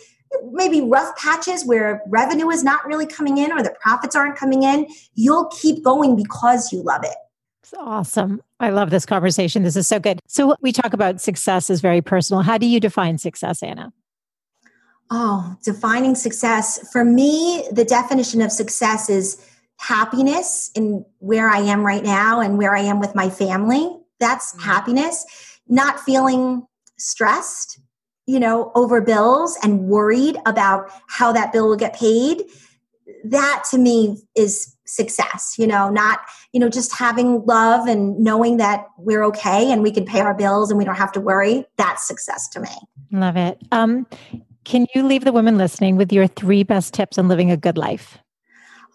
maybe 0.53 0.81
rough 0.81 1.17
patches 1.17 1.65
where 1.65 2.03
revenue 2.07 2.51
is 2.51 2.63
not 2.63 2.87
really 2.87 3.07
coming 3.07 3.39
in 3.39 3.51
or 3.51 3.63
the 3.63 3.75
profits 3.81 4.15
aren't 4.15 4.37
coming 4.37 4.63
in. 4.63 4.87
You'll 5.15 5.47
keep 5.47 5.83
going 5.83 6.15
because 6.15 6.73
you 6.73 6.83
love 6.83 7.03
it. 7.03 7.17
It's 7.63 7.75
awesome. 7.77 8.41
I 8.61 8.71
love 8.71 8.91
this 8.91 9.05
conversation. 9.05 9.65
This 9.65 9.77
is 9.77 9.89
so 9.89 9.99
good. 9.99 10.21
So, 10.27 10.55
we 10.61 10.73
talk 10.73 10.93
about 10.93 11.21
success 11.21 11.71
is 11.71 11.81
very 11.81 12.01
personal. 12.01 12.43
How 12.43 12.59
do 12.59 12.67
you 12.67 12.81
define 12.81 13.19
success, 13.19 13.63
Anna? 13.63 13.93
Oh, 15.11 15.57
defining 15.65 16.15
success. 16.15 16.89
For 16.93 17.05
me, 17.05 17.65
the 17.73 17.85
definition 17.85 18.41
of 18.41 18.53
success 18.53 19.11
is 19.11 19.45
happiness 19.79 20.71
in 20.75 21.05
where 21.19 21.49
I 21.49 21.59
am 21.59 21.85
right 21.85 22.05
now 22.05 22.41
and 22.41 22.59
where 22.59 22.77
I 22.77 22.81
am 22.81 23.01
with 23.01 23.15
my 23.15 23.29
family. 23.29 23.97
That's 24.21 24.53
mm-hmm. 24.53 24.63
happiness. 24.63 25.25
Not 25.69 25.99
feeling 26.01 26.67
stressed, 26.97 27.81
you 28.27 28.39
know, 28.39 28.71
over 28.75 29.01
bills 29.01 29.59
and 29.63 29.81
worried 29.81 30.37
about 30.47 30.91
how 31.09 31.33
that 31.33 31.53
bill 31.53 31.69
will 31.69 31.77
get 31.77 31.95
paid. 31.95 32.45
That 33.25 33.65
to 33.71 33.79
me 33.79 34.19
is 34.37 34.77
success, 34.87 35.55
you 35.59 35.67
know, 35.67 35.89
not, 35.89 36.21
you 36.53 36.61
know, 36.61 36.69
just 36.69 36.97
having 36.97 37.45
love 37.47 37.89
and 37.89 38.19
knowing 38.19 38.59
that 38.59 38.87
we're 38.99 39.25
okay 39.25 39.73
and 39.73 39.83
we 39.83 39.91
can 39.91 40.05
pay 40.05 40.21
our 40.21 40.35
bills 40.35 40.71
and 40.71 40.79
we 40.79 40.85
don't 40.85 40.97
have 40.97 41.13
to 41.13 41.21
worry. 41.21 41.65
That's 41.77 42.07
success 42.07 42.49
to 42.51 42.61
me. 42.61 42.69
Love 43.13 43.37
it. 43.37 43.59
Um, 43.73 44.07
can 44.65 44.87
you 44.95 45.07
leave 45.07 45.25
the 45.25 45.33
women 45.33 45.57
listening 45.57 45.97
with 45.97 46.13
your 46.13 46.27
three 46.27 46.63
best 46.63 46.95
tips 46.95 47.19
on 47.19 47.29
living 47.29 47.51
a 47.51 47.57
good 47.57 47.79
life? 47.79 48.19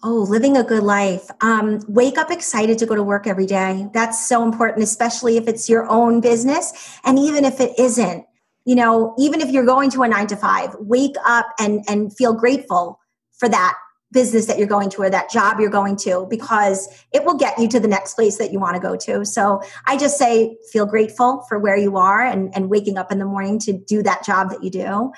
Oh, 0.03 0.25
living 0.29 0.55
a 0.55 0.63
good 0.63 0.83
life. 0.83 1.27
Um, 1.41 1.79
wake 1.87 2.17
up 2.17 2.29
excited 2.29 2.77
to 2.79 2.85
go 2.85 2.95
to 2.95 3.03
work 3.03 3.25
every 3.25 3.47
day. 3.47 3.87
That's 3.93 4.27
so 4.27 4.43
important, 4.43 4.83
especially 4.83 5.37
if 5.37 5.47
it's 5.47 5.67
your 5.67 5.89
own 5.89 6.21
business. 6.21 6.99
And 7.03 7.17
even 7.17 7.43
if 7.43 7.59
it 7.59 7.77
isn't, 7.79 8.25
you 8.65 8.75
know, 8.75 9.15
even 9.17 9.41
if 9.41 9.49
you're 9.49 9.65
going 9.65 9.89
to 9.91 10.03
a 10.03 10.07
nine 10.07 10.27
to 10.27 10.35
five, 10.35 10.75
wake 10.79 11.15
up 11.25 11.47
and, 11.59 11.83
and 11.87 12.15
feel 12.15 12.33
grateful 12.33 12.99
for 13.37 13.49
that 13.49 13.75
business 14.11 14.45
that 14.45 14.57
you're 14.57 14.67
going 14.67 14.89
to 14.89 15.01
or 15.01 15.09
that 15.09 15.29
job 15.29 15.59
you're 15.59 15.69
going 15.69 15.95
to 15.97 16.25
because 16.29 16.87
it 17.11 17.25
will 17.25 17.37
get 17.37 17.57
you 17.59 17.67
to 17.67 17.79
the 17.79 17.87
next 17.87 18.13
place 18.13 18.37
that 18.37 18.51
you 18.51 18.59
want 18.59 18.75
to 18.75 18.81
go 18.81 18.95
to. 18.95 19.25
So 19.25 19.61
I 19.85 19.97
just 19.97 20.17
say 20.17 20.57
feel 20.71 20.85
grateful 20.85 21.43
for 21.49 21.59
where 21.59 21.75
you 21.75 21.97
are 21.97 22.21
and, 22.21 22.55
and 22.55 22.69
waking 22.69 22.97
up 22.97 23.11
in 23.11 23.19
the 23.19 23.25
morning 23.25 23.59
to 23.59 23.73
do 23.73 24.03
that 24.03 24.23
job 24.23 24.51
that 24.51 24.63
you 24.63 24.69
do. 24.69 25.11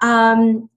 Um, 0.00 0.68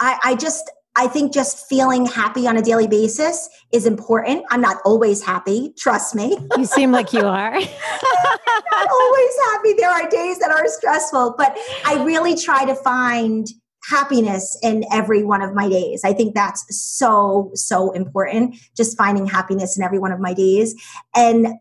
I, 0.00 0.18
I 0.22 0.34
just 0.36 0.70
I 0.98 1.06
think 1.06 1.32
just 1.32 1.68
feeling 1.68 2.06
happy 2.06 2.48
on 2.48 2.56
a 2.56 2.62
daily 2.62 2.88
basis 2.88 3.48
is 3.72 3.86
important. 3.86 4.44
I'm 4.50 4.60
not 4.60 4.78
always 4.84 5.22
happy, 5.22 5.72
trust 5.78 6.16
me. 6.16 6.36
You 6.56 6.64
seem 6.64 6.90
like 6.90 7.12
you 7.12 7.24
are. 7.24 7.52
not 7.52 8.88
always 8.90 9.30
happy. 9.52 9.74
There 9.74 9.88
are 9.88 10.08
days 10.08 10.40
that 10.40 10.50
are 10.50 10.66
stressful, 10.66 11.36
but 11.38 11.56
I 11.86 12.02
really 12.02 12.34
try 12.34 12.64
to 12.64 12.74
find 12.74 13.46
happiness 13.88 14.58
in 14.62 14.84
every 14.92 15.24
one 15.24 15.40
of 15.40 15.54
my 15.54 15.68
days. 15.68 16.02
I 16.04 16.12
think 16.12 16.34
that's 16.34 16.64
so, 16.68 17.50
so 17.54 17.90
important, 17.92 18.56
just 18.76 18.98
finding 18.98 19.26
happiness 19.26 19.76
in 19.78 19.82
every 19.82 19.98
one 19.98 20.12
of 20.12 20.20
my 20.20 20.34
days. 20.34 20.74
And 21.14 21.54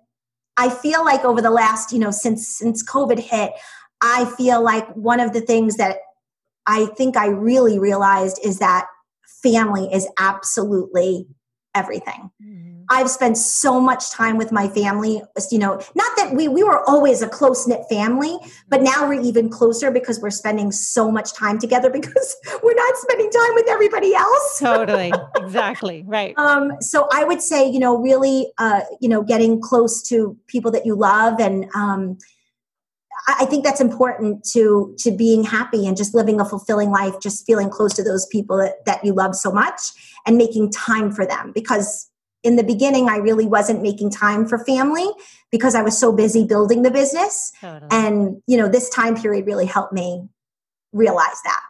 I 0.57 0.69
feel 0.69 1.05
like 1.05 1.23
over 1.23 1.41
the 1.41 1.51
last, 1.51 1.91
you 1.91 1.99
know, 1.99 2.11
since 2.11 2.47
since 2.47 2.83
COVID 2.83 3.19
hit, 3.19 3.53
I 4.01 4.25
feel 4.37 4.61
like 4.61 4.87
one 4.93 5.19
of 5.19 5.33
the 5.33 5.41
things 5.41 5.77
that 5.77 5.97
I 6.65 6.87
think 6.97 7.15
I 7.15 7.27
really 7.27 7.79
realized 7.79 8.39
is 8.43 8.59
that 8.59 8.87
family 9.41 9.89
is 9.93 10.07
absolutely 10.19 11.27
everything. 11.73 12.31
Mm-hmm. 12.43 12.66
I've 12.89 13.09
spent 13.09 13.37
so 13.37 13.79
much 13.79 14.11
time 14.11 14.37
with 14.37 14.51
my 14.51 14.67
family, 14.69 15.21
you 15.51 15.59
know, 15.59 15.81
not 15.95 16.17
that 16.17 16.33
we 16.33 16.47
we 16.47 16.63
were 16.63 16.87
always 16.89 17.21
a 17.21 17.27
close-knit 17.27 17.81
family, 17.89 18.37
but 18.69 18.81
now 18.81 19.07
we're 19.07 19.21
even 19.21 19.49
closer 19.49 19.91
because 19.91 20.19
we're 20.19 20.29
spending 20.29 20.71
so 20.71 21.11
much 21.11 21.33
time 21.33 21.59
together 21.59 21.89
because 21.99 22.35
we're 22.63 22.75
not 22.75 22.97
spending 22.97 23.29
time 23.29 23.53
with 23.55 23.67
everybody 23.67 24.13
else. 24.13 24.59
totally. 24.59 25.11
Exactly. 25.37 26.03
Right. 26.05 26.37
Um, 26.37 26.73
so 26.81 27.07
I 27.11 27.23
would 27.23 27.41
say, 27.41 27.69
you 27.69 27.79
know, 27.79 27.97
really 27.97 28.51
uh, 28.57 28.81
you 28.99 29.07
know, 29.07 29.21
getting 29.23 29.61
close 29.61 30.01
to 30.09 30.37
people 30.47 30.71
that 30.71 30.85
you 30.85 30.95
love 30.95 31.39
and 31.39 31.67
um 31.73 32.17
I 33.27 33.45
think 33.45 33.63
that's 33.63 33.81
important 33.81 34.43
to 34.51 34.95
to 34.99 35.11
being 35.11 35.43
happy 35.43 35.85
and 35.85 35.97
just 35.97 36.13
living 36.13 36.39
a 36.39 36.45
fulfilling 36.45 36.91
life, 36.91 37.19
just 37.21 37.45
feeling 37.45 37.69
close 37.69 37.93
to 37.95 38.03
those 38.03 38.25
people 38.27 38.57
that, 38.57 38.85
that 38.85 39.03
you 39.03 39.13
love 39.13 39.35
so 39.35 39.51
much 39.51 39.81
and 40.25 40.37
making 40.37 40.71
time 40.71 41.11
for 41.11 41.25
them 41.25 41.51
because 41.53 42.06
in 42.43 42.55
the 42.55 42.63
beginning, 42.63 43.09
I 43.09 43.17
really 43.17 43.45
wasn't 43.45 43.81
making 43.81 44.11
time 44.11 44.47
for 44.47 44.63
family 44.63 45.07
because 45.51 45.75
I 45.75 45.81
was 45.81 45.97
so 45.97 46.11
busy 46.11 46.45
building 46.45 46.83
the 46.83 46.91
business. 46.91 47.51
Totally. 47.59 47.89
And, 47.91 48.41
you 48.47 48.57
know, 48.57 48.67
this 48.67 48.89
time 48.89 49.15
period 49.15 49.45
really 49.45 49.65
helped 49.65 49.93
me 49.93 50.27
realize 50.93 51.41
that. 51.43 51.61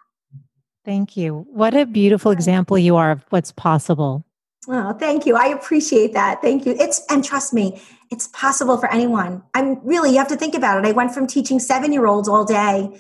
Thank 0.86 1.18
you. 1.18 1.46
What 1.50 1.76
a 1.76 1.86
beautiful 1.86 2.32
example 2.32 2.78
you 2.78 2.96
are 2.96 3.12
of 3.12 3.26
what's 3.30 3.52
possible. 3.52 4.24
Oh, 4.70 4.94
thank 4.94 5.26
you. 5.26 5.36
I 5.36 5.48
appreciate 5.48 6.14
that. 6.14 6.42
Thank 6.42 6.66
you. 6.66 6.76
It's, 6.78 7.02
and 7.10 7.24
trust 7.24 7.54
me, 7.54 7.82
it's 8.12 8.28
possible 8.28 8.78
for 8.78 8.92
anyone. 8.92 9.44
I'm 9.54 9.80
really, 9.86 10.12
you 10.12 10.18
have 10.18 10.28
to 10.30 10.38
think 10.38 10.56
about 10.56 10.78
it. 10.78 10.88
I 10.88 10.92
went 10.92 11.14
from 11.14 11.28
teaching 11.28 11.60
seven 11.60 11.92
year 11.92 12.06
olds 12.06 12.28
all 12.28 12.46
day 12.46 13.00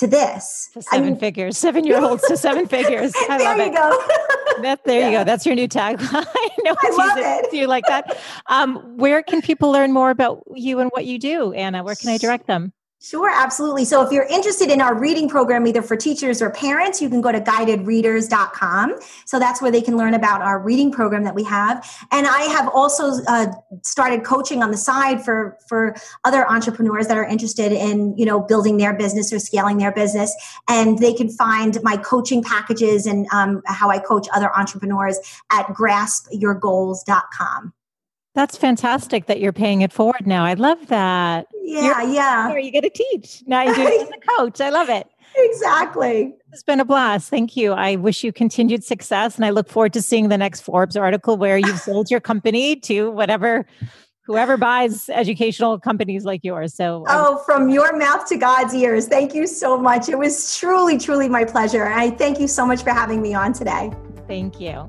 to 0.00 0.06
this. 0.06 0.70
To 0.74 0.82
seven 0.82 1.06
I 1.06 1.10
mean, 1.10 1.18
figures, 1.18 1.56
seven 1.56 1.84
year 1.84 2.02
olds 2.02 2.26
to 2.28 2.36
seven 2.36 2.66
figures. 2.76 3.12
I 3.28 3.38
there 3.38 3.46
love 3.46 3.58
you 3.58 3.64
it. 3.64 3.74
go. 3.74 4.62
that, 4.62 4.84
there 4.84 5.00
yeah. 5.00 5.08
you 5.10 5.18
go. 5.18 5.24
That's 5.24 5.46
your 5.46 5.54
new 5.54 5.68
tagline. 5.68 6.26
no 6.64 6.74
I 6.82 6.90
love 6.96 7.18
it. 7.18 7.50
Do 7.50 7.56
you 7.56 7.66
like 7.66 7.84
that? 7.86 8.18
Um, 8.46 8.96
where 8.96 9.22
can 9.22 9.42
people 9.42 9.70
learn 9.70 9.92
more 9.92 10.10
about 10.10 10.42
you 10.54 10.80
and 10.80 10.90
what 10.90 11.04
you 11.04 11.18
do, 11.18 11.52
Anna? 11.52 11.84
Where 11.84 11.94
can 11.94 12.08
I 12.10 12.18
direct 12.18 12.46
them? 12.46 12.72
Sure, 13.02 13.30
absolutely. 13.30 13.86
So 13.86 14.02
if 14.02 14.12
you're 14.12 14.26
interested 14.26 14.70
in 14.70 14.82
our 14.82 14.94
reading 14.94 15.26
program, 15.26 15.66
either 15.66 15.80
for 15.80 15.96
teachers 15.96 16.42
or 16.42 16.50
parents, 16.50 17.00
you 17.00 17.08
can 17.08 17.22
go 17.22 17.32
to 17.32 17.40
guidedreaders.com. 17.40 18.96
So 19.24 19.38
that's 19.38 19.62
where 19.62 19.70
they 19.70 19.80
can 19.80 19.96
learn 19.96 20.12
about 20.12 20.42
our 20.42 20.60
reading 20.60 20.92
program 20.92 21.24
that 21.24 21.34
we 21.34 21.42
have. 21.44 21.82
And 22.12 22.26
I 22.26 22.42
have 22.42 22.68
also 22.68 23.12
uh, 23.26 23.46
started 23.82 24.22
coaching 24.22 24.62
on 24.62 24.70
the 24.70 24.76
side 24.76 25.24
for, 25.24 25.56
for 25.66 25.96
other 26.24 26.46
entrepreneurs 26.46 27.06
that 27.06 27.16
are 27.16 27.24
interested 27.24 27.72
in, 27.72 28.14
you 28.18 28.26
know, 28.26 28.38
building 28.38 28.76
their 28.76 28.92
business 28.92 29.32
or 29.32 29.38
scaling 29.38 29.78
their 29.78 29.92
business. 29.92 30.36
And 30.68 30.98
they 30.98 31.14
can 31.14 31.30
find 31.30 31.82
my 31.82 31.96
coaching 31.96 32.42
packages 32.42 33.06
and 33.06 33.26
um, 33.32 33.62
how 33.64 33.88
I 33.88 33.98
coach 33.98 34.28
other 34.34 34.54
entrepreneurs 34.54 35.18
at 35.50 35.64
graspyourgoals.com. 35.68 37.72
That's 38.34 38.56
fantastic 38.56 39.26
that 39.26 39.40
you're 39.40 39.52
paying 39.52 39.82
it 39.82 39.92
forward 39.92 40.26
now. 40.26 40.44
I 40.44 40.54
love 40.54 40.86
that. 40.86 41.46
Yeah, 41.62 42.02
you're, 42.02 42.12
yeah. 42.12 42.56
You 42.56 42.70
get 42.70 42.82
to 42.82 42.90
teach. 42.90 43.42
Now 43.46 43.62
you 43.62 43.74
do 43.74 43.82
it 43.82 44.02
as 44.02 44.08
a 44.08 44.36
coach. 44.38 44.60
I 44.60 44.70
love 44.70 44.88
it. 44.88 45.08
Exactly. 45.36 46.34
It's 46.52 46.62
been 46.62 46.80
a 46.80 46.84
blast. 46.84 47.28
Thank 47.30 47.56
you. 47.56 47.72
I 47.72 47.96
wish 47.96 48.24
you 48.24 48.32
continued 48.32 48.84
success 48.84 49.36
and 49.36 49.44
I 49.44 49.50
look 49.50 49.68
forward 49.68 49.92
to 49.94 50.02
seeing 50.02 50.28
the 50.28 50.38
next 50.38 50.60
Forbes 50.60 50.96
article 50.96 51.36
where 51.36 51.58
you've 51.58 51.78
sold 51.80 52.10
your 52.10 52.20
company 52.20 52.76
to 52.76 53.10
whatever 53.10 53.66
whoever 54.26 54.56
buys 54.56 55.08
educational 55.08 55.78
companies 55.80 56.24
like 56.24 56.44
yours. 56.44 56.74
So 56.74 57.04
Oh, 57.08 57.36
um, 57.36 57.44
from 57.44 57.68
your 57.68 57.96
mouth 57.96 58.26
to 58.28 58.36
God's 58.36 58.74
ears. 58.74 59.08
Thank 59.08 59.34
you 59.34 59.46
so 59.46 59.76
much. 59.76 60.08
It 60.08 60.18
was 60.18 60.56
truly 60.56 60.98
truly 60.98 61.28
my 61.28 61.44
pleasure. 61.44 61.84
And 61.84 61.94
I 61.94 62.10
thank 62.10 62.38
you 62.38 62.46
so 62.46 62.64
much 62.64 62.82
for 62.82 62.90
having 62.90 63.22
me 63.22 63.34
on 63.34 63.52
today. 63.52 63.90
Thank 64.28 64.60
you. 64.60 64.88